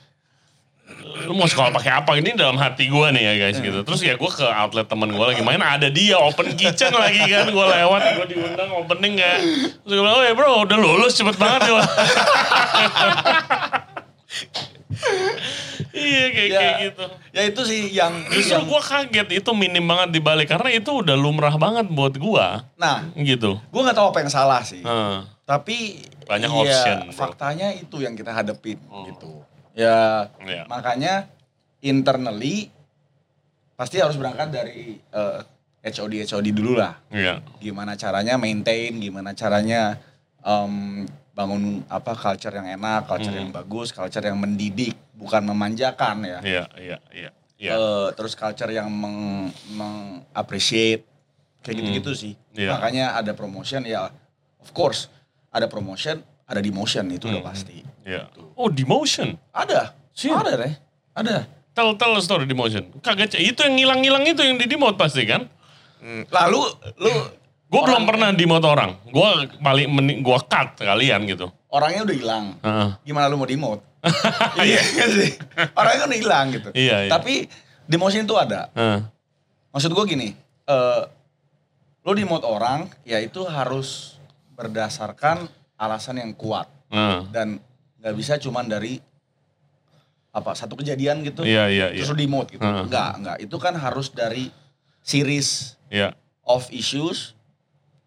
Lu 1.24 1.32
mau 1.40 1.48
sekolah 1.48 1.72
pakai 1.72 1.96
apa 1.96 2.12
ini 2.20 2.36
dalam 2.36 2.60
hati 2.60 2.92
gue 2.92 3.08
nih 3.16 3.24
ya 3.24 3.34
guys 3.40 3.64
gitu. 3.64 3.80
Terus 3.88 4.04
ya 4.04 4.20
gue 4.20 4.28
ke 4.28 4.44
outlet 4.44 4.84
temen 4.84 5.16
gue 5.16 5.24
lagi 5.24 5.48
main 5.48 5.64
ada 5.64 5.88
dia 5.88 6.20
open 6.20 6.60
kitchen 6.60 6.92
lagi 6.92 7.24
kan 7.24 7.48
gue 7.48 7.66
lewat 7.80 8.02
gue 8.20 8.36
diundang 8.36 8.68
opening 8.84 9.16
kayak 9.16 9.40
terus 9.80 9.96
gue 9.96 10.04
bilang 10.04 10.20
oh 10.20 10.24
ya 10.28 10.36
bro 10.36 10.68
udah 10.68 10.76
lulus 10.76 11.16
cepet 11.16 11.40
banget 11.40 11.72
ya 11.72 11.80
iya 15.94 16.26
kayak, 16.28 16.48
Ya, 16.48 16.60
kayak 16.60 16.76
gitu 16.84 17.06
Ya 17.32 17.42
itu 17.46 17.62
sih 17.64 17.82
yang 17.90 18.14
justru 18.28 18.54
yang- 18.56 18.66
gue 18.66 18.82
kaget 18.84 19.28
itu 19.36 19.50
minim 19.54 19.82
banget 19.84 20.10
di 20.10 20.20
balik 20.20 20.46
karena 20.48 20.70
itu 20.70 20.92
udah 20.92 21.14
lumrah 21.14 21.56
banget 21.56 21.86
buat 21.88 22.14
gue 22.14 22.48
Nah, 22.76 22.98
gitu 23.16 23.58
gue 23.58 23.82
nggak 23.82 23.94
tahu 23.94 24.08
apa 24.10 24.20
yang 24.20 24.30
salah 24.30 24.62
sih. 24.62 24.82
Heeh. 24.82 25.18
Tapi 25.44 25.78
Banyak 26.24 26.48
ya, 26.48 26.58
option, 26.58 26.98
bro. 27.06 27.14
faktanya 27.14 27.68
itu 27.72 28.00
yang 28.00 28.14
kita 28.14 28.32
hadepin 28.32 28.80
gitu. 29.06 29.44
Ya, 29.74 30.30
Iya. 30.40 30.64
makanya 30.66 31.28
internally 31.80 32.72
pasti 33.74 33.98
harus 33.98 34.16
berangkat 34.16 34.50
dari 34.50 34.98
eh, 35.04 35.40
HOD 35.84 36.24
HOD 36.24 36.48
dulu 36.50 36.80
lah. 36.80 36.96
iya 37.10 37.44
Gimana 37.60 37.94
caranya 37.94 38.38
maintain, 38.38 38.96
gimana 38.96 39.34
caranya 39.34 40.00
em, 40.40 41.04
bangun 41.30 41.84
apa 41.88 42.14
culture 42.14 42.54
yang 42.54 42.70
enak, 42.72 43.04
culture 43.04 43.34
yang 43.34 43.52
bagus, 43.52 43.92
culture 43.92 44.22
yang 44.22 44.38
mendidik, 44.38 44.96
bukan 45.14 45.42
memanjakan 45.46 46.26
ya. 46.26 46.40
iya 46.42 46.64
iya 46.76 46.98
iya 47.14 47.30
iya 47.58 47.72
Eh, 47.74 48.08
terus 48.14 48.34
culture 48.34 48.68
yang 48.68 48.90
meng, 48.90 49.54
appreciate 50.34 51.06
kayak 51.62 51.80
gitu-gitu 51.80 52.12
sih. 52.12 52.34
Iya. 52.52 52.76
Makanya 52.76 53.16
ada 53.16 53.32
promotion 53.32 53.86
ya 53.86 54.12
of 54.60 54.70
course 54.72 55.08
ada 55.48 55.70
promotion, 55.70 56.20
ada 56.44 56.60
demotion 56.60 57.08
itu 57.08 57.30
udah 57.30 57.46
pasti. 57.46 57.86
iya 58.04 58.28
oh 58.58 58.68
demotion 58.68 59.38
Ada. 59.54 59.94
Siap. 60.14 60.44
Ada, 60.46 60.52
Re. 60.60 60.70
Ada. 61.14 61.36
Tell 61.74 61.98
tell 61.98 62.14
story 62.22 62.46
demotion. 62.46 62.94
Kagak 63.02 63.34
itu 63.34 63.58
yang 63.58 63.74
ngilang-ngilang 63.74 64.22
itu 64.30 64.42
yang 64.46 64.58
di 64.58 64.70
demote 64.70 64.94
pasti 64.94 65.26
kan? 65.26 65.50
Lalu 66.30 66.62
lu 67.02 67.14
Gue 67.66 67.82
belum 67.82 68.06
pernah 68.06 68.30
demote 68.30 68.70
orang. 68.70 69.02
Gue 69.10 69.50
paling 69.58 69.90
gue 70.22 70.38
cut 70.46 70.78
kalian 70.78 71.26
gitu. 71.26 71.50
orangnya 71.74 72.06
udah 72.06 72.14
hilang. 72.18 72.46
Heeh. 72.62 72.90
Gimana 73.02 73.26
lu 73.26 73.42
mau 73.42 73.50
demote? 73.50 73.82
iya 74.68 74.80
nggak 74.80 75.10
sih. 75.12 75.32
Orangnya 75.74 76.00
kan 76.04 76.12
hilang 76.12 76.46
gitu. 76.52 76.70
Iya, 76.72 77.08
iya. 77.08 77.12
Tapi 77.12 77.48
demotion 77.86 78.24
itu 78.24 78.36
ada. 78.36 78.68
Heeh. 78.74 79.00
Maksud 79.70 79.92
gue 79.92 80.06
gini, 80.06 80.30
eh 80.66 81.02
lu 82.04 82.12
demote 82.12 82.44
orang 82.44 82.92
ya 83.02 83.18
itu 83.18 83.42
harus 83.44 84.20
berdasarkan 84.54 85.48
alasan 85.76 86.20
yang 86.20 86.32
kuat. 86.34 86.68
Heeh. 86.88 87.26
dan 87.34 87.58
nggak 87.98 88.14
bisa 88.14 88.38
cuman 88.38 88.70
dari 88.70 89.02
apa 90.30 90.54
satu 90.54 90.74
kejadian 90.76 91.22
gitu 91.22 91.42
Iya 91.42 91.66
iya 91.68 91.88
iya. 91.90 92.02
terus 92.02 92.14
lu 92.14 92.20
demote 92.20 92.54
gitu 92.54 92.62
Heeh. 92.62 92.86
nggak 92.86 93.12
nggak 93.18 93.38
itu 93.42 93.58
kan 93.58 93.74
harus 93.74 94.10
dari 94.10 94.54
series 95.00 95.74
Iya 95.90 96.14
of 96.42 96.70
issues 96.70 97.34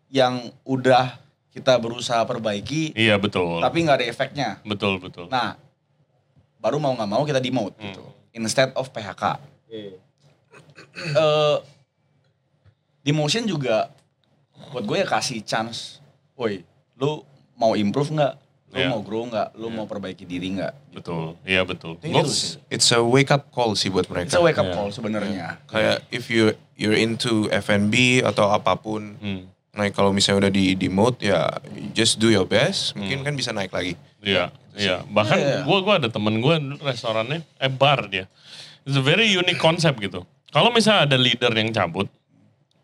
yang 0.07 0.38
udah 0.62 1.18
kita 1.51 1.74
berusaha 1.78 2.22
perbaiki 2.22 2.94
iya 2.94 3.14
betul. 3.16 3.59
tapi 3.59 3.82
nggak 3.82 3.99
ada 3.99 4.07
efeknya 4.07 4.49
Betul 4.62 5.03
betul. 5.03 5.26
nah 5.26 5.59
baru 6.67 6.77
mau 6.77 6.91
nggak 6.93 7.07
mau 7.09 7.23
kita 7.23 7.39
demote 7.39 7.79
gitu 7.79 8.03
instead 8.33 8.75
of 8.75 8.91
PHK 8.91 9.39
Eh, 10.97 11.57
demotion 13.03 13.45
juga 13.45 13.93
buat 14.73 14.83
gue 14.83 14.97
ya 14.97 15.07
kasih 15.07 15.39
chance 15.41 16.01
woi 16.33 16.64
lu 16.97 17.23
mau 17.55 17.73
improve 17.75 18.11
nggak 18.11 18.35
lu 18.67 18.77
Iya. 18.77 18.89
mau 18.89 19.01
grow 19.01 19.23
nggak 19.25 19.49
lu 19.55 19.69
mau 19.69 19.87
perbaiki 19.87 20.25
diri 20.25 20.53
nggak 20.53 20.75
Betul. 20.93 21.37
Iya 21.43 21.61
betul. 21.62 21.97
Itu 21.97 22.09
Gua- 22.09 22.25
gitu 22.25 22.33
sih. 22.33 22.57
It's 22.67 22.89
a 22.89 22.99
wake 22.99 23.29
up 23.29 23.49
call 23.51 23.73
sih 23.73 23.89
buat 23.89 24.05
It's 24.05 24.12
mereka. 24.27 24.33
a 24.33 24.43
wake 24.43 24.57
up 24.57 24.64
Iya. 24.64 24.75
call 24.75 24.89
sebenarnya. 24.91 25.47
Kayak 25.67 25.97
if 26.09 26.27
you 26.27 26.51
you're 26.73 26.97
into 26.97 27.47
F&B 27.49 27.95
atau 28.21 28.49
apa 28.49 28.75
pun, 28.75 29.12
Hmm. 29.14 29.45
nah 29.71 29.85
kalau 29.91 30.09
misalnya 30.11 30.43
udah 30.43 30.53
di 30.53 30.73
demote 30.75 31.21
ya 31.23 31.53
just 31.93 32.17
do 32.17 32.27
your 32.27 32.45
best, 32.45 32.93
mungkin 32.95 33.21
kan 33.23 33.33
bisa 33.33 33.49
naik 33.51 33.71
lagi. 33.71 33.93
Iya, 34.19 34.49
iya. 34.77 35.03
Bahkan 35.03 35.39
Iya. 35.39 35.57
gua 35.64 35.79
gua 35.81 35.95
ada 35.97 36.09
temen 36.09 36.39
gue 36.39 36.55
restorannya 36.81 37.41
eh 37.57 37.68
bar 37.68 38.07
dia. 38.07 38.29
It's 38.85 38.95
a 38.95 39.03
very 39.03 39.27
unique 39.27 39.59
concept 39.59 39.99
gitu. 39.99 40.22
Kalau 40.53 40.70
misalnya 40.70 41.11
ada 41.11 41.16
leader 41.16 41.51
yang 41.51 41.72
cabut, 41.72 42.07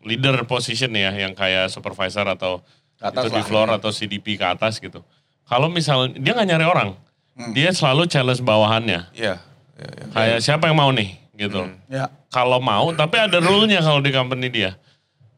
leader 0.03 0.43
position 0.43 0.91
ya 0.91 1.09
yang 1.09 1.31
kayak 1.31 1.71
supervisor 1.71 2.27
atau 2.27 2.59
atas 2.99 3.27
itu 3.27 3.35
di 3.35 3.41
floor 3.43 3.67
ya. 3.71 3.75
atau 3.79 3.89
CDP 3.89 4.35
ke 4.35 4.45
atas 4.45 4.77
gitu. 4.77 4.99
Kalau 5.43 5.67
misalnya 5.67 6.15
dia 6.15 6.31
nggak 6.33 6.49
nyari 6.49 6.65
orang, 6.65 6.89
Hmm. 7.33 7.51
dia 7.51 7.71
selalu 7.71 8.05
challenge 8.05 8.41
bawahannya. 8.41 9.09
Iya. 9.15 9.39
iya, 9.73 9.89
iya. 9.89 10.05
Kayak 10.11 10.37
siapa 10.39 10.67
yang 10.67 10.77
mau 10.77 10.91
nih 10.91 11.17
gitu. 11.33 11.65
Ya. 11.87 12.11
Kalau 12.29 12.59
mau, 12.59 12.93
tapi 12.93 13.17
ada 13.17 13.37
rule-nya 13.37 13.79
kalau 13.79 13.99
di 13.99 14.11
company 14.11 14.47
dia. 14.49 14.77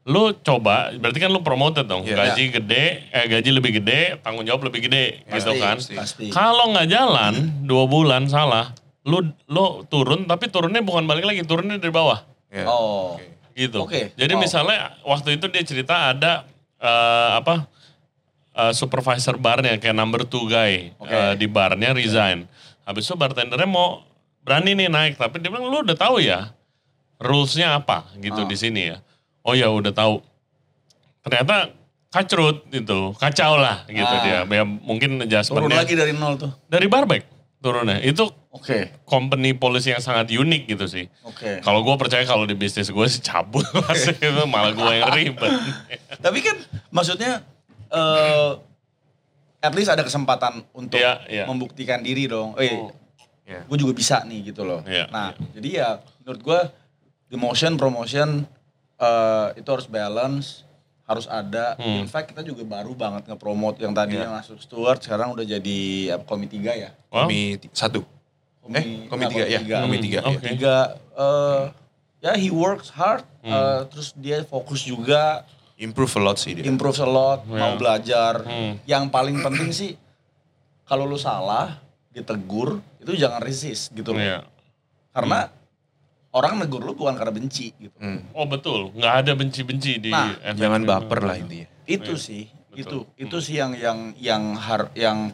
Lu 0.05 0.37
coba, 0.37 0.93
berarti 0.93 1.17
kan 1.17 1.33
lu 1.33 1.41
promoted 1.41 1.85
dong, 1.85 2.05
Iya. 2.05 2.13
gaji 2.29 2.53
gede, 2.53 2.85
eh 3.09 3.25
gaji 3.25 3.49
lebih 3.49 3.81
gede, 3.81 4.21
tanggung 4.21 4.45
jawab 4.45 4.69
lebih 4.69 4.85
gede, 4.85 5.25
gitu 5.25 5.49
Pasti, 5.49 5.57
kan. 5.57 5.77
pasti. 5.97 6.25
Kalau 6.29 6.69
nggak 6.69 6.87
jalan 6.87 7.33
dua 7.65 7.83
bulan 7.85 8.29
salah, 8.29 8.69
lu 9.01 9.21
lu 9.45 9.81
turun, 9.85 10.23
tapi 10.23 10.45
turunnya 10.47 10.79
bukan 10.79 11.03
balik 11.03 11.25
lagi, 11.25 11.41
turunnya 11.41 11.75
dari 11.75 11.89
bawah, 11.89 12.21
Ya. 12.47 12.69
Oh. 12.69 13.17
Oke. 13.17 13.25
gitu. 13.55 13.81
Oke, 13.81 14.13
Jadi 14.13 14.33
wow. 14.33 14.41
misalnya 14.41 14.77
waktu 15.01 15.35
itu 15.35 15.45
dia 15.47 15.63
cerita 15.63 16.11
ada 16.11 16.45
eh, 16.77 17.29
apa 17.35 17.65
eh, 18.53 18.71
supervisor 18.71 19.35
barnya 19.35 19.75
kayak 19.75 19.91
number 19.91 20.21
two 20.21 20.45
guy 20.45 20.93
Oke. 20.95 21.09
eh, 21.09 21.33
di 21.33 21.47
barnya 21.47 21.91
resign. 21.91 22.45
Habis 22.83 23.03
itu 23.03 23.15
bartendernya 23.15 23.65
mau 23.65 24.05
berani 24.39 24.75
nih 24.75 24.85
naik, 24.85 25.13
tapi 25.15 25.39
dia 25.39 25.49
bilang 25.49 25.65
lu 25.65 25.81
udah 25.81 25.97
tahu 25.97 26.21
ya 26.21 26.53
rulesnya 27.17 27.73
apa 27.75 28.05
gitu 28.15 28.37
Ah. 28.37 28.45
di 28.45 28.53
sini 28.53 28.81
ya. 28.85 28.97
Oh 29.45 29.53
ya 29.53 29.69
udah 29.69 29.93
tahu. 29.93 30.25
Ternyata 31.21 31.69
kacrut 32.09 32.65
gitu, 32.67 33.13
kacau 33.13 33.55
lah 33.55 33.85
gitu 33.85 34.01
Ah. 34.07 34.21
dia. 34.21 34.39
Ya, 34.43 34.63
mungkin 34.63 35.17
Turun 35.17 35.25
adjustmentnya 35.25 35.77
lagi 35.77 35.93
dari 35.93 36.11
nol 36.11 36.33
tuh. 36.35 36.51
dari 36.65 36.87
barback 36.87 37.23
turunnya. 37.59 37.97
Itu 37.99 38.29
Oke. 38.49 38.93
company 39.03 39.51
policy 39.51 39.91
yang 39.91 39.99
sangat 39.99 40.29
unik 40.29 40.63
gitu 40.67 40.85
sih. 40.85 41.05
Oke. 41.21 41.59
Kalau 41.59 41.81
gue 41.81 41.95
percaya 41.95 42.23
kalau 42.23 42.43
di 42.43 42.53
bisnis 42.53 42.87
gue 42.87 43.05
sih 43.05 43.19
cabut 43.19 43.65
pasti 43.85 44.13
itu 44.13 44.43
malah 44.45 44.71
gue 44.71 44.93
yang 44.95 45.11
ribet. 45.11 45.51
Tapi 46.25 46.39
kan 46.39 46.55
maksudnya 46.89 47.41
eh 47.87 48.51
at 49.59 49.73
least 49.73 49.89
ada 49.89 50.01
kesempatan 50.01 50.61
untuk 50.71 50.97
Iya, 50.97 51.25
iya. 51.25 51.43
membuktikan 51.45 51.99
diri 51.99 52.25
dong. 52.25 52.53
Eh, 52.55 52.69
Ya. 53.43 53.61
gue 53.61 53.77
juga 53.77 53.93
bisa 53.93 54.21
nih 54.23 54.49
gitu 54.49 54.61
loh. 54.61 54.81
Iya, 54.81 55.05
nah, 55.07 55.29
jadi 55.51 55.69
ya 55.75 55.89
menurut 56.19 56.41
gue 56.41 56.59
demotion, 57.27 57.75
promotion 57.75 58.41
eh 58.97 59.47
itu 59.55 59.67
harus 59.67 59.85
balance, 59.85 60.63
harus 61.03 61.25
ada. 61.25 61.75
Hmm. 61.75 62.01
In 62.01 62.07
fact 62.07 62.31
kita 62.31 62.41
juga 62.41 62.63
baru 62.63 62.93
banget 62.93 63.27
nge-promote 63.27 63.77
yang 63.77 63.91
tadinya 63.91 64.31
masuk 64.33 64.57
steward 64.57 64.99
sekarang 64.99 65.31
udah 65.31 65.43
jadi 65.43 65.79
apa, 66.13 66.23
komi 66.23 66.45
tiga 66.45 66.71
ya. 66.71 66.89
Wow. 67.07 67.25
Komi 67.25 67.39
satu. 67.71 68.01
Eh, 68.67 69.05
komi 69.05 69.23
tiga 69.27 69.45
ya. 69.45 69.59
Komi 69.61 69.97
Hmm, 69.97 70.03
tiga. 70.03 70.19
oke. 70.23 70.33
ya. 70.33 70.39
Tiga 70.47 70.75
eh 71.13 71.63
ya 72.19 72.31
he 72.33 72.49
works 72.49 72.89
hard, 72.89 73.21
Hmm. 73.39 73.51
eh, 73.51 73.81
terus 73.87 74.15
dia 74.15 74.41
fokus 74.43 74.81
juga 74.81 75.45
Improve 75.75 76.15
a 76.15 76.21
lot 76.23 76.37
sih 76.39 76.55
dia. 76.55 76.63
improve 76.63 76.95
a 76.97 77.05
lot, 77.05 77.39
mau 77.45 77.71
Ya. 77.71 77.77
belajar. 77.77 78.33
Hmm. 78.41 78.79
Yang 78.85 79.03
paling 79.09 79.37
penting 79.39 79.69
sih 79.69 79.91
kalau 80.81 81.03
lu 81.03 81.15
salah 81.15 81.77
ditegur 82.09 82.79
itu 82.97 83.11
jangan 83.13 83.43
resist 83.43 83.91
gitu 83.91 84.09
loh. 84.09 84.23
Iya. 84.23 84.39
Karena 85.11 85.51
orang 86.35 86.59
negur 86.59 86.83
lu 86.83 86.91
bukan 86.93 87.15
karena 87.15 87.31
benci 87.31 87.71
gitu. 87.73 87.95
Hmm. 87.95 88.27
Oh 88.31 88.43
betul, 88.43 88.91
nggak 88.91 89.13
ada 89.23 89.31
benci-benci 89.33 89.91
di 89.97 90.11
Nah, 90.11 90.35
FNB. 90.35 90.59
Jangan 90.59 90.81
baper 90.83 91.19
lah 91.21 91.35
intinya. 91.35 91.67
Itu 91.85 92.13
Iya, 92.13 92.19
sih, 92.19 92.43
betul. 92.69 93.07
itu 93.15 93.23
itu 93.23 93.37
sih 93.39 93.55
yang 93.55 93.71
yang 93.73 93.99
yang 94.15 94.43
har 94.53 94.91
yang 94.93 95.31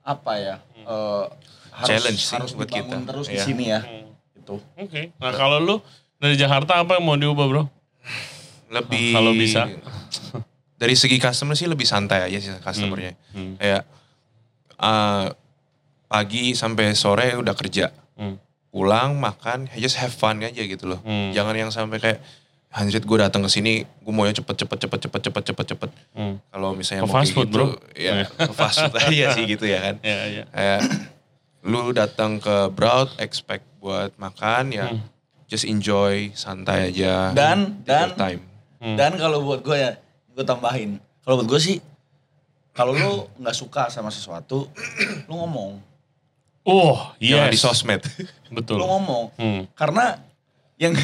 apa 0.00 0.32
ya? 0.34 0.56
eh, 0.76 1.24
harus 1.70 1.88
Challenge 1.88 2.20
sih 2.22 2.36
harus 2.36 2.52
buat 2.52 2.68
kita. 2.68 2.96
terus 3.04 3.26
di 3.26 3.36
Iya. 3.36 3.44
sini 3.44 3.64
ya. 3.66 3.80
Hmm. 3.80 4.12
Itu. 4.34 4.56
Oke. 4.74 5.12
Nah 5.14 5.32
kalau 5.32 5.58
lu 5.58 5.76
dari 6.16 6.34
Jakarta 6.34 6.78
apa 6.78 6.96
yang 6.96 7.04
mau 7.04 7.16
diubah 7.16 7.46
bro? 7.46 7.64
Lebih 8.70 9.12
Kalau 9.12 9.32
bisa. 9.32 9.68
Dari 10.74 10.92
segi 10.92 11.16
customer 11.16 11.54
sih 11.54 11.64
lebih 11.64 11.86
santai 11.86 12.26
aja 12.26 12.36
sih 12.36 12.50
customernya. 12.58 13.14
Hmm. 13.32 13.56
Kayak 13.56 13.82
eh, 14.76 15.26
pagi 16.04 16.52
sampai 16.52 16.92
sore 16.92 17.32
udah 17.32 17.54
kerja. 17.54 17.88
Hmm. 18.14 18.36
Pulang 18.74 19.14
makan, 19.16 19.70
just 19.72 19.94
have 19.94 20.10
fun 20.10 20.42
aja 20.42 20.58
gitu 20.58 20.84
loh. 20.84 20.98
Hmm. 21.00 21.30
Jangan 21.30 21.54
yang 21.54 21.70
sampai 21.70 21.96
kayak 21.96 22.18
Anjrit 22.68 23.06
gue 23.06 23.14
datang 23.16 23.38
ke 23.38 23.48
sini, 23.48 23.72
gue 23.86 24.10
maunya 24.10 24.34
cepet 24.34 24.50
cepet 24.58 24.78
cepet 24.82 24.98
cepet 25.00 25.20
cepet 25.22 25.42
cepet 25.46 25.66
cepet. 25.70 25.90
Hmm. 26.10 26.42
Kalau 26.50 26.74
misalnya 26.74 27.02
Ke 27.02 27.06
mau 27.06 27.14
fast 27.14 27.22
kayak 27.24 27.36
food, 27.36 27.46
gitu, 27.46 27.54
bro. 27.54 27.66
ya 27.94 28.12
ke 28.26 28.50
fast 28.52 28.76
food 28.82 28.94
aja 28.98 29.26
sih 29.30 29.44
gitu 29.54 29.64
ya 29.64 29.78
kan. 29.80 29.94
Ya 30.02 30.18
ya. 30.26 30.44
Kayak 30.50 30.80
lu 31.62 31.94
datang 31.94 32.42
ke 32.42 32.68
Broad 32.68 33.14
expect 33.16 33.62
buat 33.78 34.10
makan 34.18 34.74
ya 34.74 34.90
Hmm. 34.90 35.06
just 35.46 35.62
enjoy 35.64 36.34
santai 36.34 36.90
aja. 36.90 37.30
Dan 37.30 37.78
dan 37.86 38.18
time. 38.18 38.42
Hmm. 38.82 38.98
dan 38.98 39.14
kalau 39.14 39.46
buat 39.46 39.62
gue 39.62 39.78
ya, 39.78 39.94
gue 40.34 40.42
tambahin. 40.42 40.98
Kalau 41.22 41.38
buat 41.38 41.48
gue 41.48 41.60
sih, 41.62 41.78
kalau 42.70 42.90
lu 42.90 43.30
nggak 43.38 43.54
suka 43.54 43.86
sama 43.86 44.10
sesuatu, 44.10 44.66
lu 45.24 45.32
ngomong. 45.32 45.78
Oh 46.64 47.12
Jangan 47.20 47.48
yes. 47.48 47.52
di 47.52 47.58
sosmed. 47.60 48.02
Betul. 48.50 48.80
Lu 48.80 48.86
ngomong. 48.86 49.24
Hmm. 49.36 49.68
Karena 49.72 50.16
yang 50.76 50.96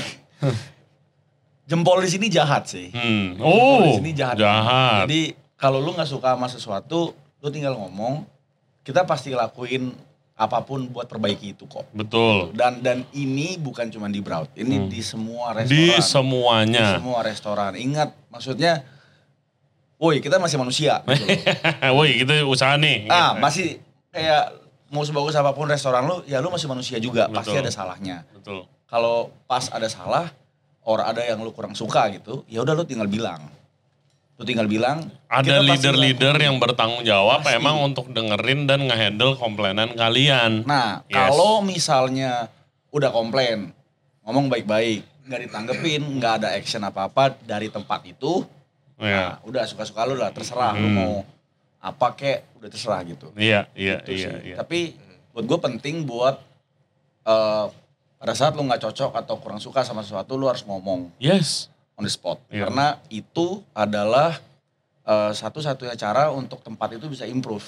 jempol 1.69 2.01
di 2.01 2.09
sini 2.09 2.27
jahat 2.27 2.67
sih. 2.67 2.89
Hmm. 2.91 3.37
Jempol 3.37 3.47
Oh 3.47 3.81
di 3.85 3.93
sini 4.01 4.11
jahat. 4.13 4.37
jahat. 4.37 5.05
Jadi 5.05 5.21
kalau 5.55 5.79
lu 5.79 5.93
nggak 5.93 6.09
suka 6.09 6.33
sama 6.33 6.49
sesuatu, 6.49 7.13
lu 7.15 7.49
tinggal 7.49 7.77
ngomong. 7.77 8.25
Kita 8.81 9.05
pasti 9.05 9.31
lakuin 9.31 9.93
apa 10.35 10.65
pun 10.65 10.89
buat 10.89 11.05
perbaiki 11.05 11.53
itu 11.53 11.69
kok. 11.69 11.85
Betul. 11.93 12.57
Dan 12.57 12.81
dan 12.81 12.99
ini 13.13 13.61
bukan 13.61 13.93
cuma 13.93 14.09
di 14.09 14.19
Broad, 14.19 14.49
ini 14.57 14.89
di 14.89 15.05
semua 15.05 15.53
restoran. 15.53 15.69
Hmm. 15.69 15.77
Di 15.77 15.85
Di 15.93 16.01
semuanya. 16.01 16.87
semua 16.97 17.19
restoran. 17.21 17.73
Ingat, 17.77 18.17
maksudnya, 18.33 18.81
woi 20.01 20.25
kita 20.25 20.41
masih 20.41 20.57
manusia. 20.57 21.05
Gitu. 21.05 21.29
Woi 21.93 22.17
kita 22.17 22.49
usaha 22.49 22.73
nih. 22.75 23.05
ah, 23.07 23.37
Gitu. 23.37 23.45
masih 23.45 23.69
kayak 24.09 24.45
mau 24.91 25.03
sebagus 25.03 25.33
apa 25.33 25.55
pun 25.55 25.71
restoran 25.71 26.05
lu, 26.05 26.21
ya 26.27 26.43
lu 26.43 26.51
masih 26.51 26.67
manusia 26.67 26.99
juga. 26.99 27.31
Pasti 27.31 27.55
Betul. 27.55 27.63
ada 27.63 27.71
salahnya. 27.71 28.17
Betul. 28.35 28.67
Kalau 28.85 29.31
pas 29.47 29.71
ada 29.71 29.87
salah, 29.87 30.35
orang 30.83 31.07
ada 31.09 31.23
yang 31.23 31.39
lu 31.39 31.55
kurang 31.55 31.73
suka 31.73 32.11
gitu, 32.11 32.43
ya 32.47 32.61
udah 32.61 32.75
lu 32.75 32.83
tinggal 32.83 33.07
bilang. 33.07 33.39
Lu 34.35 34.43
tinggal 34.43 34.67
bilang. 34.67 35.07
Ada 35.29 35.61
pasti 35.61 35.67
leader-leader 35.69 36.35
yang 36.41 36.57
bertanggung 36.59 37.05
jawab 37.05 37.45
Pasti. 37.45 37.55
emang 37.55 37.77
untuk 37.85 38.11
dengerin 38.11 38.67
dan 38.67 38.83
ngehandle 38.83 39.37
komplainan 39.37 39.95
kalian. 39.95 40.65
Nah, 40.65 41.07
Yes. 41.07 41.15
kalau 41.15 41.61
misalnya 41.61 42.49
udah 42.91 43.13
komplain, 43.13 43.71
ngomong 44.25 44.51
baik-baik, 44.51 45.07
nggak 45.29 45.41
ditanggepin, 45.47 46.03
nggak 46.19 46.33
ada 46.43 46.49
action 46.57 46.83
apa-apa 46.83 47.39
dari 47.39 47.71
tempat 47.71 48.03
itu, 48.03 48.43
Ya. 48.99 49.39
nah, 49.39 49.47
udah 49.47 49.63
suka-suka 49.65 50.03
lu 50.03 50.19
lah, 50.19 50.35
terserah 50.35 50.75
lu 50.75 50.89
Hmm. 50.89 50.97
mau 50.97 51.13
apa 51.81 52.07
kek, 52.13 52.45
udah 52.55 52.69
terserah 52.69 53.01
gitu. 53.03 53.33
Iya, 53.35 53.65
iya, 53.73 53.99
Gitu 54.01 54.13
iya, 54.13 54.29
sih. 54.31 54.41
iya. 54.53 54.57
Tapi 54.57 54.93
buat 55.33 55.45
gue 55.45 55.59
penting 55.61 56.05
buat 56.05 56.37
eh, 57.23 57.67
pada 58.17 58.35
saat 58.35 58.53
lu 58.53 58.63
nggak 58.63 58.81
cocok 58.83 59.13
atau 59.15 59.35
kurang 59.37 59.57
suka 59.57 59.81
sama 59.81 60.01
sesuatu, 60.01 60.35
lu 60.35 60.45
harus 60.45 60.61
ngomong 60.63 61.09
Yes. 61.17 61.73
on 61.95 62.05
the 62.05 62.11
spot. 62.11 62.37
Iya. 62.47 62.65
Karena 62.65 62.87
itu 63.09 63.65
adalah 63.73 64.37
eh, 65.03 65.33
satu-satunya 65.33 65.97
cara 65.97 66.29
untuk 66.31 66.61
tempat 66.61 66.95
itu 66.95 67.09
bisa 67.09 67.25
improve. 67.25 67.65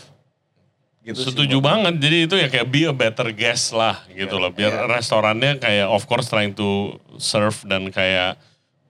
Gitu 1.01 1.19
sih 1.19 1.33
Setuju 1.33 1.59
buat- 1.59 1.67
banget. 1.75 1.95
Jadi 1.99 2.17
itu 2.23 2.35
ya 2.37 2.47
kayak 2.47 2.69
be 2.69 2.85
a 2.85 2.93
better 2.93 3.33
guest 3.33 3.73
lah 3.73 4.05
gitu 4.07 4.37
loh. 4.37 4.49
Biar 4.49 4.71
Iya. 4.79 4.87
restorannya 4.93 5.59
kayak 5.59 5.89
of 5.89 6.05
course 6.05 6.29
trying 6.29 6.53
to 6.53 6.95
serve 7.17 7.57
dan 7.65 7.89
kayak 7.89 8.37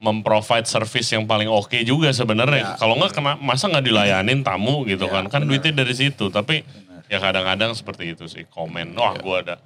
memprovide 0.03 0.67
service 0.67 1.09
yang 1.09 1.25
paling 1.25 1.47
oke 1.47 1.79
juga 1.83 2.11
sebenarnya. 2.11 2.75
Ya. 2.75 2.77
Kalau 2.77 2.99
nggak 2.99 3.15
kena 3.15 3.39
masa 3.39 3.71
nggak 3.71 3.87
dilayanin 3.87 4.43
tamu 4.43 4.83
gitu 4.85 5.07
Ya, 5.07 5.15
kan? 5.15 5.25
Kan 5.27 5.47
bener. 5.47 5.63
duitnya 5.63 5.87
dari 5.87 5.95
situ. 5.95 6.27
Tapi 6.27 6.67
ya 7.07 7.17
kadang-kadang 7.17 7.71
seperti 7.73 8.11
itu 8.11 8.27
sih 8.27 8.43
komen. 8.45 8.93
Wah 8.93 9.15
Iya. 9.15 9.23
gua 9.23 9.37
ada 9.41 9.57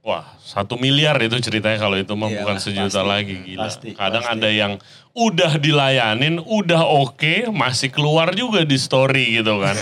Wah 0.00 0.22
satu 0.38 0.78
miliar 0.78 1.18
itu 1.18 1.34
ceritanya 1.42 1.82
kalau 1.82 1.98
itu 1.98 2.14
mah 2.14 2.30
Iya 2.30 2.38
bukan 2.38 2.62
sejuta 2.62 3.02
pasti. 3.02 3.10
lagi 3.10 3.34
gila. 3.42 3.62
Pasti, 3.66 3.88
Kadang 3.90 4.22
pasti. 4.22 4.38
ada 4.38 4.48
yang 4.48 4.72
udah 5.10 5.52
dilayanin, 5.58 6.38
udah 6.38 6.86
oke, 6.86 7.50
masih 7.50 7.90
keluar 7.90 8.30
juga 8.30 8.62
di 8.62 8.78
story 8.78 9.34
gitu 9.34 9.58
kan. 9.58 9.74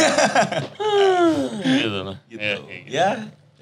gitu 1.60 1.98
lah. 2.02 2.16
Gitu. 2.24 2.40
Ya, 2.40 2.56
kayak 2.56 2.82
gitu. 2.82 2.88
Ya, 2.88 3.08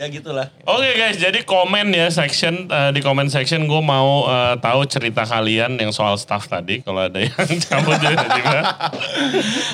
ya 0.02 0.10
gitulah. 0.10 0.50
Oke 0.66 0.98
guys, 0.98 1.14
jadi 1.14 1.46
komen 1.46 1.94
ya 1.94 2.10
section 2.10 2.66
eh, 2.66 2.90
di 2.90 2.98
comment 2.98 3.30
section 3.30 3.70
gue 3.70 3.78
mau 3.78 4.26
eh, 4.26 4.58
tahu 4.58 4.82
cerita 4.90 5.22
kalian 5.22 5.78
yang 5.78 5.94
soal 5.94 6.18
staff 6.18 6.50
tadi 6.50 6.82
kalau 6.82 7.06
ada 7.06 7.22
yang 7.22 7.30
cabut 7.70 8.02
juga. 8.02 8.26
juga. 8.34 8.60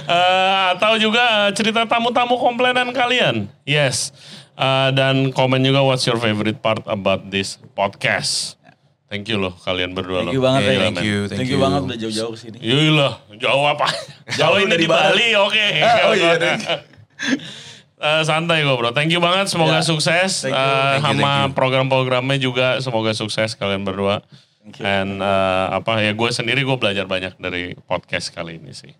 Eh, 0.04 0.64
atau 0.76 1.00
juga 1.00 1.48
eh, 1.48 1.50
cerita 1.56 1.88
tamu-tamu 1.88 2.36
komplainan 2.36 2.92
kalian. 2.92 3.48
Yes. 3.64 4.12
Eh, 4.52 4.88
dan 4.92 5.32
komen 5.32 5.64
juga 5.64 5.80
what's 5.80 6.04
your 6.04 6.20
favorite 6.20 6.60
part 6.60 6.84
about 6.84 7.32
this 7.32 7.56
podcast. 7.72 8.60
Thank 9.08 9.32
you 9.32 9.40
loh 9.40 9.56
kalian 9.64 9.96
berdua 9.96 10.20
Thank 10.20 10.28
loh. 10.28 10.32
you 10.36 10.42
banget, 10.44 10.60
Yeah, 10.68 10.80
thank 10.84 11.00
you, 11.00 11.18
thank 11.24 11.38
Thank 11.40 11.48
you 11.48 11.56
you. 11.56 11.64
banget 11.64 11.80
udah 11.88 11.98
jauh-jauh 12.04 12.32
ke 12.36 12.38
sini. 12.44 12.56
Yailah, 12.60 13.12
jauh 13.40 13.64
apa? 13.64 13.88
Jauh 14.36 14.60
ini 14.60 14.68
dari 14.68 14.84
di 14.84 14.88
Bali, 14.92 15.28
oke. 15.32 15.66
Ah, 15.80 15.96
oh 16.12 16.12
iya, 16.12 16.36
Eh, 17.98 18.22
santai 18.22 18.62
kok 18.62 18.78
bro. 18.78 18.90
Thank 18.94 19.10
you 19.10 19.18
banget, 19.18 19.50
semoga 19.50 19.82
Ya, 19.82 19.82
sukses. 19.82 20.46
thank 20.46 20.54
you, 20.54 20.58
Eh, 20.58 21.02
thank 21.02 21.18
you, 21.18 21.18
sama 21.18 21.50
program-programnya 21.50 22.38
juga 22.38 22.78
semoga 22.78 23.10
sukses 23.10 23.58
kalian 23.58 23.82
berdua. 23.82 24.22
Thank 24.62 24.78
you. 24.78 24.84
And 24.86 25.18
eh, 25.18 25.66
apa 25.74 25.98
ya 25.98 26.14
gue 26.14 26.30
sendiri 26.30 26.62
gue 26.62 26.78
belajar 26.78 27.04
banyak 27.04 27.34
dari 27.36 27.74
podcast 27.74 28.30
kali 28.30 28.62
ini 28.62 28.70
sih. 28.70 28.94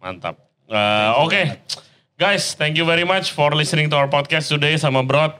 Mantap. 0.00 0.40
Eh, 0.64 1.10
Oke, 1.20 1.60
guys, 2.16 2.56
thank 2.56 2.80
you 2.80 2.88
very 2.88 3.04
much 3.04 3.30
for 3.30 3.52
listening 3.52 3.92
to 3.92 3.96
our 3.96 4.08
podcast 4.08 4.48
today 4.48 4.80
sama 4.80 5.04
Broad. 5.04 5.36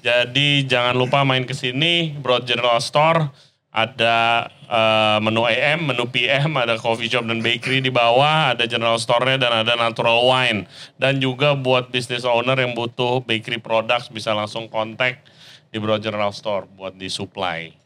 Jadi 0.00 0.64
jangan 0.64 0.94
lupa 0.94 1.26
main 1.26 1.44
ke 1.44 1.52
sini 1.52 2.14
Broad 2.14 2.46
General 2.46 2.78
Store. 2.78 3.28
Ada 3.76 4.48
uh, 4.72 5.20
menu 5.20 5.44
AM, 5.44 5.92
menu 5.92 6.08
PM, 6.08 6.56
ada 6.56 6.80
coffee 6.80 7.12
shop 7.12 7.28
dan 7.28 7.44
bakery 7.44 7.84
di 7.84 7.92
bawah, 7.92 8.56
ada 8.56 8.64
general 8.64 8.96
store-nya 8.96 9.36
dan 9.36 9.52
ada 9.52 9.76
natural 9.76 10.24
wine. 10.24 10.64
Dan 10.96 11.20
juga 11.20 11.52
buat 11.52 11.92
business 11.92 12.24
owner 12.24 12.56
yang 12.56 12.72
butuh 12.72 13.20
bakery 13.28 13.60
products 13.60 14.08
bisa 14.08 14.32
langsung 14.32 14.72
kontak 14.72 15.20
di 15.68 15.76
Bro 15.76 16.00
General 16.00 16.32
Store 16.32 16.64
buat 16.64 16.96
di 16.96 17.12
supply. 17.12 17.76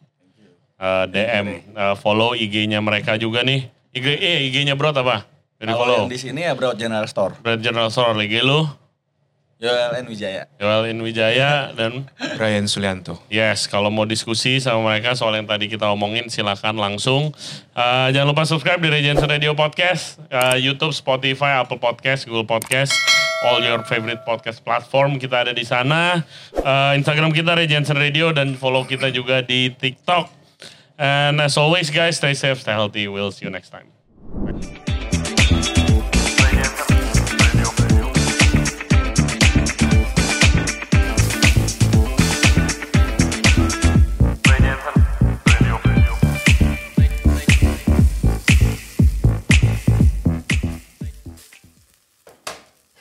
Uh, 0.79 1.11
DM, 1.11 1.75
uh, 1.75 1.99
follow 1.99 2.39
IG-nya 2.39 2.79
mereka 2.79 3.19
juga 3.19 3.43
nih. 3.43 3.67
IG, 3.91 4.07
eh, 4.07 4.47
IG-nya 4.47 4.79
Bro 4.79 4.95
apa? 4.95 5.27
Jadi 5.59 5.75
follow. 5.75 6.07
yang 6.07 6.09
di 6.09 6.17
sini 6.23 6.47
ya 6.47 6.55
Bro 6.55 6.79
General 6.79 7.05
Store. 7.11 7.35
Bro 7.43 7.59
General 7.59 7.91
Store, 7.91 8.15
lagi 8.15 8.39
lu? 8.39 8.65
Yoel 9.61 9.93
N 10.01 10.09
Wijaya. 10.09 10.49
Yoel 10.57 10.97
N 10.97 11.05
Wijaya 11.05 11.77
dan 11.77 12.09
Brian 12.41 12.65
Sulianto. 12.65 13.21
Yes, 13.29 13.69
kalau 13.69 13.93
mau 13.93 14.09
diskusi 14.09 14.57
sama 14.57 14.89
mereka 14.89 15.13
soal 15.13 15.37
yang 15.37 15.45
tadi 15.45 15.69
kita 15.69 15.85
omongin 15.93 16.33
silakan 16.33 16.81
langsung. 16.81 17.37
Uh, 17.77 18.09
jangan 18.09 18.33
lupa 18.33 18.49
subscribe 18.49 18.81
di 18.81 18.89
Regency 18.89 19.29
Radio 19.29 19.53
Podcast, 19.53 20.17
uh, 20.33 20.57
YouTube, 20.57 20.97
Spotify, 20.97 21.61
Apple 21.61 21.77
Podcast, 21.77 22.25
Google 22.25 22.49
Podcast, 22.49 22.97
all 23.45 23.61
your 23.61 23.85
favorite 23.85 24.25
podcast 24.25 24.65
platform 24.65 25.21
kita 25.21 25.45
ada 25.45 25.53
di 25.53 25.69
sana. 25.69 26.25
Uh, 26.57 26.97
Instagram 26.97 27.29
kita 27.37 27.53
Regency 27.53 27.93
Radio 27.93 28.33
dan 28.33 28.57
follow 28.57 28.89
kita 28.89 29.13
juga 29.13 29.45
di 29.45 29.77
TikTok. 29.77 30.33
And 30.97 31.37
as 31.37 31.61
always 31.61 31.93
guys, 31.93 32.17
stay 32.17 32.33
safe, 32.33 32.65
stay 32.65 32.73
healthy. 32.73 33.13
We'll 33.13 33.29
see 33.29 33.45
you 33.45 33.53
next 33.53 33.69
time. 33.69 33.93